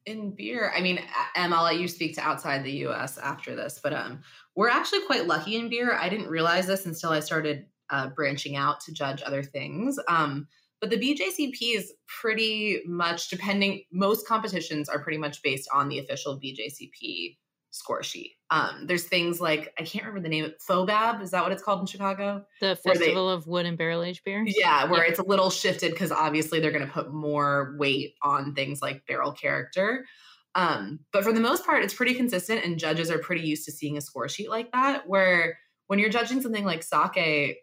in 0.06 0.30
beer, 0.30 0.72
I 0.74 0.80
mean, 0.80 1.00
Em, 1.34 1.52
I'll 1.52 1.64
let 1.64 1.80
you 1.80 1.88
speak 1.88 2.14
to 2.14 2.20
outside 2.20 2.64
the 2.64 2.72
U.S. 2.72 3.18
after 3.18 3.56
this, 3.56 3.80
but 3.82 3.92
um, 3.92 4.20
we're 4.54 4.68
actually 4.68 5.04
quite 5.04 5.26
lucky 5.26 5.56
in 5.56 5.68
beer. 5.68 5.94
I 5.94 6.08
didn't 6.08 6.28
realize 6.28 6.66
this 6.66 6.86
until 6.86 7.10
I 7.10 7.20
started 7.20 7.66
uh, 7.90 8.10
branching 8.10 8.56
out 8.56 8.80
to 8.82 8.92
judge 8.92 9.22
other 9.26 9.42
things. 9.42 9.98
Um, 10.08 10.46
but 10.80 10.90
the 10.90 10.96
BJCP 10.96 11.76
is 11.76 11.92
pretty 12.20 12.82
much 12.86 13.28
depending. 13.28 13.82
Most 13.92 14.28
competitions 14.28 14.88
are 14.88 15.02
pretty 15.02 15.18
much 15.18 15.42
based 15.42 15.68
on 15.74 15.88
the 15.88 15.98
official 15.98 16.38
BJCP 16.40 17.36
score 17.76 18.02
sheet. 18.02 18.32
Um, 18.50 18.86
there's 18.86 19.04
things 19.04 19.40
like 19.40 19.72
I 19.78 19.82
can't 19.82 20.04
remember 20.06 20.26
the 20.26 20.28
name. 20.28 20.52
FOBAB 20.68 21.22
is 21.22 21.30
that 21.32 21.42
what 21.42 21.52
it's 21.52 21.62
called 21.62 21.80
in 21.80 21.86
Chicago? 21.86 22.44
The 22.60 22.76
Festival 22.76 23.28
they, 23.28 23.34
of 23.34 23.46
Wood 23.46 23.66
and 23.66 23.76
Barrel 23.76 24.02
Aged 24.02 24.24
Beer. 24.24 24.44
Yeah, 24.46 24.84
where 24.84 25.04
it's 25.04 25.18
a 25.18 25.24
little 25.24 25.50
shifted 25.50 25.92
because 25.92 26.10
obviously 26.10 26.60
they're 26.60 26.72
going 26.72 26.86
to 26.86 26.92
put 26.92 27.12
more 27.12 27.76
weight 27.78 28.14
on 28.22 28.54
things 28.54 28.80
like 28.80 29.06
barrel 29.06 29.32
character. 29.32 30.06
Um, 30.54 31.00
but 31.12 31.22
for 31.22 31.32
the 31.32 31.40
most 31.40 31.66
part, 31.66 31.84
it's 31.84 31.94
pretty 31.94 32.14
consistent, 32.14 32.64
and 32.64 32.78
judges 32.78 33.10
are 33.10 33.18
pretty 33.18 33.46
used 33.46 33.66
to 33.66 33.72
seeing 33.72 33.96
a 33.96 34.00
score 34.00 34.28
sheet 34.28 34.50
like 34.50 34.72
that. 34.72 35.06
Where 35.06 35.58
when 35.86 35.98
you're 35.98 36.08
judging 36.08 36.40
something 36.40 36.64
like 36.64 36.82
sake, 36.82 37.58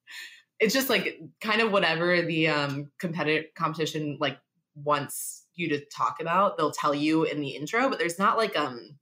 it's 0.60 0.74
just 0.74 0.88
like 0.88 1.18
kind 1.40 1.60
of 1.60 1.72
whatever 1.72 2.22
the 2.22 2.48
um, 2.48 2.90
competitive 2.98 3.46
competition 3.56 4.18
like 4.20 4.38
wants 4.76 5.46
you 5.54 5.68
to 5.70 5.84
talk 5.86 6.20
about. 6.20 6.56
They'll 6.56 6.70
tell 6.70 6.94
you 6.94 7.24
in 7.24 7.40
the 7.40 7.50
intro, 7.50 7.88
but 7.88 7.98
there's 7.98 8.18
not 8.18 8.36
like 8.36 8.56
um 8.56 8.96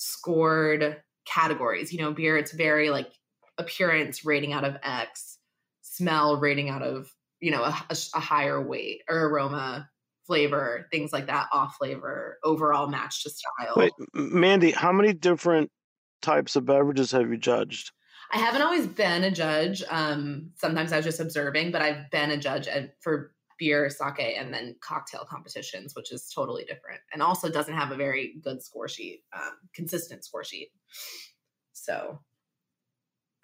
scored 0.00 0.96
categories. 1.26 1.92
You 1.92 2.00
know, 2.00 2.12
beer, 2.12 2.38
it's 2.38 2.52
very 2.52 2.88
like 2.88 3.12
appearance 3.58 4.24
rating 4.24 4.54
out 4.54 4.64
of 4.64 4.76
X, 4.82 5.38
smell 5.82 6.38
rating 6.38 6.70
out 6.70 6.82
of, 6.82 7.12
you 7.40 7.50
know, 7.50 7.62
a, 7.62 7.76
a, 7.90 8.20
higher 8.20 8.66
weight 8.66 9.02
or 9.10 9.28
aroma, 9.28 9.88
flavor, 10.26 10.86
things 10.90 11.12
like 11.12 11.26
that, 11.26 11.48
off 11.52 11.76
flavor, 11.76 12.38
overall 12.42 12.86
match 12.86 13.22
to 13.24 13.30
style. 13.30 13.74
Wait, 13.76 13.92
Mandy, 14.14 14.70
how 14.70 14.90
many 14.90 15.12
different 15.12 15.70
types 16.22 16.56
of 16.56 16.64
beverages 16.64 17.12
have 17.12 17.28
you 17.28 17.36
judged? 17.36 17.92
I 18.32 18.38
haven't 18.38 18.62
always 18.62 18.86
been 18.86 19.24
a 19.24 19.30
judge. 19.30 19.82
Um, 19.90 20.52
sometimes 20.56 20.92
I 20.92 20.96
was 20.96 21.04
just 21.04 21.20
observing, 21.20 21.72
but 21.72 21.82
I've 21.82 22.10
been 22.10 22.30
a 22.30 22.38
judge 22.38 22.68
for 23.00 23.32
beer, 23.60 23.88
sake, 23.90 24.34
and 24.36 24.52
then 24.52 24.74
cocktail 24.80 25.24
competitions, 25.28 25.94
which 25.94 26.10
is 26.10 26.28
totally 26.34 26.64
different, 26.64 27.00
and 27.12 27.22
also 27.22 27.48
doesn't 27.48 27.74
have 27.74 27.92
a 27.92 27.96
very 27.96 28.34
good 28.42 28.60
score 28.62 28.88
sheet, 28.88 29.22
um, 29.32 29.52
consistent 29.72 30.24
score 30.24 30.42
sheet. 30.42 30.70
So, 31.72 32.18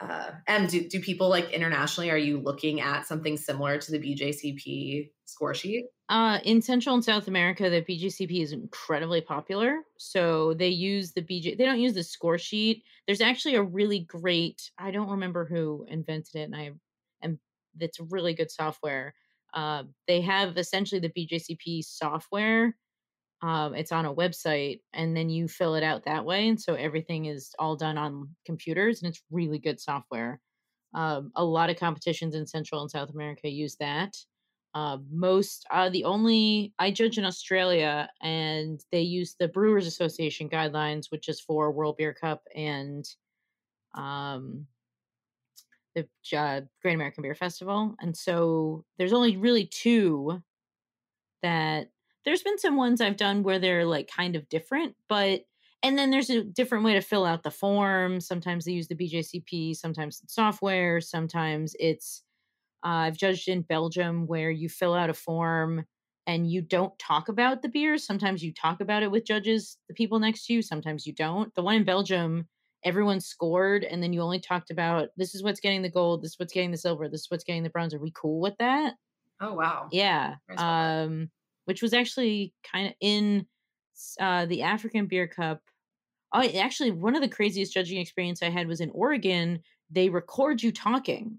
uh, 0.01 0.31
and 0.49 0.69
do, 0.69 0.89
do 0.89 1.01
people 1.01 1.29
like 1.29 1.53
internationally? 1.53 2.11
Are 2.11 2.19
you 2.19 2.39
looking 2.39 2.81
at 2.81 3.07
something 3.07 3.37
similar 3.37 3.79
to 3.79 3.93
the 3.93 3.99
BJCP 3.99 5.11
score 5.27 5.55
sheet? 5.55 5.87
Uh, 6.09 6.39
in 6.45 6.63
Central 6.63 6.95
and 6.95 7.05
South 7.05 7.29
America, 7.29 7.69
the 7.69 7.83
BJCP 7.83 8.43
is 8.43 8.53
incredibly 8.53 9.21
popular. 9.21 9.81
So 9.99 10.55
they 10.55 10.69
use 10.69 11.13
the 11.13 11.23
BJ. 11.23 11.59
They 11.59 11.65
don't 11.65 11.81
use 11.81 11.95
the 11.95 12.03
score 12.03 12.39
sheet. 12.39 12.85
There's 13.07 13.21
actually 13.21 13.57
a 13.57 13.63
really 13.63 14.01
great. 14.01 14.71
I 14.79 14.91
don't 14.91 15.11
remember 15.11 15.45
who 15.45 15.87
invented 15.89 16.37
it, 16.37 16.45
and 16.45 16.57
I 16.57 16.71
am. 17.23 17.39
That's 17.79 18.01
really 18.01 18.33
good 18.33 18.51
software. 18.51 19.15
Uh, 19.57 19.83
they 20.07 20.21
have 20.21 20.57
essentially 20.57 21.01
the 21.01 21.09
BJCP 21.09 21.83
software 21.83 22.77
um, 23.43 23.75
it's 23.75 23.93
on 23.93 24.07
a 24.07 24.15
website 24.15 24.81
and 24.95 25.17
then 25.17 25.29
you 25.29 25.47
fill 25.47 25.75
it 25.75 25.83
out 25.83 26.05
that 26.05 26.25
way 26.25 26.49
and 26.49 26.61
so 26.61 26.75
everything 26.75 27.27
is 27.27 27.55
all 27.59 27.77
done 27.77 27.99
on 27.99 28.31
computers 28.47 29.03
and 29.03 29.11
it's 29.11 29.23
really 29.31 29.59
good 29.59 29.79
software. 29.79 30.41
Um, 30.95 31.33
a 31.37 31.45
lot 31.45 31.69
of 31.69 31.77
competitions 31.77 32.35
in 32.35 32.47
central 32.47 32.81
and 32.81 32.91
south 32.91 33.11
america 33.11 33.49
use 33.49 33.77
that. 33.77 34.17
Uh, 34.75 34.99
most 35.11 35.67
uh, 35.71 35.89
the 35.91 36.05
only 36.05 36.73
i 36.79 36.91
judge 36.91 37.19
in 37.19 37.25
australia 37.25 38.09
and 38.23 38.81
they 38.93 39.01
use 39.01 39.35
the 39.39 39.49
brewers 39.49 39.87
association 39.87 40.49
guidelines 40.49 41.07
which 41.11 41.29
is 41.29 41.41
for 41.41 41.71
world 41.71 41.97
beer 41.97 42.15
cup 42.15 42.43
and 42.55 43.07
um, 43.95 44.67
the 45.97 46.09
uh, 46.39 46.63
great 46.83 46.95
american 46.95 47.23
beer 47.23 47.35
festival 47.37 47.97
and 48.01 48.17
so 48.17 48.85
there's 48.99 49.15
only 49.15 49.37
really 49.39 49.67
two 49.67 50.43
that 51.43 51.91
there's 52.25 52.43
been 52.43 52.59
some 52.59 52.77
ones 52.77 53.01
I've 53.01 53.17
done 53.17 53.43
where 53.43 53.59
they're 53.59 53.85
like 53.87 54.09
kind 54.09 54.37
of 54.37 54.49
different, 54.49 54.97
but 55.09 55.43
and 55.83 55.97
then 55.99 56.11
there's 56.11 56.31
a 56.31 56.43
different 56.43 56.85
way 56.85 56.95
to 56.95 57.01
fill 57.01 57.25
out 57.25 57.43
the 57.45 57.51
form. 57.51 58.21
Sometimes 58.21 58.65
they 58.65 58.73
use 58.73 58.89
the 58.89 58.95
BJCP, 58.97 59.75
sometimes 59.75 60.21
it's 60.23 60.35
software, 60.35 61.01
sometimes 61.01 61.77
it's 61.79 62.23
uh, 62.85 63.09
I've 63.09 63.19
judged 63.19 63.49
in 63.49 63.63
Belgium 63.63 64.27
where 64.27 64.51
you 64.51 64.69
fill 64.69 64.95
out 64.95 65.11
a 65.11 65.15
form 65.15 65.87
and 66.27 66.51
you 66.51 66.63
don't 66.63 66.99
talk 66.99 67.29
about 67.29 67.63
the 67.63 67.69
beers. 67.69 68.07
Sometimes 68.07 68.43
you 68.43 68.53
talk 68.55 68.81
about 68.81 69.03
it 69.03 69.11
with 69.11 69.27
judges, 69.27 69.79
the 69.89 69.95
people 69.95 70.19
next 70.21 70.47
to 70.47 70.55
you. 70.55 70.63
Sometimes 70.63 71.07
you 71.07 71.13
don't. 71.15 71.55
The 71.55 71.63
one 71.63 71.77
in 71.77 71.85
Belgium, 71.85 72.49
everyone 72.85 73.21
scored, 73.21 73.85
and 73.85 74.03
then 74.03 74.13
you 74.13 74.21
only 74.21 74.41
talked 74.41 74.71
about 74.71 75.09
this 75.17 75.35
is 75.35 75.43
what's 75.43 75.61
getting 75.61 75.83
the 75.83 75.91
gold, 75.91 76.23
this 76.23 76.33
is 76.33 76.39
what's 76.39 76.53
getting 76.53 76.71
the 76.71 76.77
silver, 76.77 77.09
this 77.09 77.23
is 77.23 77.31
what's 77.31 77.45
getting 77.45 77.63
the 77.63 77.71
bronze. 77.71 77.95
Are 77.95 77.99
we 77.99 78.13
cool 78.15 78.41
with 78.41 78.57
that? 78.59 78.95
Oh 79.41 79.55
wow. 79.55 79.89
Yeah. 79.93 80.37
Um, 80.57 81.31
which 81.67 81.83
was 81.83 81.93
actually 81.93 82.55
kind 82.71 82.89
of 82.89 82.95
in 83.01 83.47
uh, 84.21 84.47
the 84.47 84.63
African 84.63 85.07
Beer 85.07 85.27
Cup. 85.27 85.61
Oh, 86.33 86.43
actually, 86.43 86.91
one 86.91 87.15
of 87.15 87.23
the 87.23 87.29
craziest 87.29 87.73
judging 87.73 87.99
experience 87.99 88.43
I 88.43 88.51
had 88.51 88.69
was 88.69 88.81
in 88.81 88.91
Oregon. 88.91 89.61
They 89.91 90.09
record 90.09 90.63
you 90.63 90.73
talking, 90.73 91.39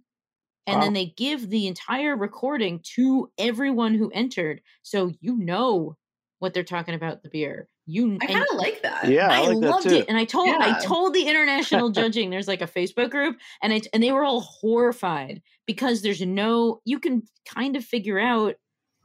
and 0.65 0.77
wow. 0.77 0.83
then 0.83 0.93
they 0.93 1.13
give 1.17 1.49
the 1.49 1.67
entire 1.67 2.15
recording 2.15 2.81
to 2.95 3.29
everyone 3.37 3.93
who 3.93 4.09
entered, 4.11 4.61
so 4.83 5.11
you 5.19 5.37
know 5.37 5.97
what 6.39 6.53
they're 6.53 6.63
talking 6.63 6.95
about 6.95 7.23
the 7.23 7.29
beer. 7.29 7.67
You, 7.89 8.17
I 8.21 8.25
kind 8.25 8.45
of 8.51 8.57
like 8.57 8.81
that. 8.83 9.09
Yeah, 9.09 9.29
I, 9.29 9.43
I 9.43 9.47
like 9.47 9.57
loved 9.57 9.85
it, 9.87 10.05
and 10.09 10.17
I 10.17 10.25
told 10.25 10.49
yeah. 10.49 10.57
I 10.59 10.85
told 10.85 11.13
the 11.13 11.25
international 11.25 11.89
judging. 11.91 12.29
There's 12.29 12.47
like 12.47 12.61
a 12.61 12.67
Facebook 12.67 13.09
group, 13.09 13.37
and 13.63 13.73
I 13.73 13.81
and 13.93 14.03
they 14.03 14.11
were 14.11 14.25
all 14.25 14.41
horrified 14.41 15.41
because 15.65 16.01
there's 16.01 16.21
no. 16.21 16.81
You 16.83 16.99
can 16.99 17.23
kind 17.45 17.77
of 17.77 17.85
figure 17.85 18.19
out 18.19 18.55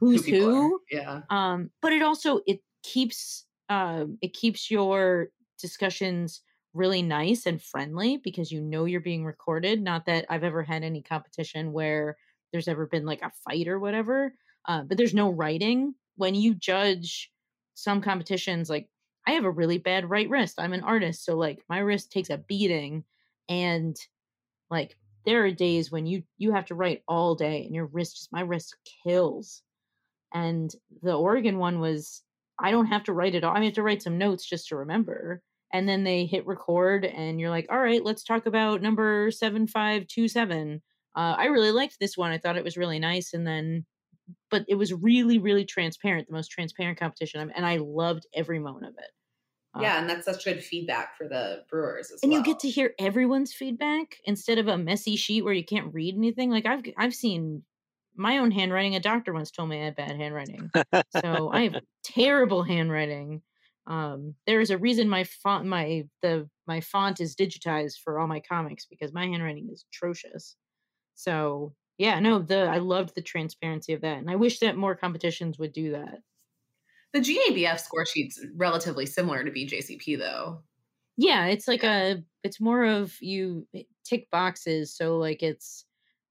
who's 0.03 0.25
who, 0.25 0.39
who. 0.39 0.81
yeah 0.91 1.21
um 1.29 1.69
but 1.81 1.93
it 1.93 2.01
also 2.01 2.41
it 2.45 2.59
keeps 2.83 3.45
um 3.69 4.17
it 4.21 4.33
keeps 4.33 4.69
your 4.69 5.29
discussions 5.59 6.41
really 6.73 7.01
nice 7.01 7.45
and 7.45 7.61
friendly 7.61 8.17
because 8.17 8.51
you 8.51 8.59
know 8.59 8.85
you're 8.85 8.99
being 8.99 9.23
recorded 9.23 9.81
not 9.81 10.05
that 10.05 10.25
i've 10.29 10.43
ever 10.43 10.63
had 10.63 10.83
any 10.83 11.01
competition 11.01 11.71
where 11.71 12.17
there's 12.51 12.67
ever 12.67 12.85
been 12.85 13.05
like 13.05 13.21
a 13.21 13.31
fight 13.47 13.67
or 13.67 13.79
whatever 13.79 14.33
uh, 14.67 14.81
but 14.81 14.97
there's 14.97 15.13
no 15.13 15.29
writing 15.29 15.93
when 16.15 16.35
you 16.35 16.53
judge 16.53 17.31
some 17.75 18.01
competitions 18.01 18.69
like 18.69 18.87
i 19.27 19.31
have 19.31 19.45
a 19.45 19.51
really 19.51 19.77
bad 19.77 20.09
right 20.09 20.29
wrist 20.29 20.55
i'm 20.59 20.73
an 20.73 20.83
artist 20.83 21.25
so 21.25 21.35
like 21.35 21.63
my 21.69 21.79
wrist 21.79 22.11
takes 22.11 22.29
a 22.29 22.37
beating 22.37 23.03
and 23.49 23.95
like 24.69 24.97
there 25.25 25.45
are 25.45 25.51
days 25.51 25.91
when 25.91 26.05
you 26.05 26.23
you 26.37 26.51
have 26.51 26.65
to 26.65 26.75
write 26.75 27.01
all 27.07 27.35
day 27.35 27.63
and 27.65 27.73
your 27.73 27.85
wrist 27.87 28.17
just 28.17 28.31
my 28.31 28.41
wrist 28.41 28.75
kills 29.03 29.61
and 30.33 30.73
the 31.01 31.13
Oregon 31.13 31.57
one 31.59 31.79
was 31.79 32.23
I 32.59 32.71
don't 32.71 32.87
have 32.87 33.03
to 33.05 33.13
write 33.13 33.35
it 33.35 33.43
all. 33.43 33.55
I 33.55 33.63
have 33.63 33.73
to 33.73 33.83
write 33.83 34.01
some 34.01 34.17
notes 34.17 34.45
just 34.45 34.67
to 34.69 34.77
remember. 34.77 35.41
And 35.71 35.89
then 35.89 36.03
they 36.03 36.25
hit 36.25 36.45
record, 36.45 37.03
and 37.03 37.39
you're 37.39 37.49
like, 37.49 37.65
all 37.71 37.79
right, 37.79 38.03
let's 38.03 38.23
talk 38.23 38.45
about 38.45 38.83
number 38.83 39.31
7527. 39.31 40.81
Uh, 41.15 41.19
I 41.19 41.45
really 41.45 41.71
liked 41.71 41.97
this 41.99 42.15
one. 42.15 42.31
I 42.31 42.37
thought 42.37 42.57
it 42.57 42.63
was 42.63 42.77
really 42.77 42.99
nice. 42.99 43.33
And 43.33 43.45
then, 43.45 43.85
but 44.49 44.65
it 44.67 44.75
was 44.75 44.93
really, 44.93 45.37
really 45.37 45.65
transparent, 45.65 46.27
the 46.27 46.33
most 46.33 46.49
transparent 46.49 46.99
competition. 46.99 47.51
And 47.55 47.65
I 47.65 47.77
loved 47.77 48.25
every 48.33 48.59
moment 48.59 48.85
of 48.85 48.93
it. 48.97 49.11
Yeah, 49.79 49.99
and 49.99 50.07
that's 50.09 50.25
such 50.25 50.45
good 50.45 50.63
feedback 50.63 51.17
for 51.17 51.27
the 51.27 51.65
brewers 51.69 52.11
as 52.11 52.21
and 52.21 52.31
well. 52.31 52.39
you 52.39 52.45
get 52.45 52.59
to 52.59 52.69
hear 52.69 52.93
everyone's 52.99 53.53
feedback 53.53 54.17
instead 54.25 54.59
of 54.59 54.67
a 54.67 54.77
messy 54.77 55.15
sheet 55.15 55.43
where 55.43 55.53
you 55.53 55.65
can't 55.65 55.93
read 55.93 56.15
anything. 56.15 56.51
Like 56.51 56.67
I've 56.67 56.83
I've 56.95 57.15
seen 57.15 57.63
my 58.15 58.37
own 58.37 58.51
handwriting. 58.51 58.95
A 58.95 58.99
doctor 58.99 59.33
once 59.33 59.49
told 59.49 59.69
me 59.69 59.81
I 59.81 59.85
had 59.85 59.95
bad 59.95 60.15
handwriting, 60.15 60.69
so 61.21 61.49
I 61.51 61.63
have 61.63 61.81
terrible 62.03 62.61
handwriting. 62.61 63.41
Um, 63.87 64.35
there 64.45 64.61
is 64.61 64.69
a 64.69 64.77
reason 64.77 65.09
my 65.09 65.23
font, 65.23 65.65
my 65.65 66.03
the 66.21 66.47
my 66.67 66.79
font 66.79 67.19
is 67.19 67.35
digitized 67.35 67.97
for 68.03 68.19
all 68.19 68.27
my 68.27 68.41
comics 68.41 68.85
because 68.85 69.11
my 69.11 69.25
handwriting 69.25 69.69
is 69.71 69.85
atrocious. 69.91 70.55
So 71.15 71.73
yeah, 71.97 72.19
no, 72.19 72.39
the 72.39 72.63
I 72.63 72.77
loved 72.79 73.15
the 73.15 73.21
transparency 73.21 73.93
of 73.93 74.01
that, 74.01 74.17
and 74.17 74.29
I 74.29 74.35
wish 74.35 74.59
that 74.59 74.77
more 74.77 74.95
competitions 74.95 75.59
would 75.59 75.73
do 75.73 75.91
that. 75.91 76.19
The 77.13 77.19
GABF 77.19 77.79
score 77.79 78.05
sheet's 78.05 78.43
relatively 78.55 79.05
similar 79.05 79.43
to 79.43 79.51
BJCP 79.51 80.17
though. 80.17 80.63
Yeah, 81.17 81.45
it's 81.45 81.67
like 81.67 81.83
a 81.83 82.23
it's 82.43 82.59
more 82.59 82.85
of 82.85 83.15
you 83.21 83.67
eh, 83.75 83.83
tick 84.03 84.29
boxes, 84.31 84.95
so 84.95 85.17
like 85.17 85.43
it's 85.43 85.85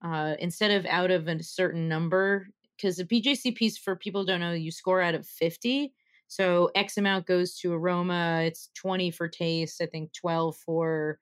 uh, 0.04 0.34
instead 0.38 0.72
of 0.72 0.84
out 0.86 1.10
of 1.10 1.28
a 1.28 1.42
certain 1.42 1.88
number, 1.88 2.48
because 2.76 2.96
the 2.96 3.04
BJCPs, 3.04 3.78
for 3.78 3.94
people 3.94 4.24
don't 4.24 4.40
know, 4.40 4.52
you 4.52 4.72
score 4.72 5.00
out 5.00 5.14
of 5.14 5.26
50. 5.26 5.92
So 6.26 6.70
X 6.74 6.96
amount 6.96 7.26
goes 7.26 7.56
to 7.58 7.72
aroma. 7.72 8.42
It's 8.44 8.70
20 8.74 9.10
for 9.12 9.28
taste. 9.28 9.80
I 9.80 9.86
think 9.86 10.12
12 10.14 10.56
for 10.56 11.20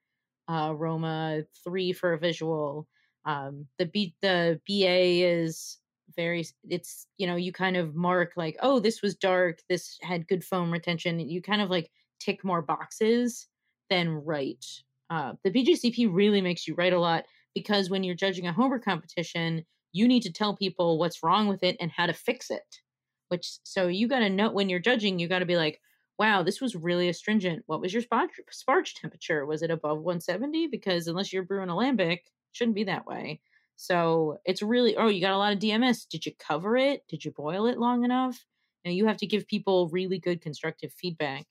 uh, 0.49 0.69
aroma, 0.71 1.43
three 1.63 1.93
for 1.93 2.13
a 2.13 2.17
visual. 2.17 2.87
Um, 3.25 3.67
the 3.77 3.85
B 3.85 4.15
the 4.21 4.59
BA 4.67 5.25
is 5.27 5.77
very. 6.15 6.45
It's 6.69 7.07
you 7.17 7.27
know 7.27 7.35
you 7.35 7.51
kind 7.51 7.77
of 7.77 7.95
mark 7.95 8.33
like 8.35 8.57
oh 8.61 8.79
this 8.79 9.01
was 9.01 9.15
dark. 9.15 9.59
This 9.69 9.97
had 10.01 10.27
good 10.27 10.43
foam 10.43 10.71
retention. 10.71 11.19
You 11.19 11.41
kind 11.41 11.61
of 11.61 11.69
like 11.69 11.91
tick 12.19 12.43
more 12.43 12.61
boxes 12.61 13.47
than 13.89 14.09
write. 14.09 14.65
Uh, 15.09 15.33
the 15.43 15.51
BJCP 15.51 16.09
really 16.11 16.41
makes 16.41 16.67
you 16.67 16.75
write 16.75 16.93
a 16.93 16.99
lot 16.99 17.25
because 17.53 17.89
when 17.89 18.03
you're 18.03 18.15
judging 18.15 18.47
a 18.47 18.53
homebrew 18.53 18.79
competition, 18.79 19.65
you 19.91 20.07
need 20.07 20.23
to 20.23 20.31
tell 20.31 20.55
people 20.55 20.97
what's 20.97 21.21
wrong 21.21 21.47
with 21.47 21.63
it 21.63 21.75
and 21.79 21.91
how 21.91 22.05
to 22.05 22.13
fix 22.13 22.49
it. 22.49 22.79
Which 23.27 23.59
so 23.63 23.87
you 23.87 24.07
got 24.07 24.19
to 24.19 24.29
know 24.29 24.51
when 24.51 24.69
you're 24.69 24.79
judging, 24.79 25.19
you 25.19 25.27
got 25.27 25.39
to 25.39 25.45
be 25.45 25.57
like, 25.57 25.79
wow, 26.17 26.43
this 26.43 26.61
was 26.61 26.75
really 26.75 27.09
astringent. 27.09 27.63
What 27.65 27.81
was 27.81 27.93
your 27.93 28.03
sparge, 28.03 28.29
sparge 28.51 28.93
temperature? 28.93 29.45
Was 29.45 29.63
it 29.63 29.71
above 29.71 29.99
170? 29.99 30.67
Because 30.67 31.07
unless 31.07 31.33
you're 31.33 31.43
brewing 31.43 31.69
a 31.69 31.73
lambic, 31.73 32.19
shouldn't 32.51 32.75
be 32.75 32.85
that 32.85 33.05
way. 33.05 33.41
So 33.75 34.37
it's 34.45 34.61
really, 34.61 34.95
oh, 34.95 35.07
you 35.07 35.21
got 35.21 35.33
a 35.33 35.37
lot 35.37 35.53
of 35.53 35.59
DMS. 35.59 36.07
Did 36.07 36.25
you 36.25 36.33
cover 36.37 36.77
it? 36.77 37.03
Did 37.07 37.25
you 37.25 37.31
boil 37.31 37.65
it 37.65 37.79
long 37.79 38.03
enough? 38.03 38.45
Now 38.85 38.91
you 38.91 39.07
have 39.07 39.17
to 39.17 39.27
give 39.27 39.47
people 39.47 39.89
really 39.89 40.19
good 40.19 40.41
constructive 40.41 40.93
feedback. 40.93 41.45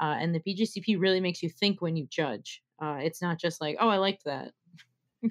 Uh, 0.00 0.16
and 0.18 0.34
the 0.34 0.40
BJCP 0.40 1.00
really 1.00 1.20
makes 1.20 1.42
you 1.42 1.48
think 1.48 1.80
when 1.80 1.96
you 1.96 2.06
judge. 2.10 2.62
Uh, 2.80 2.98
it's 3.00 3.22
not 3.22 3.38
just 3.38 3.60
like, 3.60 3.76
oh, 3.80 3.88
I 3.88 3.98
liked 3.98 4.24
that 4.24 4.52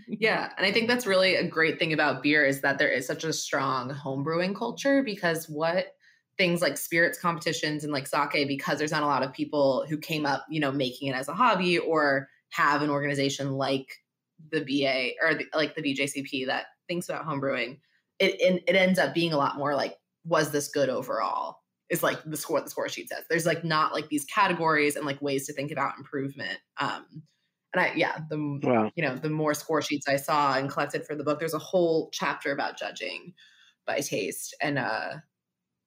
yeah. 0.08 0.50
And 0.58 0.66
I 0.66 0.72
think 0.72 0.88
that's 0.88 1.06
really 1.06 1.36
a 1.36 1.48
great 1.48 1.80
thing 1.80 1.94
about 1.94 2.24
beer 2.24 2.46
is 2.46 2.62
that 2.62 2.78
there 2.78 2.90
is 2.90 3.06
such 3.06 3.24
a 3.24 3.34
strong 3.34 3.92
homebrewing 3.92 4.56
culture 4.56 5.04
because 5.04 5.50
what 5.50 5.96
things 6.38 6.62
like 6.62 6.78
spirits 6.78 7.20
competitions 7.20 7.84
and 7.84 7.92
like 7.92 8.08
sake, 8.08 8.48
because 8.48 8.80
there's 8.80 8.92
not 8.92 9.04
a 9.04 9.08
lot 9.08 9.24
of 9.24 9.34
people 9.34 9.86
who 9.90 9.98
came 9.98 10.26
up, 10.26 10.46
you 10.50 10.60
know, 10.60 10.72
making 10.72 11.10
it 11.10 11.16
as 11.16 11.28
a 11.28 11.34
hobby 11.34 11.78
or 11.78 12.30
have 12.50 12.82
an 12.82 12.90
organization 12.90 13.52
like 13.52 14.01
the 14.52 14.62
BA 14.62 15.12
or 15.22 15.36
the, 15.36 15.46
like 15.54 15.76
the 15.76 15.82
BJCP 15.82 16.48
that 16.48 16.66
thinks 16.88 17.10
about 17.10 17.26
homebrewing, 17.26 17.80
it, 18.20 18.40
it, 18.40 18.64
it 18.68 18.76
ends 18.76 19.00
up 19.00 19.14
being 19.14 19.34
a 19.34 19.38
lot 19.38 19.58
more 19.58 19.76
like, 19.76 19.96
was 20.26 20.52
this 20.52 20.68
good 20.68 20.90
overall? 20.90 21.58
Is 21.90 22.04
like 22.04 22.20
the 22.24 22.38
score 22.38 22.62
the 22.62 22.70
score 22.70 22.88
sheet 22.88 23.10
says. 23.10 23.26
There's 23.30 23.46
like 23.46 23.66
not 23.66 23.94
like 23.94 24.08
these 24.08 24.24
categories 24.26 24.96
and 24.96 25.06
like 25.06 25.22
ways 25.22 25.46
to 25.48 25.54
think 25.54 25.72
about 25.72 25.98
improvement. 25.98 26.58
Um, 26.80 27.24
and 27.74 27.84
I 27.84 27.94
yeah 27.96 28.20
the 28.30 28.60
wow. 28.64 28.92
you 28.96 29.04
know 29.04 29.16
the 29.16 29.30
more 29.30 29.54
score 29.54 29.82
sheets 29.82 30.08
I 30.08 30.16
saw 30.16 30.56
and 30.56 30.70
collected 30.70 31.06
for 31.06 31.16
the 31.16 31.24
book, 31.26 31.40
there's 31.40 31.54
a 31.54 31.60
whole 31.60 32.10
chapter 32.14 32.54
about 32.54 32.80
judging. 32.80 33.34
by 33.86 34.00
taste. 34.00 34.56
And 34.62 34.78
uh, 34.78 35.18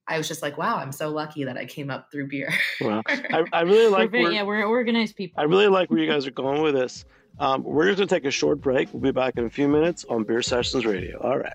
I 0.06 0.18
was 0.18 0.28
just 0.28 0.42
like, 0.42 0.58
wow, 0.58 0.76
I'm 0.76 0.92
so 0.92 1.10
lucky 1.10 1.44
that 1.44 1.56
I 1.56 1.64
came 1.64 1.90
up 1.90 2.08
through 2.10 2.28
beer. 2.28 2.52
Well, 2.80 3.02
I, 3.08 3.44
I 3.52 3.60
really 3.62 3.88
like. 3.88 4.12
We're 4.12 4.22
very, 4.22 4.34
yeah, 4.34 4.42
we're 4.42 4.64
organized 4.64 5.16
people. 5.16 5.40
I 5.40 5.44
really 5.44 5.68
like 5.68 5.90
where 5.90 5.98
you 5.98 6.10
guys 6.10 6.26
are 6.26 6.32
going 6.32 6.62
with 6.62 6.74
this. 6.74 7.04
Um, 7.38 7.64
we're 7.64 7.86
just 7.86 7.98
going 7.98 8.08
to 8.08 8.14
take 8.14 8.24
a 8.24 8.30
short 8.30 8.60
break. 8.60 8.88
We'll 8.92 9.02
be 9.02 9.10
back 9.10 9.36
in 9.36 9.44
a 9.44 9.50
few 9.50 9.66
minutes 9.66 10.04
on 10.08 10.24
Beer 10.24 10.42
Sessions 10.42 10.86
Radio. 10.86 11.18
All 11.20 11.38
right. 11.38 11.54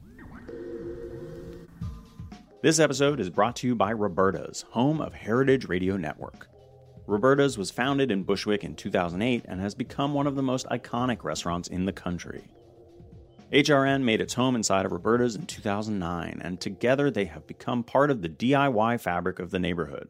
This 2.62 2.80
episode 2.80 3.22
is 3.22 3.30
brought 3.30 3.56
to 3.58 3.68
you 3.68 3.76
by 3.76 3.94
Roberta's, 3.94 4.66
home 4.72 5.00
of 5.00 5.14
Heritage 5.14 5.70
Radio 5.70 5.96
Network. 5.96 6.50
Roberta's 7.08 7.58
was 7.58 7.72
founded 7.72 8.12
in 8.12 8.24
Bushwick 8.24 8.66
in 8.66 8.76
2008 8.76 9.46
and 9.48 9.62
has 9.62 9.74
become 9.74 10.14
one 10.14 10.28
of 10.28 10.36
the 10.36 10.44
most 10.44 10.68
iconic 10.68 11.24
restaurants 11.24 11.70
in 11.70 11.86
the 11.86 11.94
country. 11.94 12.44
HRN 13.54 14.04
made 14.04 14.22
its 14.22 14.34
home 14.34 14.56
inside 14.56 14.86
of 14.86 14.92
Roberta's 14.92 15.36
in 15.36 15.46
2009, 15.46 16.42
and 16.44 16.60
together 16.60 17.10
they 17.10 17.26
have 17.26 17.48
become 17.48 17.84
part 17.84 18.12
of 18.12 18.22
the 18.22 18.30
DIY 18.30 19.00
fabric 19.00 19.40
of 19.40 19.50
the 19.50 19.58
neighborhood. 19.58 20.10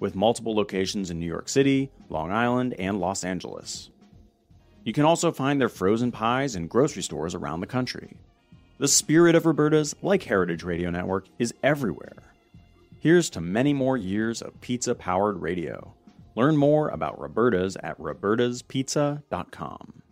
with 0.00 0.14
multiple 0.14 0.54
locations 0.54 1.10
in 1.10 1.18
New 1.18 1.26
York 1.26 1.48
City, 1.48 1.90
Long 2.08 2.30
Island, 2.30 2.74
and 2.78 3.00
Los 3.00 3.24
Angeles. 3.24 3.90
You 4.84 4.92
can 4.92 5.04
also 5.04 5.32
find 5.32 5.60
their 5.60 5.68
frozen 5.68 6.12
pies 6.12 6.54
in 6.54 6.68
grocery 6.68 7.02
stores 7.02 7.34
around 7.34 7.60
the 7.60 7.66
country. 7.66 8.16
The 8.78 8.88
spirit 8.88 9.34
of 9.34 9.46
Roberta's, 9.46 9.96
like 10.02 10.22
Heritage 10.22 10.62
Radio 10.62 10.90
Network, 10.90 11.26
is 11.38 11.54
everywhere 11.62 12.26
Here's 13.06 13.30
to 13.30 13.40
many 13.40 13.72
more 13.72 13.96
years 13.96 14.42
of 14.42 14.60
pizza 14.60 14.92
powered 14.92 15.40
radio. 15.40 15.94
Learn 16.34 16.56
more 16.56 16.88
about 16.88 17.20
Roberta's 17.20 17.76
at 17.76 17.96
robertaspizza.com. 17.98 20.02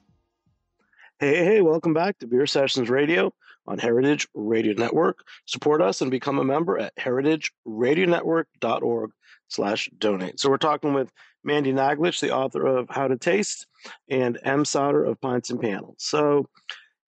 Hey, 1.19 1.45
hey, 1.45 1.61
welcome 1.61 1.93
back 1.93 2.21
to 2.21 2.29
Beer 2.29 2.47
Sessions 2.47 2.89
Radio 2.89 3.35
on 3.67 3.79
Heritage 3.79 4.29
Radio 4.33 4.75
Network. 4.75 5.25
Support 5.47 5.83
us 5.83 6.03
and 6.03 6.11
become 6.13 6.39
a 6.39 6.45
member 6.45 6.79
at 6.79 6.95
heritageradionetwork.org 6.95 9.11
slash 9.55 9.89
donate. 9.99 10.41
So 10.41 10.51
we're 10.51 10.59
talking 10.59 10.93
with 10.93 11.11
Mandy 11.45 11.73
Naglich, 11.73 12.21
the 12.21 12.35
author 12.35 12.67
of 12.67 12.89
How 12.91 13.09
to 13.09 13.17
Taste, 13.17 13.67
and 14.09 14.39
Em 14.43 14.65
Sauter 14.65 15.05
of 15.05 15.21
Pints 15.21 15.51
and 15.51 15.61
Panels. 15.61 15.97
So, 15.99 16.49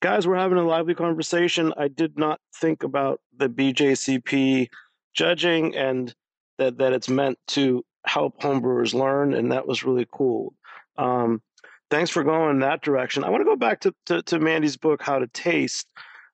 guys, 0.01 0.27
we're 0.27 0.37
having 0.37 0.59
a 0.59 0.65
lively 0.65 0.95
conversation. 0.95 1.73
I 1.77 1.89
did 1.89 2.19
not 2.19 2.41
think 2.55 2.83
about 2.83 3.21
the 3.37 3.49
BJCP 3.49 4.69
judging 5.15 5.75
and 5.75 6.15
that 6.59 6.79
that 6.79 6.93
it's 6.93 7.09
meant 7.09 7.39
to 7.49 7.85
help 8.07 8.41
homebrewers 8.41 8.95
learn, 8.95 9.35
and 9.35 9.53
that 9.53 9.67
was 9.67 9.85
really 9.85 10.07
cool. 10.13 10.55
Um, 10.97 11.43
thanks 11.91 12.11
for 12.11 12.23
going 12.23 12.51
in 12.51 12.59
that 12.61 12.83
direction. 12.83 13.25
I 13.25 13.31
want 13.31 13.41
to 13.41 13.45
go 13.45 13.57
back 13.57 13.81
to, 13.81 13.95
to, 14.07 14.23
to 14.23 14.39
Mandy's 14.39 14.77
book, 14.77 15.03
How 15.03 15.19
to 15.19 15.27
Taste. 15.27 15.87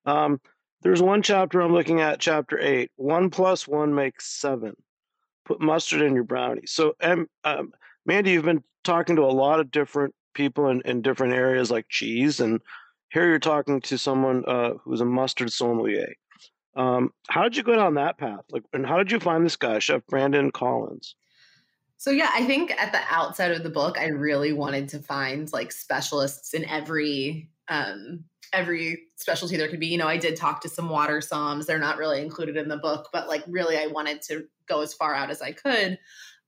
Um, 0.05 0.41
there's 0.83 1.03
one 1.03 1.23
chapter 1.23 1.61
I'm 1.61 1.73
looking 1.73 2.01
at, 2.01 2.21
chapter 2.21 2.59
eight. 2.61 2.91
One 2.97 3.31
plus 3.31 3.67
one 3.67 3.95
makes 3.95 4.27
seven. 4.27 4.75
Put 5.45 5.61
mustard 5.61 6.03
in 6.03 6.15
your 6.15 6.25
brownie. 6.25 6.67
So, 6.67 6.95
um, 7.01 7.27
um, 7.45 7.73
Mandy, 8.07 8.33
you've 8.33 8.45
been 8.45 8.63
talking 8.85 9.17
to 9.17 9.23
a 9.23 9.27
lot 9.27 9.61
of 9.61 9.71
different 9.71 10.15
people 10.35 10.69
in, 10.69 10.83
in 10.85 11.03
different 11.03 11.35
areas 11.35 11.71
like 11.71 11.89
cheese, 11.89 12.41
and 12.41 12.61
here 13.11 13.29
you're 13.29 13.39
talking 13.39 13.81
to 13.83 13.99
someone 13.99 14.45
uh, 14.47 14.75
who's 14.85 15.01
a 15.01 15.05
mustard 15.05 15.53
sommelier. 15.53 16.13
Um, 16.75 17.11
how 17.29 17.43
did 17.43 17.57
you 17.57 17.63
go 17.63 17.77
down 17.77 17.95
that 17.95 18.19
path? 18.19 18.45
Like, 18.51 18.63
and 18.73 18.87
how 18.87 18.97
did 18.97 19.13
you 19.13 19.21
find 19.21 19.45
this 19.45 19.57
guy, 19.57 19.79
Chef 19.79 20.03
Brandon 20.09 20.51
Collins? 20.51 21.17
So 21.99 22.11
yeah, 22.11 22.31
I 22.35 22.45
think 22.47 22.73
at 22.73 22.91
the 22.91 23.01
outset 23.09 23.53
of 23.53 23.63
the 23.63 23.71
book, 23.71 23.99
I 23.99 24.07
really 24.07 24.53
wanted 24.53 24.89
to 24.89 24.99
find 24.99 25.53
like 25.53 25.71
specialists 25.71 26.55
in 26.55 26.65
every 26.65 27.49
um, 27.69 28.25
every 28.53 29.05
specialty 29.17 29.57
there 29.57 29.69
could 29.69 29.81
be. 29.81 29.87
You 29.87 29.99
know, 29.99 30.09
I 30.09 30.17
did 30.17 30.37
talk 30.37 30.61
to 30.63 30.69
some 30.69 30.89
water 30.89 31.19
somms; 31.19 31.67
they're 31.67 31.79
not 31.79 31.99
really 31.99 32.21
included 32.21 32.57
in 32.57 32.69
the 32.69 32.77
book, 32.77 33.09
but 33.13 33.29
like 33.29 33.45
really, 33.47 33.77
I 33.77 33.87
wanted 33.87 34.23
to 34.23 34.45
go 34.67 34.83
as 34.83 34.95
far 34.95 35.15
out 35.15 35.31
as 35.31 35.43
I 35.43 35.53
could. 35.53 35.99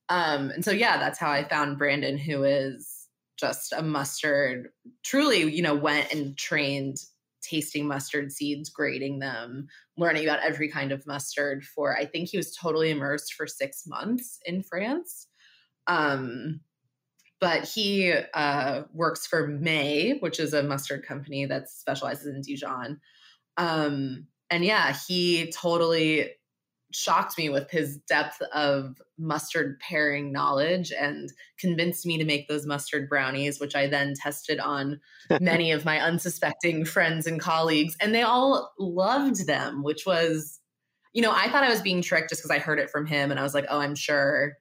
Um, 0.08 0.50
and 0.50 0.64
so 0.64 0.70
yeah, 0.70 0.98
that's 0.98 1.18
how 1.18 1.30
I 1.30 1.48
found 1.48 1.78
Brandon, 1.78 2.18
who 2.18 2.44
is 2.44 3.08
just 3.38 3.72
a 3.72 3.82
mustard. 3.82 4.68
Truly, 5.02 5.50
you 5.50 5.62
know, 5.62 5.74
went 5.74 6.12
and 6.12 6.36
trained 6.36 6.98
tasting 7.42 7.86
mustard 7.86 8.32
seeds, 8.32 8.70
grading 8.70 9.18
them, 9.18 9.68
learning 9.96 10.24
about 10.24 10.42
every 10.42 10.68
kind 10.68 10.92
of 10.92 11.06
mustard 11.06 11.64
for 11.64 11.96
I 11.96 12.06
think 12.06 12.28
he 12.28 12.36
was 12.36 12.54
totally 12.54 12.90
immersed 12.90 13.34
for 13.34 13.46
six 13.46 13.86
months 13.86 14.38
in 14.44 14.62
France. 14.62 15.26
Um, 15.86 16.60
but 17.40 17.64
he 17.64 18.12
uh, 18.12 18.82
works 18.92 19.26
for 19.26 19.46
May, 19.46 20.18
which 20.20 20.40
is 20.40 20.54
a 20.54 20.62
mustard 20.62 21.06
company 21.06 21.46
that 21.46 21.68
specializes 21.68 22.26
in 22.26 22.40
Dijon. 22.40 23.00
Um, 23.56 24.26
and 24.50 24.64
yeah, 24.64 24.96
he 25.06 25.50
totally 25.50 26.30
shocked 26.94 27.36
me 27.36 27.48
with 27.48 27.68
his 27.70 27.98
depth 28.08 28.40
of 28.54 29.02
mustard 29.18 29.80
pairing 29.80 30.30
knowledge 30.30 30.92
and 30.92 31.32
convinced 31.58 32.06
me 32.06 32.18
to 32.18 32.24
make 32.24 32.46
those 32.46 32.66
mustard 32.66 33.08
brownies, 33.08 33.58
which 33.58 33.74
I 33.74 33.88
then 33.88 34.14
tested 34.14 34.60
on 34.60 35.00
many 35.40 35.72
of 35.72 35.84
my 35.84 35.98
unsuspecting 35.98 36.84
friends 36.84 37.26
and 37.26 37.40
colleagues. 37.40 37.96
And 38.00 38.14
they 38.14 38.22
all 38.22 38.72
loved 38.78 39.46
them, 39.46 39.82
which 39.82 40.06
was, 40.06 40.60
you 41.12 41.20
know, 41.20 41.32
I 41.32 41.48
thought 41.48 41.64
I 41.64 41.70
was 41.70 41.82
being 41.82 42.00
tricked 42.00 42.28
just 42.28 42.42
because 42.42 42.54
I 42.54 42.60
heard 42.60 42.78
it 42.78 42.90
from 42.90 43.06
him. 43.06 43.32
And 43.32 43.40
I 43.40 43.42
was 43.42 43.54
like, 43.54 43.66
oh, 43.68 43.80
I'm 43.80 43.96
sure 43.96 44.54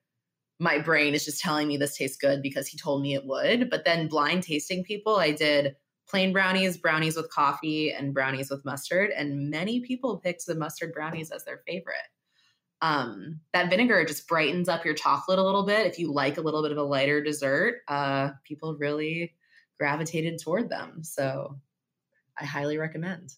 my 0.64 0.80
brain 0.80 1.14
is 1.14 1.26
just 1.26 1.42
telling 1.42 1.68
me 1.68 1.78
this 1.78 1.98
tastes 1.98 2.18
good 2.18 2.42
because 2.42 2.68
he 2.68 2.78
told 2.78 3.02
me 3.02 3.14
it 3.14 3.26
would. 3.26 3.70
But 3.70 3.86
then 3.86 4.08
blind 4.08 4.44
tasting 4.44 4.84
people, 4.84 5.18
I 5.18 5.32
did 5.32 5.76
plain 6.08 6.34
brownies, 6.34 6.78
brownies 6.78 7.16
with 7.16 7.30
coffee, 7.30 7.92
and 7.92 8.14
brownies 8.14 8.50
with 8.50 8.66
mustard. 8.66 9.12
And 9.12 9.50
many 9.50 9.82
people 9.82 10.18
picked 10.18 10.46
the 10.46 10.56
mustard 10.56 10.94
brownies 10.94 11.32
as 11.32 11.46
their 11.46 11.62
favorite 11.68 11.98
um, 12.84 13.40
that 13.54 13.70
vinegar 13.70 14.04
just 14.04 14.28
brightens 14.28 14.68
up 14.68 14.84
your 14.84 14.94
chocolate 14.94 15.40
a 15.40 15.44
little 15.44 15.66
bit. 15.66 15.88
If 15.88 15.98
you 15.98 16.12
like 16.12 16.38
a 16.38 16.42
little 16.42 16.62
bit 16.62 16.74
of 16.74 16.78
a 16.78 16.84
lighter 16.84 17.24
dessert, 17.24 17.78
uh, 17.88 18.32
people 18.44 18.76
really 18.76 19.34
gravitated 19.80 20.40
toward 20.42 20.70
them. 20.70 21.02
So 21.02 21.58
I 22.38 22.44
highly 22.44 22.78
recommend. 22.78 23.36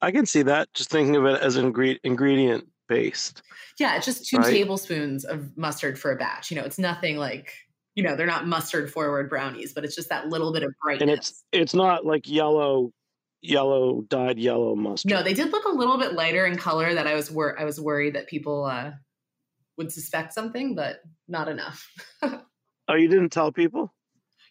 I 0.00 0.10
can 0.10 0.24
see 0.24 0.40
that. 0.42 0.72
Just 0.72 0.88
thinking 0.88 1.16
of 1.16 1.26
it 1.26 1.42
as 1.42 1.56
an 1.56 1.66
ingredient 2.02 2.66
based. 2.88 3.42
Yeah, 3.78 3.96
it's 3.96 4.06
just 4.06 4.28
two 4.28 4.38
right? 4.38 4.50
tablespoons 4.50 5.24
of 5.24 5.56
mustard 5.56 5.98
for 5.98 6.12
a 6.12 6.16
batch. 6.16 6.50
You 6.50 6.56
know, 6.56 6.64
it's 6.64 6.78
nothing 6.78 7.16
like 7.16 7.52
you 7.94 8.02
know 8.02 8.16
they're 8.16 8.26
not 8.26 8.46
mustard 8.46 8.92
forward 8.92 9.28
brownies, 9.28 9.72
but 9.72 9.84
it's 9.84 9.94
just 9.94 10.08
that 10.08 10.28
little 10.28 10.52
bit 10.52 10.62
of 10.62 10.72
brightness. 10.82 11.02
And 11.02 11.10
it's 11.10 11.44
it's 11.52 11.74
not 11.74 12.04
like 12.04 12.28
yellow 12.28 12.92
yellow 13.42 14.02
dyed 14.02 14.38
yellow 14.38 14.74
mustard. 14.74 15.10
No, 15.10 15.22
they 15.22 15.34
did 15.34 15.52
look 15.52 15.64
a 15.64 15.70
little 15.70 15.98
bit 15.98 16.14
lighter 16.14 16.46
in 16.46 16.56
color. 16.56 16.94
That 16.94 17.06
I 17.06 17.14
was 17.14 17.30
wor- 17.30 17.58
I 17.58 17.64
was 17.64 17.80
worried 17.80 18.14
that 18.14 18.28
people 18.28 18.64
uh, 18.64 18.92
would 19.76 19.92
suspect 19.92 20.32
something, 20.32 20.74
but 20.74 21.00
not 21.28 21.48
enough. 21.48 21.88
oh, 22.22 22.94
you 22.94 23.08
didn't 23.08 23.30
tell 23.30 23.52
people? 23.52 23.92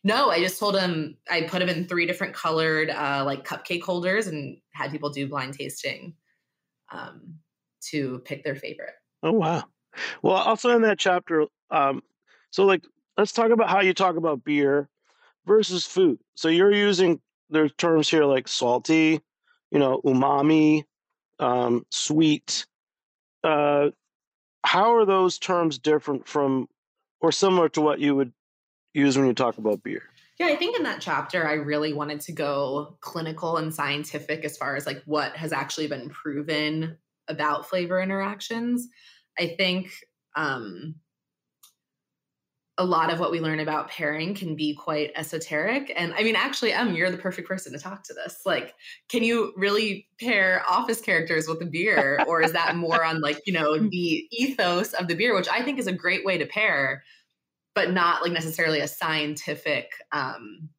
No, 0.03 0.29
I 0.29 0.39
just 0.39 0.59
told 0.59 0.75
them 0.75 1.17
I 1.31 1.41
put 1.41 1.59
them 1.59 1.69
in 1.69 1.87
three 1.87 2.05
different 2.05 2.35
colored 2.35 2.91
uh, 2.91 3.23
like 3.25 3.43
cupcake 3.43 3.81
holders 3.81 4.27
and 4.27 4.57
had 4.71 4.91
people 4.91 5.09
do 5.09 5.27
blind 5.27 5.55
tasting 5.55 6.13
um, 6.91 7.39
to 7.91 8.19
pick 8.25 8.43
their 8.43 8.55
favorite. 8.55 8.93
Oh 9.23 9.31
wow! 9.31 9.63
Well, 10.21 10.35
also 10.35 10.75
in 10.75 10.81
that 10.83 10.99
chapter, 10.99 11.45
um, 11.71 12.01
so 12.51 12.65
like 12.65 12.83
let's 13.17 13.31
talk 13.31 13.51
about 13.51 13.69
how 13.69 13.81
you 13.81 13.93
talk 13.93 14.17
about 14.17 14.43
beer 14.43 14.89
versus 15.45 15.85
food. 15.85 16.19
So 16.35 16.49
you're 16.49 16.73
using 16.73 17.21
there's 17.49 17.73
terms 17.73 18.09
here 18.09 18.25
like 18.25 18.47
salty, 18.47 19.21
you 19.71 19.79
know, 19.79 20.01
umami, 20.05 20.83
um, 21.39 21.85
sweet. 21.91 22.65
Uh, 23.43 23.89
how 24.63 24.95
are 24.95 25.05
those 25.05 25.37
terms 25.37 25.77
different 25.77 26.27
from 26.27 26.67
or 27.21 27.31
similar 27.31 27.69
to 27.69 27.81
what 27.81 27.99
you 27.99 28.15
would 28.15 28.33
use 28.93 29.17
when 29.17 29.27
you 29.27 29.33
talk 29.33 29.57
about 29.57 29.83
beer? 29.83 30.03
Yeah, 30.39 30.47
I 30.47 30.55
think 30.55 30.75
in 30.75 30.83
that 30.83 30.99
chapter, 30.99 31.47
I 31.47 31.53
really 31.53 31.93
wanted 31.93 32.19
to 32.21 32.33
go 32.33 32.97
clinical 32.99 33.57
and 33.57 33.73
scientific 33.73 34.43
as 34.43 34.57
far 34.57 34.75
as 34.75 34.85
like 34.85 35.01
what 35.05 35.35
has 35.35 35.53
actually 35.53 35.87
been 35.87 36.09
proven 36.09 36.97
about 37.27 37.67
flavor 37.67 38.01
interactions. 38.01 38.87
I 39.39 39.55
think 39.57 39.91
um, 40.35 40.95
a 42.77 42.85
lot 42.85 43.11
of 43.11 43.19
what 43.19 43.31
we 43.31 43.39
learn 43.39 43.61
about 43.61 43.89
pairing 43.89 44.33
can 44.33 44.55
be 44.55 44.75
quite 44.75 45.11
esoteric. 45.15 45.93
And 45.95 46.13
I 46.13 46.23
mean, 46.23 46.35
actually, 46.35 46.73
Em, 46.73 46.93
you're 46.93 47.09
the 47.09 47.17
perfect 47.17 47.47
person 47.47 47.71
to 47.71 47.79
talk 47.79 48.03
to 48.03 48.13
this. 48.13 48.41
Like, 48.45 48.73
can 49.07 49.23
you 49.23 49.53
really 49.55 50.07
pair 50.19 50.61
office 50.67 50.99
characters 50.99 51.47
with 51.47 51.61
a 51.61 51.65
beer? 51.65 52.23
or 52.27 52.41
is 52.41 52.51
that 52.51 52.75
more 52.75 53.03
on 53.03 53.21
like, 53.21 53.39
you 53.45 53.53
know, 53.53 53.77
the 53.89 54.27
ethos 54.31 54.93
of 54.93 55.07
the 55.07 55.15
beer, 55.15 55.33
which 55.33 55.47
I 55.47 55.61
think 55.61 55.79
is 55.79 55.87
a 55.87 55.93
great 55.93 56.25
way 56.25 56.37
to 56.37 56.45
pair, 56.45 57.03
but 57.75 57.91
not 57.91 58.21
like 58.21 58.33
necessarily 58.33 58.81
a 58.81 58.87
scientific, 58.87 59.91
um, 60.11 60.69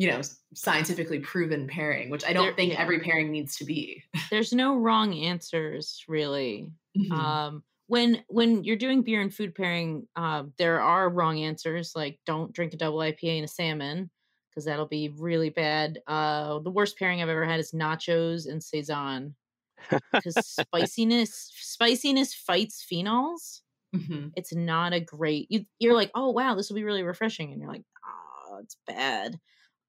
you 0.00 0.08
know, 0.08 0.22
scientifically 0.54 1.18
proven 1.18 1.66
pairing, 1.68 2.08
which 2.08 2.24
I 2.24 2.32
don't 2.32 2.46
there, 2.46 2.54
think 2.54 2.72
yeah. 2.72 2.80
every 2.80 3.00
pairing 3.00 3.30
needs 3.30 3.56
to 3.56 3.66
be. 3.66 4.02
There's 4.30 4.50
no 4.50 4.78
wrong 4.78 5.12
answers, 5.12 6.02
really. 6.08 6.70
Mm-hmm. 6.96 7.12
Um, 7.12 7.62
when 7.86 8.24
when 8.28 8.64
you're 8.64 8.76
doing 8.76 9.02
beer 9.02 9.20
and 9.20 9.32
food 9.34 9.54
pairing, 9.54 10.08
uh, 10.16 10.44
there 10.56 10.80
are 10.80 11.10
wrong 11.10 11.40
answers 11.40 11.92
like 11.94 12.18
don't 12.24 12.50
drink 12.50 12.72
a 12.72 12.78
double 12.78 13.00
IPA 13.00 13.36
and 13.36 13.44
a 13.44 13.48
salmon 13.48 14.10
because 14.48 14.64
that'll 14.64 14.86
be 14.86 15.12
really 15.18 15.50
bad. 15.50 15.98
Uh, 16.06 16.60
the 16.60 16.70
worst 16.70 16.98
pairing 16.98 17.20
I've 17.20 17.28
ever 17.28 17.44
had 17.44 17.60
is 17.60 17.72
nachos 17.72 18.48
and 18.48 18.64
saison 18.64 19.34
because 20.14 20.34
spiciness 20.46 21.50
spiciness 21.54 22.32
fights 22.32 22.86
phenols. 22.90 23.60
Mm-hmm. 23.94 24.28
It's 24.34 24.54
not 24.54 24.94
a 24.94 25.00
great. 25.00 25.48
You, 25.50 25.66
you're 25.78 25.94
like, 25.94 26.10
oh 26.14 26.30
wow, 26.30 26.54
this 26.54 26.70
will 26.70 26.76
be 26.76 26.84
really 26.84 27.02
refreshing, 27.02 27.52
and 27.52 27.60
you're 27.60 27.70
like, 27.70 27.84
oh, 28.06 28.60
it's 28.62 28.78
bad. 28.86 29.38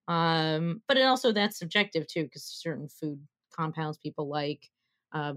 Um, 0.07 0.81
but 0.87 0.97
it 0.97 1.03
also 1.03 1.31
that's 1.31 1.59
subjective 1.59 2.07
too 2.07 2.23
because 2.23 2.43
certain 2.43 2.89
food 2.89 3.19
compounds 3.53 3.97
people 3.97 4.27
like. 4.27 4.69
Uh, 5.13 5.33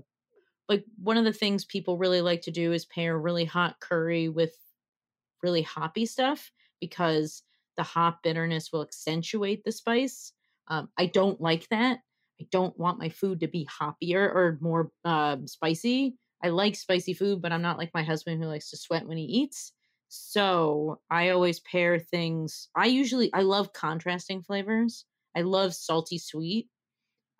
like 0.68 0.84
one 0.96 1.16
of 1.16 1.24
the 1.24 1.32
things 1.32 1.64
people 1.64 1.98
really 1.98 2.22
like 2.22 2.42
to 2.42 2.50
do 2.50 2.72
is 2.72 2.86
pair 2.86 3.18
really 3.18 3.44
hot 3.44 3.80
curry 3.80 4.28
with 4.28 4.56
really 5.42 5.62
hoppy 5.62 6.06
stuff 6.06 6.50
because 6.80 7.42
the 7.76 7.82
hop 7.82 8.22
bitterness 8.22 8.72
will 8.72 8.82
accentuate 8.82 9.62
the 9.64 9.72
spice. 9.72 10.32
Um, 10.68 10.88
I 10.96 11.06
don't 11.06 11.40
like 11.40 11.68
that. 11.68 12.00
I 12.40 12.46
don't 12.50 12.76
want 12.78 12.98
my 12.98 13.08
food 13.08 13.40
to 13.40 13.48
be 13.48 13.68
hoppier 13.80 14.22
or 14.34 14.58
more 14.60 14.90
uh, 15.04 15.36
spicy. 15.44 16.16
I 16.42 16.48
like 16.48 16.76
spicy 16.76 17.14
food, 17.14 17.42
but 17.42 17.52
I'm 17.52 17.62
not 17.62 17.78
like 17.78 17.90
my 17.94 18.02
husband 18.02 18.42
who 18.42 18.48
likes 18.48 18.70
to 18.70 18.76
sweat 18.76 19.06
when 19.06 19.18
he 19.18 19.24
eats. 19.24 19.72
So 20.16 21.00
I 21.10 21.30
always 21.30 21.58
pair 21.60 21.98
things. 21.98 22.68
I 22.76 22.86
usually 22.86 23.32
I 23.34 23.42
love 23.42 23.72
contrasting 23.72 24.42
flavors. 24.42 25.04
I 25.36 25.42
love 25.42 25.74
salty 25.74 26.18
sweet. 26.18 26.68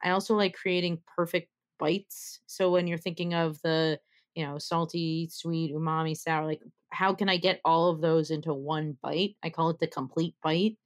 I 0.03 0.11
also 0.11 0.35
like 0.37 0.55
creating 0.55 1.03
perfect 1.17 1.51
bites. 1.79 2.41
So 2.47 2.71
when 2.73 2.87
you're 2.89 2.99
thinking 2.99 3.35
of 3.35 3.61
the, 3.63 4.01
you 4.35 4.45
know, 4.47 4.59
salty, 4.59 5.29
sweet, 5.31 5.75
umami, 5.75 6.17
sour, 6.17 6.47
like 6.47 6.63
how 6.91 7.15
can 7.15 7.29
I 7.29 7.37
get 7.39 7.61
all 7.65 7.91
of 7.91 8.01
those 8.01 8.31
into 8.31 8.55
one 8.55 8.99
bite? 9.03 9.37
I 9.43 9.51
call 9.51 9.71
it 9.71 9.79
the 9.81 9.87
complete 9.89 10.35
bite. 10.43 10.77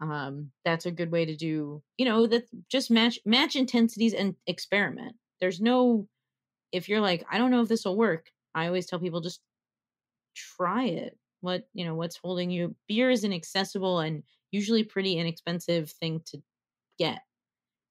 Um, 0.00 0.50
that's 0.64 0.86
a 0.86 0.90
good 0.92 1.12
way 1.12 1.24
to 1.26 1.36
do, 1.36 1.82
you 1.98 2.04
know, 2.04 2.26
that 2.26 2.48
just 2.68 2.90
match 2.90 3.20
match 3.24 3.56
intensities 3.56 4.14
and 4.14 4.36
experiment. 4.46 5.16
There's 5.40 5.60
no 5.60 6.08
if 6.72 6.88
you're 6.88 7.00
like, 7.00 7.24
I 7.30 7.38
don't 7.38 7.50
know 7.50 7.62
if 7.62 7.68
this 7.68 7.84
will 7.84 7.96
work, 7.96 8.30
I 8.54 8.66
always 8.66 8.86
tell 8.86 9.00
people 9.00 9.20
just 9.20 9.40
try 10.34 10.84
it. 10.84 11.18
What, 11.40 11.68
you 11.74 11.84
know, 11.84 11.94
what's 11.94 12.16
holding 12.16 12.50
you? 12.50 12.76
Beer 12.88 13.10
is 13.10 13.24
an 13.24 13.32
accessible 13.32 14.00
and 14.00 14.22
usually 14.52 14.84
pretty 14.84 15.18
inexpensive 15.18 15.90
thing 15.90 16.22
to 16.26 16.38
get. 16.98 17.20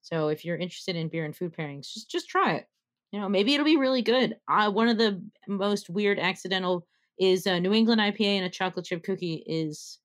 So 0.02 0.28
if 0.28 0.44
you're 0.44 0.56
interested 0.56 0.96
in 0.96 1.08
beer 1.08 1.24
and 1.24 1.34
food 1.34 1.54
pairings, 1.54 1.92
just 1.92 2.10
just 2.10 2.28
try 2.28 2.54
it. 2.54 2.66
You 3.12 3.20
know, 3.20 3.28
maybe 3.28 3.54
it'll 3.54 3.64
be 3.64 3.76
really 3.76 4.02
good. 4.02 4.36
Uh, 4.48 4.70
one 4.70 4.88
of 4.88 4.98
the 4.98 5.22
most 5.46 5.90
weird 5.90 6.18
accidental 6.18 6.86
is 7.18 7.46
a 7.46 7.60
New 7.60 7.72
England 7.72 8.00
IPA 8.00 8.36
and 8.36 8.44
a 8.46 8.50
chocolate 8.50 8.86
chip 8.86 9.04
cookie 9.04 9.44
is 9.46 9.98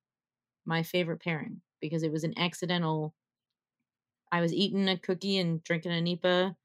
my 0.65 0.83
favorite 0.83 1.21
pairing 1.21 1.61
because 1.81 2.03
it 2.03 2.11
was 2.11 2.23
an 2.23 2.37
accidental. 2.37 3.15
I 4.31 4.41
was 4.41 4.53
eating 4.53 4.87
a 4.89 4.97
cookie 4.97 5.37
and 5.37 5.63
drinking 5.63 5.93
a 5.93 6.01
NEIPA, 6.01 6.55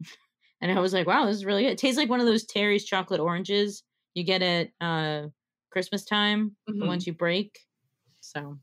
and 0.60 0.72
I 0.72 0.80
was 0.80 0.92
like, 0.92 1.06
"Wow, 1.06 1.26
this 1.26 1.36
is 1.36 1.44
really 1.44 1.62
good." 1.62 1.72
It 1.72 1.78
tastes 1.78 1.98
like 1.98 2.10
one 2.10 2.20
of 2.20 2.26
those 2.26 2.44
Terry's 2.44 2.84
chocolate 2.84 3.20
oranges 3.20 3.82
you 4.14 4.24
get 4.24 4.42
it 4.42 4.72
uh, 4.80 5.28
Christmas 5.70 6.04
time, 6.04 6.56
mm-hmm. 6.68 6.80
the 6.80 6.86
ones 6.86 7.06
you 7.06 7.12
break. 7.12 7.58
So 8.20 8.58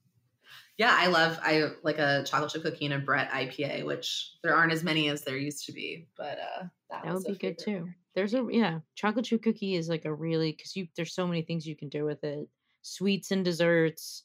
yeah, 0.78 0.96
I 0.98 1.08
love 1.08 1.38
I 1.44 1.72
like 1.84 2.00
a 2.00 2.24
chocolate 2.26 2.52
chip 2.52 2.64
cookie 2.64 2.86
and 2.86 2.94
a 2.94 3.00
Brett 3.00 3.30
IPA, 3.32 3.86
which 3.86 4.32
there 4.42 4.56
aren't 4.56 4.72
as 4.72 4.84
many 4.84 5.10
as 5.10 5.24
there 5.24 5.38
used 5.38 5.66
to 5.66 5.74
be, 5.74 6.08
but 6.18 6.40
uh 6.40 6.64
that, 6.90 7.04
that 7.04 7.14
would 7.14 7.26
be 7.26 7.36
good 7.36 7.60
too. 7.60 7.90
There's 8.16 8.34
a 8.34 8.48
yeah, 8.50 8.80
chocolate 8.96 9.26
chip 9.26 9.44
cookie 9.44 9.76
is 9.76 9.90
like 9.90 10.06
a 10.06 10.14
really 10.14 10.54
because 10.54 10.76
you 10.76 10.88
there's 10.96 11.14
so 11.14 11.28
many 11.28 11.42
things 11.42 11.68
you 11.68 11.76
can 11.76 11.90
do 11.90 12.06
with 12.06 12.24
it, 12.24 12.48
sweets 12.82 13.32
and 13.32 13.44
desserts. 13.44 14.24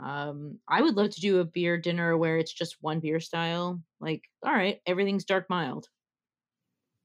Um, 0.00 0.58
I 0.68 0.82
would 0.82 0.94
love 0.94 1.10
to 1.10 1.20
do 1.20 1.38
a 1.38 1.44
beer 1.44 1.78
dinner 1.78 2.18
where 2.18 2.36
it's 2.36 2.52
just 2.52 2.76
one 2.80 3.00
beer 3.00 3.20
style. 3.20 3.80
Like, 4.00 4.24
all 4.44 4.52
right, 4.52 4.80
everything's 4.86 5.24
dark 5.24 5.48
mild, 5.48 5.88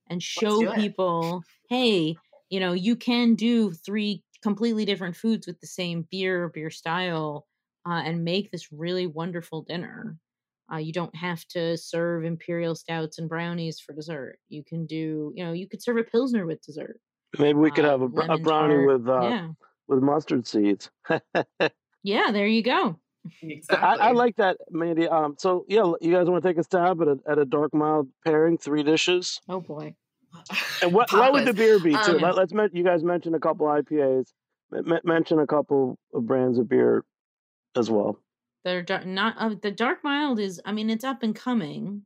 and 0.07 0.21
show 0.21 0.73
people, 0.73 1.43
hey, 1.69 2.17
you 2.49 2.59
know, 2.59 2.73
you 2.73 2.95
can 2.95 3.35
do 3.35 3.71
three 3.71 4.23
completely 4.41 4.85
different 4.85 5.15
foods 5.15 5.47
with 5.47 5.59
the 5.59 5.67
same 5.67 6.07
beer 6.09 6.49
beer 6.49 6.69
style 6.69 7.45
uh, 7.87 8.01
and 8.05 8.23
make 8.23 8.51
this 8.51 8.71
really 8.71 9.07
wonderful 9.07 9.63
dinner. 9.63 10.17
Uh, 10.71 10.77
you 10.77 10.93
don't 10.93 11.15
have 11.15 11.43
to 11.47 11.75
serve 11.77 12.23
imperial 12.23 12.75
stouts 12.75 13.17
and 13.17 13.27
brownies 13.27 13.79
for 13.79 13.93
dessert. 13.93 14.37
You 14.49 14.63
can 14.63 14.85
do, 14.85 15.33
you 15.35 15.43
know, 15.43 15.51
you 15.51 15.67
could 15.67 15.81
serve 15.81 15.97
a 15.97 16.03
pilsner 16.03 16.45
with 16.45 16.61
dessert. 16.61 16.99
Maybe 17.39 17.57
we 17.57 17.71
could 17.71 17.85
uh, 17.85 17.91
have 17.91 18.01
a, 18.01 18.05
a 18.05 18.37
brownie 18.37 18.75
tart. 18.75 18.87
with 18.87 19.09
uh, 19.09 19.21
yeah. 19.21 19.47
with 19.87 19.99
mustard 20.01 20.47
seeds. 20.47 20.89
yeah, 22.03 22.31
there 22.31 22.47
you 22.47 22.63
go. 22.63 22.99
Exactly. 23.41 23.77
I, 23.77 24.09
I, 24.09 24.11
like 24.11 24.37
that, 24.37 24.57
Mandy. 24.71 25.07
Um, 25.07 25.35
so 25.37 25.65
yeah, 25.67 25.91
you 26.01 26.11
guys 26.11 26.27
want 26.27 26.41
to 26.41 26.49
take 26.49 26.57
a 26.57 26.63
stab 26.63 27.01
at 27.01 27.07
a 27.07 27.19
at 27.27 27.37
a 27.37 27.45
dark 27.45 27.73
mild 27.73 28.07
pairing, 28.25 28.57
three 28.57 28.83
dishes. 28.83 29.41
Oh 29.49 29.59
boy. 29.59 29.95
And 30.81 30.93
what 30.93 31.11
what 31.11 31.33
would 31.33 31.45
the 31.45 31.53
beer 31.53 31.79
be 31.79 31.91
too? 31.91 31.97
Um, 31.97 32.21
Let, 32.21 32.37
us 32.37 32.51
you 32.71 32.83
guys 32.83 33.03
mention 33.03 33.33
a 33.33 33.39
couple 33.39 33.67
IPAs. 33.67 34.31
M- 34.73 34.99
mention 35.03 35.39
a 35.39 35.47
couple 35.47 35.97
of 36.13 36.25
brands 36.25 36.57
of 36.57 36.69
beer 36.69 37.03
as 37.75 37.89
well. 37.89 38.19
They're 38.63 38.81
dark, 38.81 39.05
not 39.05 39.35
uh, 39.37 39.55
the 39.61 39.71
dark 39.71 39.99
mild 40.03 40.39
is. 40.39 40.61
I 40.65 40.71
mean, 40.71 40.89
it's 40.89 41.03
up 41.03 41.23
and 41.23 41.35
coming, 41.35 42.03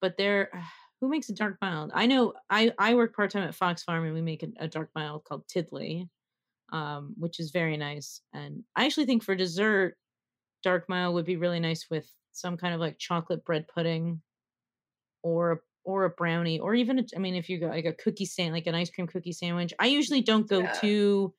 but 0.00 0.16
they're 0.16 0.50
who 1.00 1.08
makes 1.08 1.28
a 1.30 1.34
dark 1.34 1.56
mild? 1.60 1.90
I 1.94 2.06
know. 2.06 2.34
I 2.48 2.72
I 2.78 2.94
work 2.94 3.14
part 3.14 3.30
time 3.30 3.44
at 3.44 3.54
Fox 3.54 3.82
Farm, 3.82 4.04
and 4.04 4.14
we 4.14 4.22
make 4.22 4.42
a, 4.42 4.48
a 4.58 4.68
dark 4.68 4.90
mild 4.94 5.24
called 5.24 5.46
Tiddly, 5.48 6.08
um, 6.72 7.14
which 7.16 7.40
is 7.40 7.50
very 7.50 7.76
nice. 7.76 8.20
And 8.32 8.64
I 8.76 8.86
actually 8.86 9.06
think 9.06 9.22
for 9.22 9.34
dessert, 9.34 9.96
dark 10.62 10.88
mild 10.88 11.14
would 11.14 11.26
be 11.26 11.36
really 11.36 11.60
nice 11.60 11.86
with 11.90 12.10
some 12.32 12.56
kind 12.56 12.74
of 12.74 12.80
like 12.80 12.98
chocolate 12.98 13.44
bread 13.44 13.66
pudding, 13.68 14.20
or 15.22 15.62
or 15.84 16.04
a 16.04 16.10
brownie, 16.10 16.60
or 16.60 16.74
even 16.74 16.98
a, 16.98 17.04
I 17.16 17.18
mean, 17.18 17.34
if 17.34 17.48
you 17.48 17.58
go 17.60 17.68
like 17.68 17.84
a 17.84 17.92
cookie 17.92 18.26
stand, 18.26 18.52
like 18.52 18.66
an 18.66 18.74
ice 18.74 18.90
cream 18.90 19.06
cookie 19.06 19.32
sandwich. 19.32 19.72
I 19.78 19.86
usually 19.86 20.22
don't 20.22 20.48
go 20.48 20.60
yeah. 20.60 20.72
too 20.72 21.34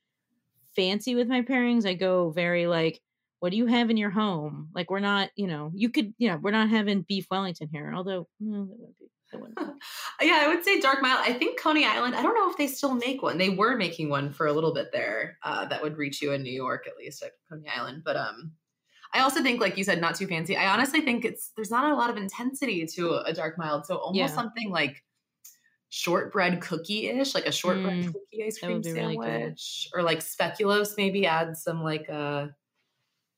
fancy 0.76 1.16
with 1.16 1.28
my 1.28 1.42
pairings. 1.42 1.86
I 1.86 1.94
go 1.94 2.32
very 2.32 2.68
like 2.68 3.02
what 3.42 3.50
do 3.50 3.58
you 3.58 3.66
have 3.66 3.90
in 3.90 3.98
your 3.98 4.12
home? 4.12 4.70
Like 4.74 4.92
we're 4.92 5.00
not, 5.00 5.32
you 5.36 5.48
know, 5.48 5.72
you 5.74 5.90
could, 5.90 6.14
yeah, 6.20 6.36
we're 6.36 6.52
not 6.52 6.70
having 6.70 7.02
beef 7.02 7.26
Wellington 7.32 7.70
here, 7.72 7.92
although 7.94 8.28
mm, 8.42 8.68
that 9.32 9.42
would 9.42 9.56
be. 9.56 9.64
yeah, 10.22 10.42
I 10.44 10.48
would 10.48 10.64
say 10.64 10.80
Dark 10.80 11.02
Mile. 11.02 11.18
I 11.18 11.34
think 11.34 11.60
Coney 11.60 11.84
Island. 11.84 12.14
I 12.14 12.22
don't 12.22 12.36
know 12.36 12.52
if 12.52 12.58
they 12.58 12.68
still 12.68 12.94
make 12.94 13.24
one. 13.24 13.40
They 13.40 13.50
were 13.50 13.76
making 13.76 14.10
one 14.10 14.32
for 14.32 14.46
a 14.46 14.54
little 14.54 14.76
bit 14.76 14.92
there. 14.94 15.40
Uh, 15.44 15.66
that 15.66 15.82
would 15.82 15.98
reach 15.98 16.22
you 16.22 16.34
in 16.34 16.44
New 16.44 16.54
York 16.54 16.86
at 16.86 16.98
least 16.98 17.24
at 17.24 17.32
Coney 17.50 17.68
Island. 17.68 18.04
But 18.06 18.16
um, 18.16 18.52
I 19.14 19.20
also 19.20 19.44
think, 19.44 19.60
like 19.60 19.78
you 19.78 19.84
said, 19.84 20.00
not 20.00 20.16
too 20.16 20.28
fancy. 20.28 20.56
I 20.56 20.72
honestly 20.72 21.02
think 21.02 21.26
it's 21.26 21.52
there's 21.56 21.72
not 21.72 21.92
a 21.92 21.96
lot 21.96 22.10
of 22.10 22.18
intensity 22.18 22.86
to 22.86 23.22
a 23.26 23.34
dark 23.34 23.58
mild. 23.58 23.86
So 23.86 23.98
almost 23.98 24.18
yeah. 24.18 24.28
something 24.28 24.70
like 24.70 25.04
shortbread 25.90 26.62
cookie 26.62 27.08
ish, 27.08 27.36
like 27.36 27.46
a 27.46 27.52
shortbread 27.52 28.06
mm, 28.06 28.06
cookie 28.06 28.46
ice 28.46 28.60
cream 28.60 28.82
sandwich, 28.82 29.90
really 29.94 30.02
or 30.02 30.04
like 30.04 30.20
speculoos. 30.20 30.96
Maybe 30.98 31.26
add 31.26 31.58
some 31.58 31.84
like 31.84 32.10
uh 32.10 32.48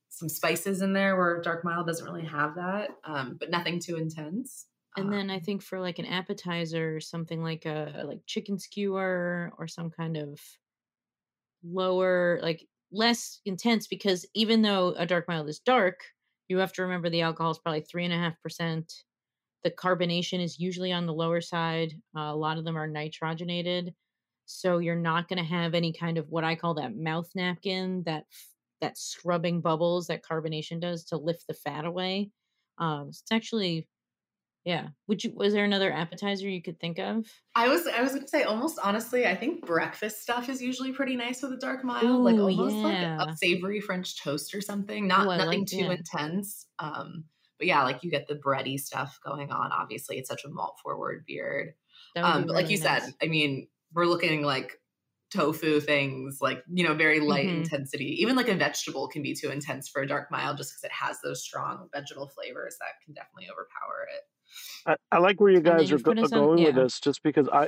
some 0.09 0.29
spices 0.29 0.83
in 0.83 0.93
there 0.93 1.17
where 1.17 1.41
dark 1.41 1.65
mild 1.65 1.87
doesn't 1.87 2.05
really 2.05 2.25
have 2.25 2.55
that, 2.55 2.91
um, 3.03 3.35
but 3.39 3.49
nothing 3.49 3.79
too 3.79 3.97
intense. 3.97 4.67
And 4.95 5.11
then 5.11 5.31
I 5.31 5.35
um 5.35 5.41
think 5.41 5.63
for 5.63 5.79
like 5.79 5.97
an 5.97 6.05
appetizer, 6.05 6.99
something 6.99 7.41
like 7.41 7.65
a 7.65 8.03
like 8.05 8.19
chicken 8.27 8.59
skewer 8.59 9.51
or 9.57 9.67
some 9.67 9.89
kind 9.89 10.17
of 10.17 10.39
lower, 11.63 12.39
like 12.43 12.67
less 12.93 13.41
intense, 13.45 13.87
because 13.87 14.25
even 14.35 14.61
though 14.61 14.89
a 14.97 15.05
dark 15.05 15.27
mild 15.27 15.49
is 15.49 15.59
dark, 15.59 16.01
you 16.49 16.59
have 16.59 16.73
to 16.73 16.83
remember 16.83 17.09
the 17.09 17.21
alcohol 17.21 17.51
is 17.51 17.59
probably 17.59 17.81
three 17.81 18.05
and 18.05 18.13
a 18.13 18.17
half 18.17 18.41
percent. 18.41 18.93
The 19.63 19.71
carbonation 19.71 20.43
is 20.43 20.59
usually 20.59 20.91
on 20.91 21.05
the 21.05 21.13
lower 21.13 21.41
side. 21.41 21.93
Uh, 22.15 22.21
a 22.21 22.35
lot 22.35 22.57
of 22.57 22.65
them 22.65 22.77
are 22.77 22.87
nitrogenated, 22.87 23.93
so 24.45 24.77
you're 24.79 24.95
not 24.95 25.27
going 25.29 25.39
to 25.39 25.43
have 25.43 25.73
any 25.73 25.93
kind 25.93 26.17
of 26.17 26.29
what 26.29 26.43
I 26.43 26.55
call 26.55 26.75
that 26.75 26.95
mouth 26.95 27.29
napkin, 27.35 28.03
that 28.05 28.25
that 28.81 28.97
scrubbing 28.97 29.61
bubbles 29.61 30.07
that 30.07 30.23
carbonation 30.23 30.81
does 30.81 31.05
to 31.05 31.17
lift 31.17 31.47
the 31.47 31.53
fat 31.53 31.85
away. 31.85 32.31
Um, 32.77 33.07
it's 33.09 33.23
actually 33.31 33.87
Yeah. 34.65 34.87
Would 35.07 35.23
you 35.23 35.33
was 35.35 35.53
there 35.53 35.65
another 35.65 35.91
appetizer 35.91 36.47
you 36.47 36.61
could 36.61 36.79
think 36.79 36.97
of? 36.97 37.27
I 37.55 37.67
was 37.67 37.85
I 37.85 38.01
was 38.01 38.13
gonna 38.13 38.27
say 38.27 38.43
almost 38.43 38.79
honestly, 38.81 39.25
I 39.25 39.35
think 39.35 39.65
breakfast 39.65 40.21
stuff 40.21 40.47
is 40.47 40.61
usually 40.61 40.93
pretty 40.93 41.15
nice 41.15 41.41
with 41.41 41.51
a 41.53 41.57
dark 41.57 41.83
mild. 41.83 42.05
Ooh, 42.05 42.23
like 42.23 42.35
almost 42.35 42.75
yeah. 42.75 43.17
like 43.17 43.29
a 43.29 43.37
savory 43.37 43.81
French 43.81 44.21
toast 44.21 44.55
or 44.55 44.61
something. 44.61 45.07
Not 45.07 45.25
Ooh, 45.25 45.37
nothing 45.37 45.61
like- 45.61 45.67
too 45.67 45.77
yeah. 45.77 45.91
intense. 45.91 46.67
Um 46.79 47.25
but 47.59 47.67
yeah, 47.67 47.83
like 47.83 48.03
you 48.03 48.11
get 48.11 48.27
the 48.27 48.35
bready 48.35 48.79
stuff 48.79 49.19
going 49.23 49.51
on. 49.51 49.71
Obviously, 49.71 50.17
it's 50.17 50.29
such 50.29 50.43
a 50.45 50.49
malt 50.49 50.79
forward 50.81 51.23
beard. 51.25 51.73
Um, 52.15 52.45
but 52.45 52.53
like 52.53 52.69
you 52.69 52.79
nice. 52.79 53.03
said, 53.03 53.13
I 53.21 53.27
mean, 53.27 53.67
we're 53.93 54.05
looking 54.05 54.43
like 54.43 54.79
tofu 55.33 55.79
things, 55.79 56.39
like 56.41 56.63
you 56.71 56.83
know, 56.83 56.93
very 56.93 57.19
light 57.19 57.47
Mhm. 57.49 57.63
intensity. 57.63 58.15
Even 58.21 58.35
like 58.35 58.47
a 58.47 58.55
vegetable 58.55 59.07
can 59.07 59.21
be 59.21 59.33
too 59.33 59.49
intense 59.49 59.89
for 59.89 60.01
a 60.01 60.07
dark 60.07 60.29
mild, 60.31 60.57
just 60.57 60.71
because 60.71 60.83
it 60.83 60.91
has 60.91 61.17
those 61.21 61.43
strong 61.43 61.89
vegetal 61.93 62.27
flavors 62.29 62.75
that 62.79 62.93
can 63.03 63.13
definitely 63.13 63.49
overpower 63.51 64.07
it. 64.15 64.21
I, 65.11 65.17
I 65.17 65.19
like 65.19 65.39
where 65.41 65.51
you 65.51 65.61
guys 65.61 65.91
are, 65.91 65.97
go- 65.97 66.11
put 66.11 66.19
are 66.19 66.23
on- 66.25 66.29
going 66.29 66.63
with 66.63 66.75
this, 66.75 66.99
just 66.99 67.23
because 67.23 67.47
I, 67.51 67.67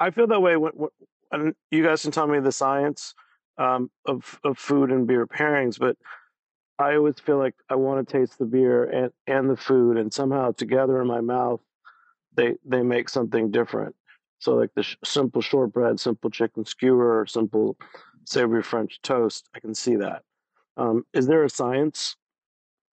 I 0.00 0.10
feel 0.10 0.26
that 0.28 0.40
way 0.40 0.56
when, 0.56 0.72
when 0.74 0.90
and 1.30 1.54
you 1.70 1.82
guys 1.82 2.02
can 2.02 2.10
tell 2.10 2.26
me 2.26 2.40
the 2.40 2.52
science 2.52 3.14
um, 3.58 3.90
of 4.06 4.38
of 4.44 4.58
food 4.58 4.90
and 4.90 5.06
beer 5.06 5.26
pairings, 5.26 5.78
but 5.78 5.96
I 6.78 6.96
always 6.96 7.18
feel 7.20 7.38
like 7.38 7.54
I 7.68 7.76
want 7.76 8.06
to 8.06 8.18
taste 8.18 8.38
the 8.38 8.44
beer 8.46 8.84
and 8.84 9.12
and 9.26 9.48
the 9.50 9.56
food, 9.56 9.96
and 9.96 10.12
somehow 10.12 10.52
together 10.52 11.00
in 11.00 11.06
my 11.06 11.20
mouth, 11.20 11.60
they 12.36 12.56
they 12.64 12.82
make 12.82 13.08
something 13.08 13.50
different. 13.50 13.94
So 14.42 14.56
like 14.56 14.70
the 14.74 14.82
sh- 14.82 14.96
simple 15.04 15.40
shortbread, 15.40 16.00
simple 16.00 16.28
chicken 16.28 16.64
skewer, 16.64 17.24
simple 17.28 17.76
savory 18.24 18.64
French 18.64 19.00
toast, 19.00 19.48
I 19.54 19.60
can 19.60 19.72
see 19.72 19.94
that. 19.94 20.24
Um, 20.76 21.04
is 21.12 21.28
there 21.28 21.44
a 21.44 21.48
science 21.48 22.16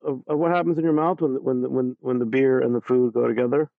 of, 0.03 0.21
of 0.27 0.37
what 0.37 0.51
happens 0.51 0.77
in 0.77 0.83
your 0.83 0.93
mouth 0.93 1.21
when 1.21 1.43
when 1.43 1.71
when 1.71 1.97
when 2.01 2.19
the 2.19 2.27
beer 2.27 2.59
and 2.59 2.75
the 2.75 2.81
food 2.81 3.13
go 3.13 3.27
together? 3.27 3.71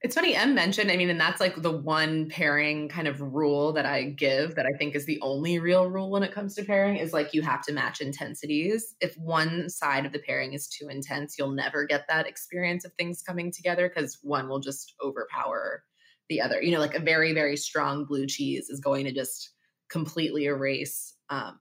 It's 0.00 0.14
funny, 0.14 0.34
Em 0.34 0.54
mentioned, 0.54 0.90
I 0.90 0.96
mean, 0.96 1.10
and 1.10 1.20
that's 1.20 1.40
like 1.40 1.60
the 1.60 1.70
one 1.70 2.30
pairing 2.30 2.88
kind 2.88 3.08
of 3.08 3.20
rule 3.20 3.74
that 3.74 3.84
I 3.84 4.04
give 4.04 4.54
that 4.54 4.64
I 4.64 4.72
think 4.78 4.94
is 4.94 5.04
the 5.04 5.20
only 5.20 5.58
real 5.58 5.90
rule 5.90 6.10
when 6.10 6.22
it 6.22 6.32
comes 6.32 6.54
to 6.54 6.64
pairing 6.64 6.96
is 6.96 7.12
like 7.12 7.34
you 7.34 7.42
have 7.42 7.62
to 7.66 7.72
match 7.74 8.00
intensities. 8.00 8.94
If 9.02 9.18
one 9.18 9.68
side 9.68 10.06
of 10.06 10.12
the 10.12 10.18
pairing 10.18 10.54
is 10.54 10.66
too 10.66 10.88
intense, 10.88 11.36
you'll 11.38 11.52
never 11.52 11.84
get 11.84 12.06
that 12.08 12.26
experience 12.26 12.86
of 12.86 12.94
things 12.94 13.22
coming 13.22 13.52
together 13.52 13.90
because 13.90 14.18
one 14.22 14.48
will 14.48 14.60
just 14.60 14.94
overpower 15.02 15.84
the 16.28 16.40
other. 16.40 16.62
You 16.62 16.72
know, 16.72 16.80
like 16.80 16.94
a 16.94 17.00
very, 17.00 17.32
very 17.32 17.56
strong 17.56 18.04
blue 18.04 18.26
cheese 18.26 18.68
is 18.70 18.80
going 18.80 19.04
to 19.04 19.12
just 19.12 19.50
completely 19.88 20.46
erase 20.46 21.14
um, 21.30 21.58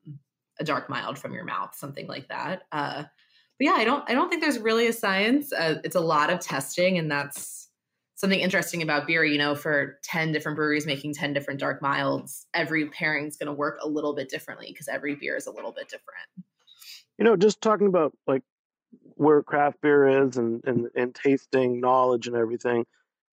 a 0.59 0.63
dark 0.63 0.89
mild 0.89 1.18
from 1.18 1.34
your 1.34 1.45
mouth, 1.45 1.76
something 1.76 2.07
like 2.07 2.28
that. 2.30 2.63
Uh, 2.72 3.03
but 3.57 3.66
yeah, 3.66 3.74
I 3.74 3.86
don't, 3.86 4.03
I 4.09 4.13
don't 4.13 4.30
think 4.30 4.41
there's 4.41 4.59
really 4.59 4.88
a 4.88 4.93
science. 4.93 5.53
Uh, 5.53 5.80
it's 5.84 5.95
a 5.95 6.01
lot 6.01 6.30
of 6.30 6.39
testing, 6.39 6.97
and 6.97 7.09
that's 7.09 7.66
something 8.16 8.39
interesting 8.39 8.82
about 8.82 9.07
beer, 9.07 9.24
you 9.24 9.38
know, 9.38 9.55
for 9.55 9.99
10 10.03 10.32
different 10.32 10.55
breweries 10.55 10.86
making 10.86 11.13
10 11.13 11.34
different 11.34 11.59
dark 11.59 11.82
milds, 11.82 12.47
every 12.53 12.89
pairing 12.89 13.28
is 13.28 13.38
going 13.38 13.47
to 13.47 13.53
work 13.53 13.78
a 13.82 13.88
little 13.88 14.16
bit 14.16 14.30
differently 14.30 14.68
because 14.70 14.88
every 14.88 15.16
beer 15.16 15.36
is 15.36 15.47
a 15.47 15.51
little 15.51 15.72
bit 15.72 15.89
different. 15.89 16.47
you 17.18 17.26
know, 17.26 17.36
just 17.36 17.61
talking 17.61 17.88
about 17.88 18.13
like 18.26 18.41
where 19.16 19.43
craft 19.43 19.82
beer 19.82 20.07
is 20.07 20.38
and, 20.38 20.61
and, 20.66 20.88
and 20.95 21.13
tasting 21.13 21.80
knowledge 21.80 22.28
and 22.28 22.36
everything, 22.36 22.86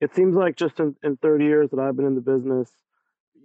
it 0.02 0.12
seems 0.16 0.34
like 0.34 0.56
just 0.56 0.80
in, 0.80 0.96
in 1.04 1.16
30 1.16 1.44
years 1.44 1.70
that 1.70 1.78
I've 1.78 1.96
been 1.96 2.06
in 2.06 2.16
the 2.16 2.20
business, 2.20 2.68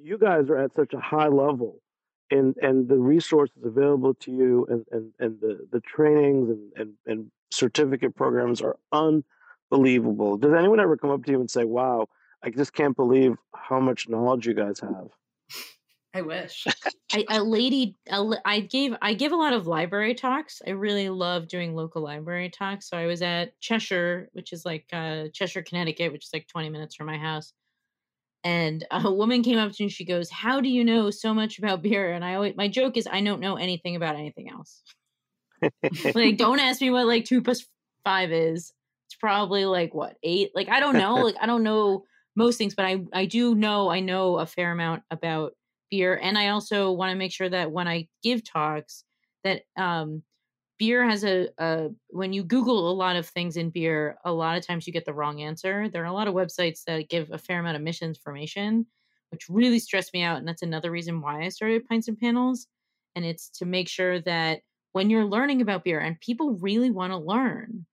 you 0.01 0.18
guys 0.18 0.49
are 0.49 0.58
at 0.58 0.74
such 0.74 0.91
a 0.93 0.99
high 0.99 1.28
level 1.28 1.84
and, 2.32 2.55
and 2.60 2.89
the 2.89 2.97
resources 2.97 3.64
available 3.64 4.16
to 4.16 4.32
you 4.32 4.66
and, 4.68 4.84
and, 4.91 5.12
and 5.20 5.39
the, 5.39 5.68
the 5.72 5.82
trainings 5.82 6.49
and, 6.49 6.72
and, 6.76 6.93
and 7.05 7.32
certificate 7.51 8.16
programs 8.16 8.64
are 8.64 8.76
unbelievable. 8.91 10.38
Does 10.38 10.53
anyone 10.58 10.80
ever 10.80 10.97
come 10.97 11.12
up 11.12 11.24
to 11.26 11.32
you 11.32 11.39
and 11.39 11.49
say, 11.49 11.64
wow, 11.64 12.08
I 12.43 12.49
just 12.49 12.74
can't 12.74 12.95
believe 12.95 13.36
how 13.53 13.80
much 13.80 14.10
knowledge 14.10 14.47
you 14.47 14.55
guys 14.55 14.80
have? 14.80 15.10
I 16.18 16.22
wish. 16.22 16.65
I, 17.13 17.26
a 17.30 17.43
lady, 17.43 17.95
a, 18.09 18.26
I 18.43 18.61
gave, 18.61 18.95
I 19.03 19.13
give 19.13 19.34
a 19.34 19.36
lot 19.36 19.53
of 19.53 19.68
library 19.68 20.15
talks. 20.15 20.63
I 20.65 20.72
really 20.72 21.09
love 21.09 21.47
doing 21.47 21.76
local 21.76 22.01
library 22.01 22.49
talks. 22.49 22.89
So 22.89 22.97
I 22.97 23.05
was 23.05 23.22
at 23.22 23.59
Cheshire, 23.59 24.30
which 24.34 24.51
is 24.51 24.65
like 24.65 24.86
uh, 24.91 25.26
Cheshire, 25.32 25.61
Connecticut, 25.61 26.11
which 26.11 26.26
is 26.26 26.32
like 26.34 26.47
20 26.47 26.70
minutes 26.70 26.95
from 26.95 27.05
my 27.05 27.18
house. 27.18 27.53
And 28.43 28.84
a 28.91 29.11
woman 29.11 29.43
came 29.43 29.59
up 29.59 29.74
to 29.74 29.84
me. 29.84 29.89
She 29.89 30.05
goes, 30.05 30.32
"How 30.32 30.59
do 30.59 30.70
you 30.70 30.84
know 30.84 31.11
so 31.11 31.36
much 31.36 31.59
about 31.59 31.84
beer?" 31.84 32.13
And 32.13 32.26
I 32.26 32.34
always, 32.34 32.55
my 32.57 32.68
joke 32.68 32.97
is, 32.97 33.07
I 33.07 33.22
don't 33.22 33.41
know 33.41 33.57
anything 33.57 33.95
about 33.95 34.15
anything 34.15 34.49
else. 34.49 34.82
like, 36.15 36.38
don't 36.38 36.59
ask 36.59 36.82
me 36.82 36.89
what 36.89 37.05
like 37.05 37.26
two 37.26 37.43
plus 37.43 37.63
five 38.03 38.32
is. 38.32 38.74
It's 39.07 39.15
probably 39.20 39.65
like 39.65 39.93
what 39.93 40.15
eight. 40.24 40.51
Like, 40.55 40.70
I 40.70 40.80
don't 40.80 40.97
know. 40.97 41.15
Like, 41.15 41.36
I 41.39 41.45
don't 41.45 41.63
know 41.63 42.05
most 42.36 42.57
things, 42.57 42.74
but 42.74 42.86
I, 42.86 43.01
I 43.13 43.26
do 43.26 43.53
know. 43.53 43.89
I 43.89 43.99
know 43.99 44.39
a 44.39 44.47
fair 44.47 44.72
amount 44.72 45.03
about 45.11 45.53
beer 45.90 46.20
and 46.22 46.38
i 46.38 46.50
also 46.50 46.92
want 46.92 47.12
to 47.12 47.18
make 47.18 47.32
sure 47.32 47.50
that 47.50 47.72
when 47.72 47.88
i 47.88 48.08
give 48.24 48.44
talks 48.44 49.04
that 49.44 49.64
um 49.78 50.24
beer 50.80 51.08
has 51.08 51.24
a, 51.24 51.50
a 51.58 51.90
when 52.10 52.34
you 52.34 52.44
google 52.44 52.92
a 52.92 52.94
lot 52.94 53.16
of 53.16 53.28
things 53.28 53.58
in 53.58 53.70
beer 53.70 54.18
a 54.26 54.32
lot 54.32 54.58
of 54.58 54.66
times 54.66 54.86
you 54.86 54.94
get 54.94 55.06
the 55.06 55.14
wrong 55.14 55.42
answer. 55.42 55.90
There 55.90 56.04
are 56.04 56.06
a 56.06 56.14
lot 56.14 56.28
of 56.28 56.36
websites 56.36 56.84
that 56.86 57.10
give 57.10 57.32
a 57.32 57.38
fair 57.38 57.60
amount 57.60 57.78
of 57.78 57.82
misinformation 57.82 58.86
which 59.32 59.50
really 59.50 59.80
stressed 59.80 60.14
me 60.14 60.22
out 60.24 60.38
and 60.38 60.48
that's 60.48 60.62
another 60.62 60.92
reason 60.92 61.22
why 61.22 61.44
i 61.44 61.50
started 61.50 61.88
pints 61.88 62.08
and 62.08 62.18
panels 62.20 62.68
and 63.16 63.26
it's 63.26 63.50
to 63.50 63.66
make 63.66 63.90
sure 63.90 64.20
that 64.22 64.62
when 64.94 65.10
you're 65.10 65.26
learning 65.26 65.62
about 65.62 65.84
beer 65.84 66.00
and 66.00 66.20
people 66.22 66.54
really 66.56 66.92
want 66.92 67.12
to 67.12 67.18
learn 67.18 67.86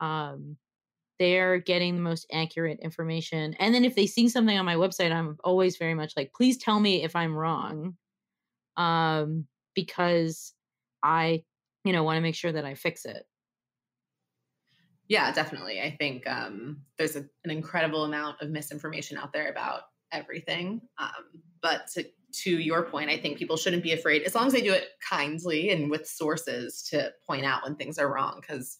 um 0.00 0.56
they're 1.18 1.58
getting 1.58 1.94
the 1.94 2.02
most 2.02 2.26
accurate 2.32 2.80
information. 2.80 3.54
And 3.54 3.74
then 3.74 3.84
if 3.84 3.94
they 3.94 4.06
see 4.06 4.28
something 4.28 4.58
on 4.58 4.64
my 4.64 4.76
website, 4.76 5.12
I'm 5.12 5.36
always 5.44 5.76
very 5.76 5.94
much 5.94 6.14
like, 6.16 6.32
please 6.34 6.58
tell 6.58 6.80
me 6.80 7.02
if 7.02 7.16
I'm 7.16 7.34
wrong. 7.34 7.96
Um, 8.76 9.46
because 9.74 10.54
I, 11.02 11.42
you 11.84 11.92
know, 11.92 12.04
want 12.04 12.16
to 12.16 12.20
make 12.20 12.34
sure 12.34 12.52
that 12.52 12.64
I 12.64 12.74
fix 12.74 13.04
it. 13.04 13.24
Yeah, 15.08 15.32
definitely. 15.32 15.80
I 15.80 15.96
think 15.96 16.28
um, 16.28 16.82
there's 16.98 17.16
a, 17.16 17.24
an 17.44 17.50
incredible 17.50 18.04
amount 18.04 18.42
of 18.42 18.50
misinformation 18.50 19.16
out 19.16 19.32
there 19.32 19.50
about 19.50 19.82
everything. 20.12 20.82
Um, 20.98 21.42
but 21.62 21.86
to, 21.94 22.04
to 22.42 22.50
your 22.50 22.82
point, 22.82 23.08
I 23.08 23.16
think 23.16 23.38
people 23.38 23.56
shouldn't 23.56 23.82
be 23.82 23.92
afraid, 23.92 24.22
as 24.22 24.34
long 24.34 24.46
as 24.46 24.52
they 24.52 24.60
do 24.60 24.72
it 24.72 24.88
kindly 25.08 25.70
and 25.70 25.90
with 25.90 26.06
sources 26.06 26.82
to 26.90 27.10
point 27.26 27.46
out 27.46 27.64
when 27.64 27.74
things 27.74 27.98
are 27.98 28.12
wrong, 28.12 28.40
because 28.40 28.78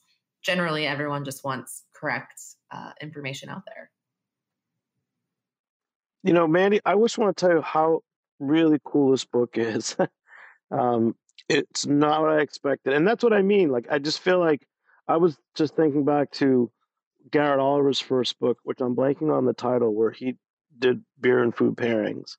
generally 0.49 0.87
everyone 0.87 1.27
just 1.27 1.45
wants 1.45 1.85
correct 1.95 2.41
uh, 2.71 2.93
information 3.03 3.51
out 3.51 3.63
there. 3.67 3.91
You 6.23 6.33
know, 6.33 6.49
Mandy, 6.49 6.81
I 6.87 6.95
just 6.95 7.19
want 7.19 7.37
to 7.37 7.47
tell 7.47 7.55
you 7.55 7.61
how 7.61 8.01
really 8.39 8.79
cool 8.83 9.11
this 9.11 9.27
book 9.27 9.59
is. 9.59 9.95
um, 10.71 11.15
it's 11.51 11.87
not 11.87 12.23
what 12.23 12.33
I 12.33 12.41
expected. 12.41 12.95
And 12.95 13.07
that's 13.07 13.23
what 13.23 13.35
I 13.35 13.43
mean. 13.43 13.71
Like, 13.71 13.89
I 13.91 13.99
just 13.99 14.21
feel 14.21 14.39
like 14.39 14.67
I 15.07 15.19
was 15.19 15.37
just 15.55 15.77
thinking 15.77 16.07
back 16.07 16.31
to 16.33 16.71
Garrett 17.31 17.61
Oliver's 17.61 18.01
first 18.01 18.39
book, 18.41 18.57
which 18.65 18.81
I'm 18.81 18.97
blanking 18.97 19.31
on 19.31 19.45
the 19.45 19.53
title, 19.53 19.95
where 19.95 20.11
he 20.11 20.37
did 20.79 21.05
beer 21.21 21.43
and 21.43 21.55
food 21.55 21.77
pairings. 21.77 22.37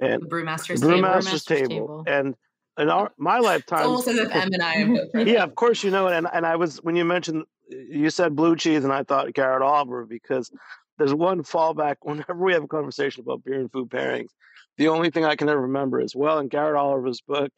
And 0.00 0.20
The 0.20 0.26
Brewmaster's 0.26 0.80
Brewmaster's 0.80 1.44
Table. 1.44 1.44
Brewmaster's 1.44 1.44
Table. 1.44 1.68
Table. 1.68 2.04
And 2.08 2.34
in 2.78 2.88
our, 2.90 3.12
my 3.18 3.36
It's 3.36 3.44
lifetime, 3.44 3.84
almost 3.86 4.08
as 4.08 4.18
if 4.18 4.34
Em 4.34 4.52
and 4.52 4.62
I 4.62 5.24
yeah, 5.24 5.42
of 5.42 5.54
course 5.54 5.82
you 5.82 5.90
know 5.90 6.08
it. 6.08 6.14
And 6.14 6.26
and 6.32 6.44
I 6.46 6.56
was 6.56 6.82
when 6.82 6.96
you 6.96 7.04
mentioned 7.04 7.44
you 7.68 8.10
said 8.10 8.36
blue 8.36 8.56
cheese, 8.56 8.84
and 8.84 8.92
I 8.92 9.02
thought 9.02 9.32
Garrett 9.34 9.62
Oliver 9.62 10.06
because 10.06 10.50
there's 10.98 11.14
one 11.14 11.42
fallback 11.42 11.96
whenever 12.02 12.36
we 12.36 12.52
have 12.52 12.64
a 12.64 12.68
conversation 12.68 13.22
about 13.22 13.44
beer 13.44 13.60
and 13.60 13.70
food 13.72 13.90
pairings. 13.90 14.30
The 14.78 14.88
only 14.88 15.10
thing 15.10 15.24
I 15.24 15.36
can 15.36 15.48
ever 15.48 15.62
remember 15.62 16.00
is 16.00 16.14
well 16.14 16.38
in 16.38 16.48
Garrett 16.48 16.76
Oliver's 16.76 17.22
book, 17.22 17.50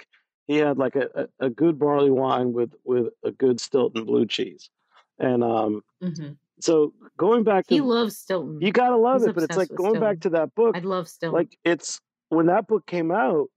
he 0.46 0.56
had 0.56 0.78
like 0.78 0.94
a, 0.94 1.08
a, 1.40 1.46
a 1.46 1.50
good 1.50 1.78
barley 1.78 2.10
wine 2.10 2.52
with 2.52 2.72
with 2.84 3.08
a 3.24 3.32
good 3.32 3.60
Stilton 3.60 4.04
blue 4.04 4.26
cheese, 4.26 4.70
and 5.18 5.42
um, 5.42 5.82
Mhm. 6.02 6.36
so 6.60 6.94
going 7.16 7.42
back 7.42 7.64
He 7.68 7.80
loves 7.80 8.16
Stilton. 8.18 8.60
you 8.60 8.70
gotta 8.70 8.96
love 8.96 9.20
He's 9.22 9.28
it, 9.28 9.34
but 9.34 9.44
it's 9.44 9.56
like 9.56 9.74
going 9.74 9.98
back 10.00 10.20
to 10.20 10.30
that 10.30 10.54
book 10.54 10.76
I 10.76 10.80
love 10.80 11.08
Stilton. 11.08 11.36
like 11.36 11.58
it's 11.64 12.00
when 12.28 12.46
that 12.46 12.68
book 12.68 12.86
came 12.86 13.10
out 13.10 13.48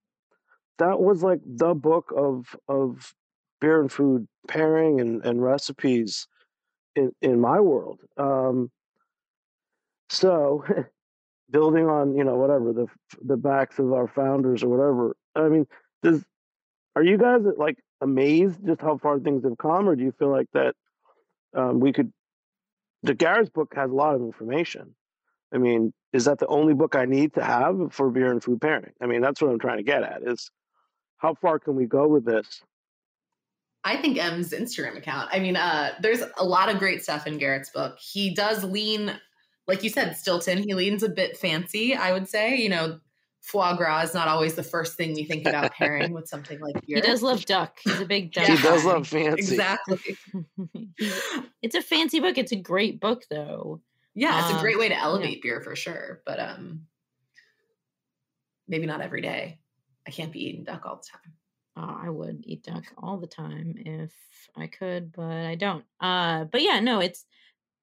that 0.82 0.99
was 0.99 1.21
like 1.21 1.39
the 1.45 1.75
book 1.75 2.11
of 2.15 2.55
of 2.67 3.13
beer 3.59 3.79
and 3.79 3.91
food 3.91 4.27
pairing 4.47 4.99
and, 4.99 5.23
and 5.23 5.41
recipes 5.41 6.27
in 6.95 7.11
in 7.21 7.39
my 7.39 7.59
world 7.59 7.99
um 8.17 8.71
so 10.09 10.63
building 11.51 11.86
on 11.86 12.15
you 12.15 12.23
know 12.23 12.36
whatever 12.36 12.73
the 12.73 12.88
the 13.23 13.38
backs 13.38 13.77
of 13.77 13.93
our 13.93 14.07
founders 14.07 14.63
or 14.63 14.69
whatever 14.69 15.15
i 15.36 15.47
mean 15.47 15.67
does 16.01 16.23
are 16.95 17.03
you 17.03 17.17
guys 17.17 17.41
like 17.57 17.77
amazed 18.01 18.57
just 18.65 18.82
how 18.82 18.97
far 18.97 19.19
things 19.19 19.43
have 19.43 19.57
come 19.57 19.88
or 19.88 19.95
do 19.95 20.03
you 20.03 20.13
feel 20.17 20.32
like 20.32 20.47
that 20.53 20.73
um 21.55 21.79
we 21.79 21.93
could 21.93 22.11
the 23.03 23.13
Garrett's 23.15 23.49
book 23.49 23.73
has 23.75 23.89
a 23.89 23.93
lot 23.93 24.15
of 24.15 24.21
information 24.21 24.95
I 25.53 25.57
mean, 25.57 25.91
is 26.13 26.25
that 26.25 26.39
the 26.39 26.47
only 26.47 26.73
book 26.73 26.95
I 26.95 27.05
need 27.05 27.34
to 27.34 27.43
have 27.43 27.91
for 27.91 28.09
beer 28.09 28.32
and 28.32 28.41
food 28.41 28.61
pairing? 28.61 28.93
I 29.01 29.05
mean, 29.05 29.21
that's 29.21 29.41
what 29.41 29.51
I'm 29.51 29.59
trying 29.59 29.77
to 29.77 29.84
get 29.84 30.03
at 30.03 30.23
is 30.23 30.49
how 31.22 31.36
far 31.36 31.59
can 31.59 31.76
we 31.76 31.86
go 31.86 32.07
with 32.07 32.26
this? 32.26 32.63
I 33.84 33.97
think 33.97 34.17
Em's 34.17 34.51
Instagram 34.51 34.97
account. 34.97 35.30
I 35.32 35.39
mean, 35.39 35.55
uh, 35.55 35.91
there's 36.01 36.22
a 36.38 36.43
lot 36.43 36.69
of 36.69 36.80
great 36.80 37.03
stuff 37.03 37.26
in 37.28 37.38
Garrett's 37.38 37.69
book. 37.69 37.97
He 37.99 38.34
does 38.34 38.63
lean, 38.63 39.19
like 39.67 39.84
you 39.84 39.89
said, 39.89 40.15
Stilton. 40.17 40.57
He 40.59 40.74
leans 40.74 41.03
a 41.03 41.09
bit 41.09 41.38
fancy. 41.38 41.95
I 41.95 42.11
would 42.11 42.28
say, 42.28 42.55
you 42.55 42.69
know, 42.69 42.99
foie 43.41 43.76
gras 43.76 44.01
is 44.03 44.13
not 44.13 44.28
always 44.28 44.53
the 44.55 44.63
first 44.63 44.95
thing 44.97 45.13
we 45.13 45.24
think 45.26 45.47
about 45.47 45.72
pairing 45.74 46.11
with 46.13 46.28
something 46.28 46.59
like 46.59 46.76
beer. 46.86 46.97
He 46.97 47.01
does 47.01 47.24
love 47.24 47.45
duck. 47.45 47.78
He's 47.84 47.99
a 47.99 48.05
big 48.05 48.32
duck. 48.34 48.45
He 48.45 48.57
does 48.61 48.86
love 48.86 49.07
fancy. 49.07 49.39
exactly. 49.53 50.17
it's 51.63 51.76
a 51.76 51.82
fancy 51.82 52.19
book. 52.19 52.38
It's 52.38 52.51
a 52.51 52.55
great 52.57 52.99
book, 52.99 53.24
though. 53.32 53.82
Yeah, 54.13 54.41
it's 54.43 54.51
a 54.51 54.55
Um, 54.57 54.61
great 54.61 54.78
way 54.78 54.89
to 54.89 54.93
yeah. 54.95 55.03
elevate 55.03 55.41
beer 55.41 55.61
for 55.61 55.76
sure, 55.76 56.22
but 56.26 56.39
um, 56.39 56.86
maybe 58.67 58.86
not 58.86 59.01
every 59.01 59.22
day. 59.22 59.57
I 60.08 60.12
can't 60.12 60.32
be 60.32 60.45
eating 60.45 60.64
duck 60.64 60.86
all 60.86 60.97
the 60.97 61.08
time. 61.12 61.34
Oh, 61.78 62.06
I 62.06 62.10
would 62.10 62.43
eat 62.45 62.64
duck 62.64 62.84
all 62.97 63.18
the 63.18 63.28
time 63.28 63.76
if 63.78 64.12
I 64.58 64.68
could, 64.68 65.14
but 65.14 65.32
I 65.32 65.56
don't. 65.56 65.86
Uh, 65.99 66.45
but 66.45 66.62
yeah, 66.62 66.80
no, 66.80 66.99
it's 66.99 67.26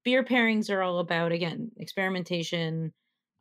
beer 0.04 0.24
pairings 0.24 0.70
are 0.70 0.82
all 0.82 0.98
about 0.98 1.32
again 1.32 1.70
experimentation. 1.76 2.92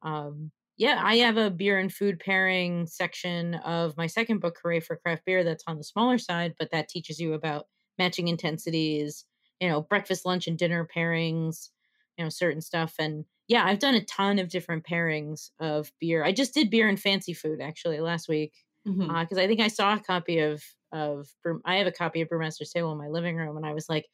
Um, 0.03 0.51
yeah, 0.77 1.01
I 1.03 1.15
have 1.17 1.37
a 1.37 1.49
beer 1.49 1.79
and 1.79 1.91
food 1.91 2.19
pairing 2.19 2.85
section 2.85 3.55
of 3.55 3.97
my 3.97 4.07
second 4.07 4.39
book, 4.39 4.57
Hooray 4.61 4.79
for 4.79 4.95
Craft 4.95 5.25
Beer, 5.25 5.43
that's 5.43 5.63
on 5.65 5.77
the 5.77 5.83
smaller 5.83 6.19
side, 6.19 6.53
but 6.59 6.69
that 6.71 6.87
teaches 6.87 7.19
you 7.19 7.33
about 7.33 7.65
matching 7.97 8.27
intensities, 8.27 9.25
you 9.59 9.67
know, 9.69 9.81
breakfast, 9.81 10.25
lunch, 10.25 10.47
and 10.47 10.57
dinner 10.57 10.87
pairings, 10.95 11.69
you 12.17 12.23
know, 12.23 12.29
certain 12.29 12.61
stuff. 12.61 12.93
And 12.99 13.25
yeah, 13.47 13.65
I've 13.65 13.79
done 13.79 13.95
a 13.95 14.05
ton 14.05 14.37
of 14.37 14.49
different 14.49 14.85
pairings 14.85 15.49
of 15.59 15.91
beer. 15.99 16.23
I 16.23 16.31
just 16.31 16.53
did 16.53 16.69
beer 16.69 16.87
and 16.87 16.99
fancy 16.99 17.33
food 17.33 17.59
actually 17.59 17.99
last 17.99 18.29
week 18.29 18.53
Because 18.87 19.37
I 19.37 19.47
think 19.47 19.59
I 19.59 19.67
saw 19.67 19.95
a 19.95 19.99
copy 19.99 20.39
of 20.39 20.63
of 20.91 21.27
I 21.65 21.75
have 21.75 21.87
a 21.87 21.91
copy 21.91 22.21
of 22.21 22.29
Brewmaster's 22.29 22.71
Table 22.71 22.91
in 22.91 22.97
my 22.97 23.07
living 23.07 23.35
room, 23.35 23.57
and 23.57 23.65
I 23.65 23.73
was 23.73 23.89
like, 23.89 24.05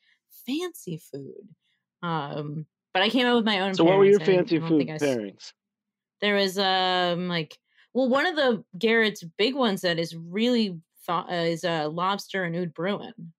fancy 0.46 0.98
food. 0.98 1.48
Um, 2.02 2.66
but 2.94 3.04
I 3.04 3.10
came 3.10 3.28
up 3.28 3.36
with 3.36 3.46
my 3.46 3.60
own. 3.62 3.74
So 3.76 3.84
what 3.84 3.98
were 3.98 4.06
your 4.06 4.22
I 4.22 4.26
fancy 4.26 4.60
food 4.60 4.88
pairings? 4.88 5.54
There 6.22 6.36
was 6.36 6.58
um 6.58 7.28
like 7.28 7.58
well, 7.94 8.10
one 8.10 8.26
of 8.26 8.36
the 8.36 8.64
Garrett's 8.78 9.24
big 9.38 9.56
ones 9.56 9.82
that 9.82 10.00
is 10.00 10.16
really 10.16 10.80
thought 11.06 11.30
uh, 11.32 11.36
is 11.36 11.64
uh, 11.64 11.90
lobster 11.90 12.44
and 12.44 12.56
oud 12.56 12.74
Bruin. 12.74 13.34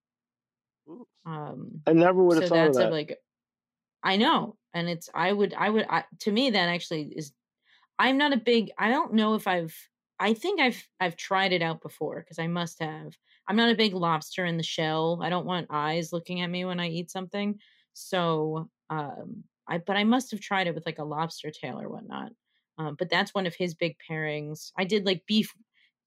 Um, 1.27 1.81
I 1.87 1.93
never 1.93 2.23
would 2.23 2.37
so 2.37 2.41
have 2.43 2.51
thought 2.51 2.59
of 2.59 2.65
that's 2.67 2.79
a, 2.79 2.81
that. 2.83 2.93
like 2.93 3.19
i 4.03 4.17
know 4.17 4.57
and 4.75 4.89
it's 4.89 5.09
i 5.15 5.33
would 5.33 5.55
i 5.55 5.71
would 5.71 5.87
I, 5.89 6.05
to 6.21 6.31
me 6.31 6.51
that 6.51 6.69
actually 6.69 7.15
is 7.17 7.33
i'm 7.99 8.19
not 8.19 8.35
a 8.35 8.37
big 8.37 8.71
i 8.79 8.91
don't 8.91 9.15
know 9.15 9.35
if 9.35 9.47
i've 9.47 9.75
i 10.21 10.35
think 10.35 10.61
i've 10.61 10.83
i've 11.01 11.17
tried 11.17 11.53
it 11.53 11.63
out 11.63 11.81
before 11.83 12.21
because 12.21 12.39
i 12.39 12.47
must 12.47 12.81
have. 12.83 13.17
I'm 13.47 13.57
not 13.57 13.71
a 13.71 13.75
big 13.75 13.95
lobster 13.95 14.47
in 14.47 14.57
the 14.57 14.63
shell. 14.63 15.21
I 15.23 15.29
don't 15.29 15.47
want 15.47 15.67
eyes 15.71 16.13
looking 16.13 16.41
at 16.41 16.51
me 16.51 16.65
when 16.65 16.81
i 16.81 16.89
eat 16.89 17.11
something. 17.11 17.59
So 17.93 18.71
um 18.91 19.45
i 19.69 19.79
but 19.79 19.97
i 19.97 20.05
must 20.05 20.31
have 20.31 20.41
tried 20.41 20.67
it 20.67 20.75
with 20.75 20.87
like 20.87 20.99
a 20.99 21.05
lobster 21.05 21.51
tail 21.51 21.81
or 21.81 21.89
whatnot. 21.89 22.33
Um, 22.79 22.97
but 22.99 23.11
that's 23.11 23.35
one 23.35 23.47
of 23.47 23.55
his 23.55 23.75
big 23.75 23.97
pairings. 24.09 24.73
I 24.79 24.85
did 24.85 25.07
like 25.07 25.23
beef 25.27 25.53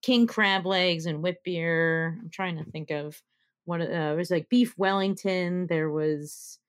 king 0.02 0.28
crab 0.28 0.66
legs 0.66 1.06
and 1.06 1.22
whip 1.24 1.44
beer. 1.44 2.18
I'm 2.22 2.30
trying 2.30 2.58
to 2.58 2.70
think 2.72 2.92
of 2.92 3.22
what 3.66 3.82
uh, 3.82 3.86
it 3.86 4.18
was 4.18 4.32
like 4.32 4.50
beef 4.50 4.74
wellington. 4.78 5.68
There 5.68 5.90
was 5.92 6.60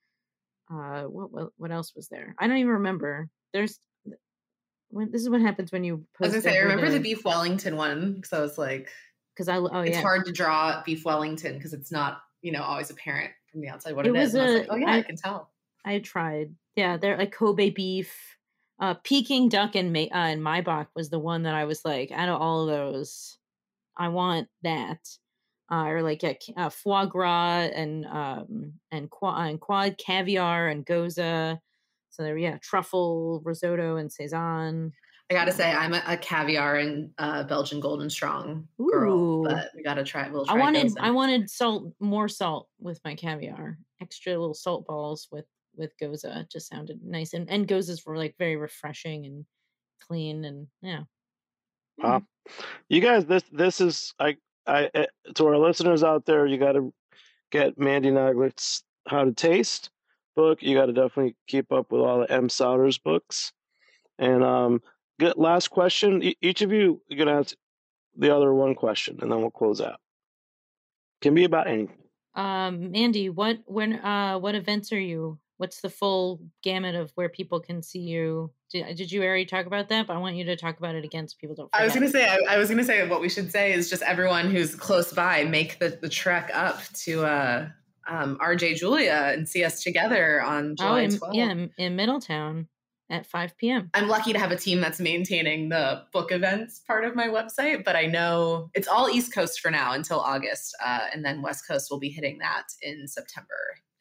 uh 0.70 1.02
what, 1.04 1.32
what 1.32 1.48
what 1.56 1.70
else 1.72 1.94
was 1.96 2.08
there? 2.08 2.34
I 2.38 2.46
don't 2.46 2.58
even 2.58 2.72
remember. 2.72 3.30
There's 3.52 3.78
when 4.90 5.10
this 5.10 5.22
is 5.22 5.28
what 5.30 5.40
happens 5.40 5.70
when 5.72 5.84
you 5.84 5.94
I 5.94 5.96
was 5.96 6.32
post 6.32 6.44
gonna 6.44 6.54
say, 6.54 6.58
I 6.58 6.62
remember 6.62 6.90
the 6.90 6.98
beef 7.00 7.24
Wellington 7.24 7.76
one 7.76 8.14
because 8.14 8.32
I 8.32 8.40
was 8.40 8.58
like, 8.58 8.88
because 9.34 9.48
i 9.48 9.56
oh 9.56 9.66
it's 9.80 9.96
yeah. 9.96 10.02
hard 10.02 10.24
to 10.26 10.32
draw 10.32 10.82
beef 10.84 11.04
Wellington 11.04 11.54
because 11.54 11.72
it's 11.72 11.92
not, 11.92 12.22
you 12.42 12.52
know, 12.52 12.62
always 12.62 12.90
apparent 12.90 13.30
from 13.50 13.60
the 13.60 13.68
outside 13.68 13.94
what 13.96 14.06
It 14.06 14.14
it 14.14 14.18
is. 14.18 14.32
was 14.32 14.34
And 14.34 14.42
I 14.42 14.46
was 14.46 14.54
like, 14.60 14.66
oh 14.70 14.76
yeah, 14.76 14.90
I, 14.90 14.96
I- 14.98 15.02
can 15.02 15.16
tell. 15.16 15.50
i 15.84 15.98
tried. 15.98 16.54
Yeah 16.76 16.96
they're 16.96 17.16
like 17.18 17.32
kobe 17.32 17.70
beef 17.70 18.36
uh 18.80 18.94
peking 19.02 19.48
duck 19.48 19.74
and 19.74 19.96
uh, 19.96 20.00
and 20.12 20.40
maibock 20.42 20.86
was 20.94 21.10
the 21.10 21.18
one 21.18 21.42
that 21.42 21.54
i 21.54 21.64
was 21.64 21.84
like 21.84 22.12
out 22.12 22.28
of 22.28 22.40
all 22.40 22.62
of 22.62 22.68
those 22.68 23.36
i 23.96 24.08
want 24.08 24.48
that. 24.62 25.00
Uh, 25.70 25.84
or 25.84 26.00
like 26.02 26.24
a, 26.24 26.32
ca- 26.34 26.54
uh, 26.56 26.70
foie 26.70 27.04
gras 27.04 27.68
and 27.74 28.06
um 28.06 28.72
and 28.90 29.10
and 29.22 29.60
quad 29.60 29.98
caviar 29.98 30.66
and 30.68 30.86
gose 30.86 31.18
so 32.18 32.24
there 32.24 32.36
yeah 32.36 32.58
truffle 32.58 33.40
risotto 33.44 33.96
and 33.96 34.12
saison 34.12 34.92
I 35.30 35.34
gotta 35.34 35.52
say, 35.52 35.70
I'm 35.70 35.92
a, 35.92 36.02
a 36.06 36.16
caviar 36.16 36.76
and 36.76 37.10
uh, 37.18 37.42
Belgian 37.42 37.80
Golden 37.80 38.08
Strong 38.08 38.66
girl, 38.78 39.12
Ooh. 39.12 39.44
but 39.44 39.70
we 39.76 39.82
gotta 39.82 40.02
try. 40.02 40.26
We'll 40.30 40.46
try. 40.46 40.54
I 40.54 40.58
wanted 40.58 40.84
those 40.84 40.96
I 40.98 41.10
wanted 41.10 41.50
salt 41.50 41.92
more 42.00 42.28
salt 42.28 42.68
with 42.80 42.98
my 43.04 43.14
caviar. 43.14 43.78
Extra 44.00 44.38
little 44.38 44.54
salt 44.54 44.86
balls 44.86 45.28
with 45.30 45.44
with 45.76 45.92
gose 46.00 46.24
just 46.50 46.68
sounded 46.68 47.00
nice 47.04 47.34
and 47.34 47.48
and 47.50 47.68
goses 47.68 48.06
were 48.06 48.16
like 48.16 48.36
very 48.38 48.56
refreshing 48.56 49.26
and 49.26 49.44
clean 50.00 50.46
and 50.46 50.66
yeah. 50.80 51.02
Wow. 51.98 52.22
You 52.88 53.02
guys, 53.02 53.26
this 53.26 53.44
this 53.52 53.82
is 53.82 54.14
I 54.18 54.36
I 54.66 54.90
eh, 54.94 55.06
to 55.34 55.46
our 55.46 55.58
listeners 55.58 56.02
out 56.02 56.24
there, 56.24 56.46
you 56.46 56.56
got 56.56 56.72
to 56.72 56.94
get 57.50 57.78
Mandy 57.78 58.10
Naglich's 58.10 58.82
How 59.06 59.24
to 59.24 59.32
Taste 59.32 59.90
book. 60.38 60.62
You 60.62 60.76
got 60.76 60.86
to 60.86 60.92
definitely 60.92 61.34
keep 61.48 61.72
up 61.72 61.90
with 61.90 62.00
all 62.00 62.20
the 62.20 62.32
Em 62.32 62.48
Sauter's 62.48 62.96
books. 62.96 63.52
And 64.20 64.44
um, 64.44 64.80
good, 65.18 65.36
last 65.36 65.68
question. 65.68 66.22
E- 66.22 66.36
each 66.40 66.62
of 66.62 66.70
you, 66.70 67.02
you're 67.08 67.24
gonna 67.24 67.40
ask 67.40 67.56
the 68.16 68.34
other 68.34 68.54
one 68.54 68.76
question, 68.76 69.18
and 69.20 69.32
then 69.32 69.40
we'll 69.40 69.50
close 69.50 69.80
out. 69.80 69.98
Can 71.20 71.34
be 71.34 71.44
about 71.44 71.66
anything. 71.66 71.98
Um 72.36 72.92
Mandy, 72.92 73.30
what 73.30 73.58
when 73.66 73.94
uh 73.94 74.38
what 74.38 74.54
events 74.54 74.92
are 74.92 75.00
you? 75.00 75.38
What's 75.56 75.80
the 75.80 75.90
full 75.90 76.40
gamut 76.62 76.94
of 76.94 77.10
where 77.16 77.28
people 77.28 77.58
can 77.58 77.82
see 77.82 77.98
you? 77.98 78.52
Did, 78.70 78.96
did 78.96 79.10
you 79.10 79.24
already 79.24 79.44
talk 79.44 79.66
about 79.66 79.88
that? 79.88 80.06
But 80.06 80.14
I 80.14 80.20
want 80.20 80.36
you 80.36 80.44
to 80.44 80.56
talk 80.56 80.78
about 80.78 80.94
it 80.94 81.04
again 81.04 81.26
so 81.26 81.34
people 81.40 81.56
don't 81.56 81.68
forget. 81.72 81.80
I 81.80 81.84
was 81.84 81.94
gonna 81.94 82.08
say, 82.08 82.28
I, 82.28 82.54
I 82.54 82.58
was 82.58 82.68
gonna 82.68 82.84
say, 82.84 83.08
what 83.08 83.20
we 83.20 83.28
should 83.28 83.50
say 83.50 83.72
is 83.72 83.90
just 83.90 84.02
everyone 84.02 84.50
who's 84.50 84.76
close 84.76 85.12
by 85.12 85.42
make 85.44 85.80
the, 85.80 85.98
the 86.00 86.08
trek 86.08 86.52
up 86.54 86.80
to 87.04 87.26
uh, 87.26 87.68
um, 88.08 88.38
RJ 88.40 88.76
Julia 88.76 89.32
and 89.34 89.48
see 89.48 89.64
us 89.64 89.82
together 89.82 90.42
on 90.42 90.72
Oh, 90.80 90.84
July 90.84 91.00
in, 91.02 91.10
12th. 91.10 91.34
yeah, 91.34 91.50
in, 91.50 91.70
in 91.78 91.96
Middletown 91.96 92.68
at 93.10 93.26
5 93.26 93.56
p.m. 93.56 93.90
I'm 93.94 94.08
lucky 94.08 94.32
to 94.32 94.38
have 94.38 94.50
a 94.50 94.56
team 94.56 94.80
that's 94.80 95.00
maintaining 95.00 95.68
the 95.68 96.02
book 96.12 96.30
events 96.32 96.80
part 96.80 97.04
of 97.04 97.14
my 97.14 97.26
website, 97.28 97.84
but 97.84 97.96
I 97.96 98.06
know 98.06 98.70
it's 98.74 98.88
all 98.88 99.08
East 99.08 99.32
Coast 99.34 99.60
for 99.60 99.70
now 99.70 99.92
until 99.92 100.20
August, 100.20 100.76
uh, 100.84 101.06
and 101.12 101.24
then 101.24 101.40
West 101.42 101.66
Coast 101.66 101.90
will 101.90 101.98
be 101.98 102.08
hitting 102.10 102.38
that 102.38 102.64
in 102.82 103.06
September. 103.08 103.54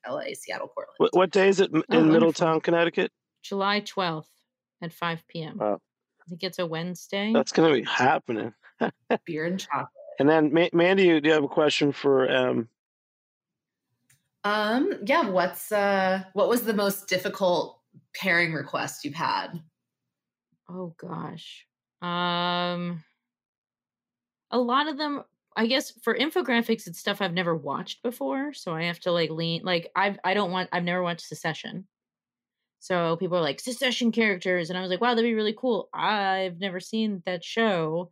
LA, 0.07 0.21
Seattle, 0.33 0.67
Portland. 0.67 0.95
What, 0.99 1.13
what 1.15 1.31
day 1.31 1.49
is 1.49 1.59
it 1.59 1.69
in 1.71 1.77
Oh, 1.77 1.83
wonderful. 1.97 2.11
Middletown, 2.13 2.61
Connecticut? 2.61 3.11
July 3.43 3.81
12th 3.81 4.27
at 4.81 4.93
5 4.93 5.23
p.m. 5.27 5.57
Wow. 5.57 5.79
I 6.21 6.29
think 6.29 6.43
it's 6.43 6.59
a 6.59 6.65
Wednesday. 6.65 7.31
That's 7.33 7.51
gonna 7.51 7.73
be 7.73 7.83
happening. 7.83 8.53
Beer 9.25 9.45
and 9.45 9.59
chocolate. 9.59 9.87
And 10.19 10.27
then, 10.29 10.53
Ma- 10.53 10.67
Mandy, 10.73 11.19
do 11.21 11.27
you 11.27 11.33
have 11.33 11.43
a 11.43 11.47
question 11.49 11.91
for 11.91 12.29
um? 12.33 12.67
Um, 14.47 14.93
yeah. 15.05 15.29
What's 15.29 15.71
uh, 15.71 16.23
what 16.33 16.47
was 16.47 16.63
the 16.63 16.73
most 16.73 17.07
difficult 17.07 17.81
pairing 18.15 18.53
request 18.53 19.03
you've 19.03 19.13
had? 19.15 19.61
Oh 20.69 20.93
gosh. 20.97 21.67
Um 22.01 23.03
a 24.51 24.59
lot 24.59 24.87
of 24.87 24.97
them 24.97 25.23
I 25.55 25.65
guess 25.65 25.91
for 26.03 26.15
infographics 26.15 26.85
it's 26.87 26.99
stuff 26.99 27.21
I've 27.21 27.33
never 27.33 27.55
watched 27.55 28.03
before, 28.03 28.53
so 28.53 28.73
I 28.73 28.83
have 28.83 28.99
to 29.01 29.11
like 29.11 29.29
lean 29.31 29.63
like 29.63 29.91
I've 29.95 30.19
I 30.23 30.33
don't 30.33 30.51
want 30.51 30.69
I've 30.71 30.83
never 30.83 31.01
watched 31.01 31.27
Succession. 31.27 31.87
So 32.79 33.17
people 33.17 33.37
are 33.37 33.41
like 33.41 33.59
Succession 33.59 34.11
characters 34.11 34.69
and 34.69 34.77
I 34.77 34.81
was 34.81 34.91
like, 34.91 35.01
wow, 35.01 35.15
that'd 35.15 35.23
be 35.23 35.35
really 35.35 35.55
cool. 35.57 35.89
I've 35.93 36.59
never 36.59 36.79
seen 36.79 37.23
that 37.25 37.43
show. 37.43 38.11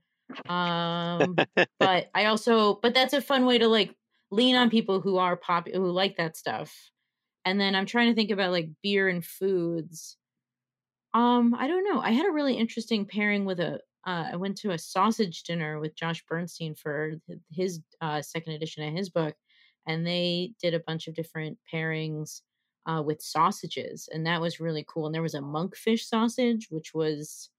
Um 0.49 1.43
but 1.79 2.09
I 2.15 2.25
also 2.25 2.75
but 2.75 2.93
that's 2.93 3.13
a 3.13 3.21
fun 3.21 3.45
way 3.45 3.59
to 3.59 3.67
like 3.67 3.95
lean 4.35 4.55
on 4.55 4.69
people 4.69 4.99
who 5.01 5.17
are 5.17 5.37
pop 5.37 5.67
who 5.67 5.89
like 5.91 6.17
that 6.17 6.37
stuff. 6.37 6.91
And 7.45 7.59
then 7.59 7.75
I'm 7.75 7.85
trying 7.85 8.09
to 8.09 8.15
think 8.15 8.31
about 8.31 8.51
like 8.51 8.69
beer 8.83 9.07
and 9.07 9.23
foods. 9.23 10.17
Um, 11.13 11.55
I 11.57 11.67
don't 11.67 11.85
know. 11.85 12.01
I 12.01 12.11
had 12.11 12.25
a 12.25 12.31
really 12.31 12.55
interesting 12.55 13.05
pairing 13.05 13.45
with 13.45 13.59
a. 13.59 13.79
Uh, 14.05 14.29
I 14.33 14.35
went 14.35 14.57
to 14.57 14.71
a 14.71 14.77
sausage 14.77 15.43
dinner 15.43 15.79
with 15.79 15.95
Josh 15.95 16.23
Bernstein 16.27 16.75
for 16.75 17.13
his 17.51 17.79
uh, 18.01 18.21
second 18.21 18.53
edition 18.53 18.87
of 18.87 18.93
his 18.93 19.09
book, 19.09 19.35
and 19.87 20.05
they 20.05 20.53
did 20.61 20.75
a 20.75 20.83
bunch 20.85 21.07
of 21.07 21.15
different 21.15 21.57
pairings 21.73 22.41
uh, 22.85 23.01
with 23.03 23.21
sausages, 23.21 24.07
and 24.11 24.27
that 24.27 24.41
was 24.41 24.59
really 24.59 24.85
cool. 24.87 25.07
And 25.07 25.15
there 25.15 25.23
was 25.23 25.33
a 25.33 25.39
monkfish 25.39 26.01
sausage, 26.01 26.67
which 26.69 26.93
was 26.93 27.49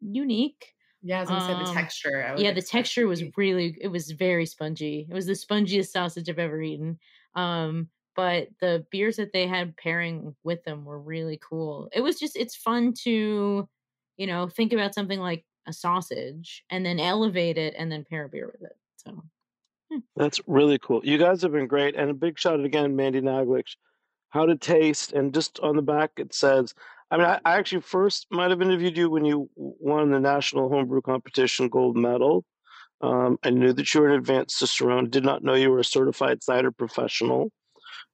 unique. 0.00 0.73
Yeah, 1.04 1.20
as 1.20 1.30
I 1.30 1.34
was 1.34 1.46
gonna 1.46 1.58
say 1.58 1.64
the 1.64 1.70
Um, 1.70 1.74
texture. 1.74 2.24
I 2.24 2.36
Yeah, 2.36 2.52
the 2.52 2.62
texture 2.62 3.06
was 3.06 3.22
really. 3.36 3.76
It 3.80 3.88
was 3.88 4.10
very 4.12 4.46
spongy. 4.46 5.06
It 5.08 5.14
was 5.14 5.26
the 5.26 5.34
spongiest 5.34 5.90
sausage 5.92 6.28
I've 6.30 6.38
ever 6.38 6.60
eaten. 6.62 6.98
Um, 7.34 7.90
but 8.16 8.48
the 8.60 8.86
beers 8.90 9.16
that 9.16 9.32
they 9.32 9.46
had 9.46 9.76
pairing 9.76 10.36
with 10.44 10.64
them 10.64 10.84
were 10.84 11.00
really 11.00 11.38
cool. 11.42 11.88
It 11.92 12.00
was 12.02 12.18
just 12.18 12.36
it's 12.36 12.56
fun 12.56 12.94
to, 13.04 13.68
you 14.16 14.26
know, 14.26 14.48
think 14.48 14.72
about 14.72 14.94
something 14.94 15.20
like 15.20 15.44
a 15.66 15.72
sausage 15.72 16.64
and 16.70 16.86
then 16.86 17.00
elevate 17.00 17.58
it 17.58 17.74
and 17.76 17.90
then 17.92 18.04
pair 18.04 18.24
a 18.24 18.28
beer 18.28 18.46
with 18.52 18.62
it. 18.70 18.78
So 18.96 19.24
That's 20.16 20.40
really 20.46 20.78
cool. 20.78 21.04
You 21.04 21.18
guys 21.18 21.42
have 21.42 21.52
been 21.52 21.66
great. 21.66 21.94
And 21.96 22.10
a 22.10 22.14
big 22.14 22.38
shout 22.38 22.58
out 22.60 22.64
again, 22.64 22.96
Mandy 22.96 23.20
Naglich. 23.20 23.76
How 24.30 24.46
to 24.46 24.56
taste. 24.56 25.12
And 25.12 25.34
just 25.34 25.60
on 25.60 25.76
the 25.76 25.82
back, 25.82 26.12
it 26.18 26.34
says, 26.34 26.74
I 27.14 27.16
mean, 27.16 27.26
I, 27.26 27.38
I 27.44 27.58
actually 27.58 27.82
first 27.82 28.26
might 28.32 28.50
have 28.50 28.60
interviewed 28.60 28.96
you 28.96 29.08
when 29.08 29.24
you 29.24 29.48
won 29.54 30.10
the 30.10 30.18
National 30.18 30.68
Homebrew 30.68 31.00
Competition 31.00 31.68
gold 31.68 31.96
medal. 31.96 32.44
Um, 33.00 33.38
I 33.44 33.50
knew 33.50 33.72
that 33.72 33.94
you 33.94 34.00
were 34.00 34.08
an 34.08 34.18
advanced 34.18 34.58
cicerone. 34.58 35.10
Did 35.10 35.24
not 35.24 35.44
know 35.44 35.54
you 35.54 35.70
were 35.70 35.78
a 35.78 35.84
certified 35.84 36.42
cider 36.42 36.72
professional. 36.72 37.52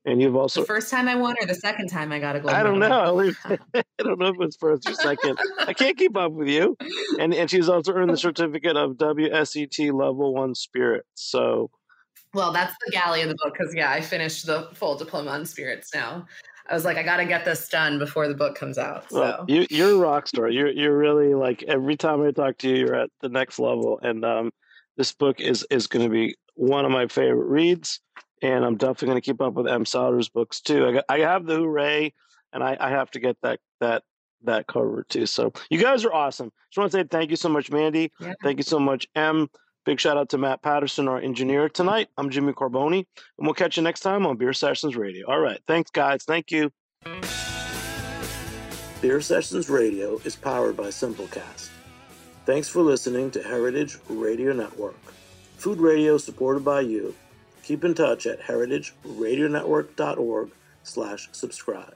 And 0.04 0.20
you've 0.20 0.36
also 0.36 0.60
the 0.60 0.66
first 0.66 0.90
time 0.90 1.08
I 1.08 1.14
won 1.14 1.34
or 1.40 1.46
the 1.46 1.54
second 1.54 1.88
time 1.88 2.12
I 2.12 2.18
got 2.18 2.36
a 2.36 2.40
gold. 2.40 2.52
I 2.52 2.62
don't 2.62 2.78
medal? 2.78 3.16
know. 3.16 3.32
I 3.74 3.82
don't 3.98 4.18
know 4.18 4.26
if 4.28 4.36
it's 4.40 4.56
first 4.56 4.86
or 4.86 4.92
second. 4.92 5.38
I 5.60 5.72
can't 5.72 5.96
keep 5.96 6.14
up 6.14 6.32
with 6.32 6.48
you. 6.48 6.76
And 7.18 7.32
and 7.32 7.50
she's 7.50 7.70
also 7.70 7.94
earned 7.94 8.10
the 8.10 8.18
certificate 8.18 8.76
of 8.76 8.96
WSET 8.96 9.94
Level 9.94 10.34
One 10.34 10.54
Spirits. 10.54 11.06
So 11.14 11.70
Well, 12.34 12.52
that's 12.52 12.74
the 12.84 12.92
galley 12.92 13.22
of 13.22 13.30
the 13.30 13.36
book 13.42 13.54
because 13.58 13.74
yeah, 13.74 13.90
I 13.90 14.02
finished 14.02 14.44
the 14.44 14.68
full 14.74 14.98
diploma 14.98 15.30
on 15.30 15.46
spirits 15.46 15.94
now. 15.94 16.26
I 16.70 16.74
was 16.74 16.84
like, 16.84 16.96
I 16.96 17.02
got 17.02 17.16
to 17.16 17.26
get 17.26 17.44
this 17.44 17.68
done 17.68 17.98
before 17.98 18.28
the 18.28 18.34
book 18.34 18.54
comes 18.54 18.78
out. 18.78 19.10
So 19.10 19.20
well, 19.20 19.44
you 19.48 19.66
you're 19.70 19.94
a 19.94 19.98
rock 19.98 20.28
star. 20.28 20.48
You're 20.48 20.70
you're 20.70 20.96
really 20.96 21.34
like 21.34 21.62
every 21.64 21.96
time 21.96 22.22
I 22.22 22.30
talk 22.30 22.58
to 22.58 22.68
you, 22.68 22.76
you're 22.76 22.94
at 22.94 23.10
the 23.20 23.28
next 23.28 23.58
level. 23.58 23.98
And 24.02 24.24
um, 24.24 24.50
this 24.96 25.12
book 25.12 25.40
is 25.40 25.66
is 25.70 25.86
going 25.86 26.04
to 26.04 26.10
be 26.10 26.36
one 26.54 26.84
of 26.84 26.90
my 26.90 27.08
favorite 27.08 27.46
reads 27.46 28.00
and 28.42 28.64
I'm 28.64 28.76
definitely 28.76 29.08
going 29.08 29.20
to 29.20 29.24
keep 29.24 29.40
up 29.40 29.54
with 29.54 29.68
Em 29.68 29.84
Sauter's 29.84 30.28
books 30.28 30.60
too. 30.60 30.86
I 30.86 30.92
got, 30.92 31.04
I 31.08 31.18
have 31.20 31.46
the 31.46 31.56
Hooray, 31.56 32.12
and 32.52 32.62
I, 32.62 32.76
I 32.80 32.90
have 32.90 33.10
to 33.12 33.20
get 33.20 33.36
that 33.42 33.60
that 33.80 34.02
that 34.44 34.66
cover 34.66 35.04
too. 35.08 35.26
So 35.26 35.52
you 35.68 35.80
guys 35.80 36.04
are 36.04 36.12
awesome. 36.12 36.50
Just 36.70 36.78
want 36.78 36.92
to 36.92 36.98
say 36.98 37.04
thank 37.04 37.30
you 37.30 37.36
so 37.36 37.48
much, 37.48 37.70
Mandy. 37.70 38.10
Yeah. 38.20 38.34
Thank 38.42 38.58
you 38.58 38.62
so 38.62 38.78
much, 38.78 39.06
Em. 39.14 39.48
Big 39.86 39.98
shout 39.98 40.18
out 40.18 40.28
to 40.28 40.38
Matt 40.38 40.62
Patterson, 40.62 41.08
our 41.08 41.18
engineer 41.18 41.70
tonight. 41.70 42.10
I'm 42.18 42.28
Jimmy 42.28 42.52
Carbone, 42.52 42.98
and 42.98 43.06
we'll 43.38 43.54
catch 43.54 43.78
you 43.78 43.82
next 43.82 44.00
time 44.00 44.26
on 44.26 44.36
Beer 44.36 44.52
Sessions 44.52 44.94
Radio. 44.94 45.26
All 45.26 45.40
right, 45.40 45.58
thanks, 45.66 45.90
guys. 45.90 46.24
Thank 46.24 46.50
you. 46.50 46.70
Beer 49.00 49.22
Sessions 49.22 49.70
Radio 49.70 50.20
is 50.24 50.36
powered 50.36 50.76
by 50.76 50.88
Simplecast. 50.88 51.70
Thanks 52.44 52.68
for 52.68 52.82
listening 52.82 53.30
to 53.30 53.42
Heritage 53.42 53.96
Radio 54.10 54.52
Network, 54.52 55.00
food 55.56 55.78
radio 55.78 56.18
supported 56.18 56.62
by 56.62 56.82
you. 56.82 57.14
Keep 57.62 57.84
in 57.84 57.94
touch 57.94 58.26
at 58.26 58.42
heritageradionetwork.org 58.42 60.50
slash 60.82 61.30
subscribe. 61.32 61.94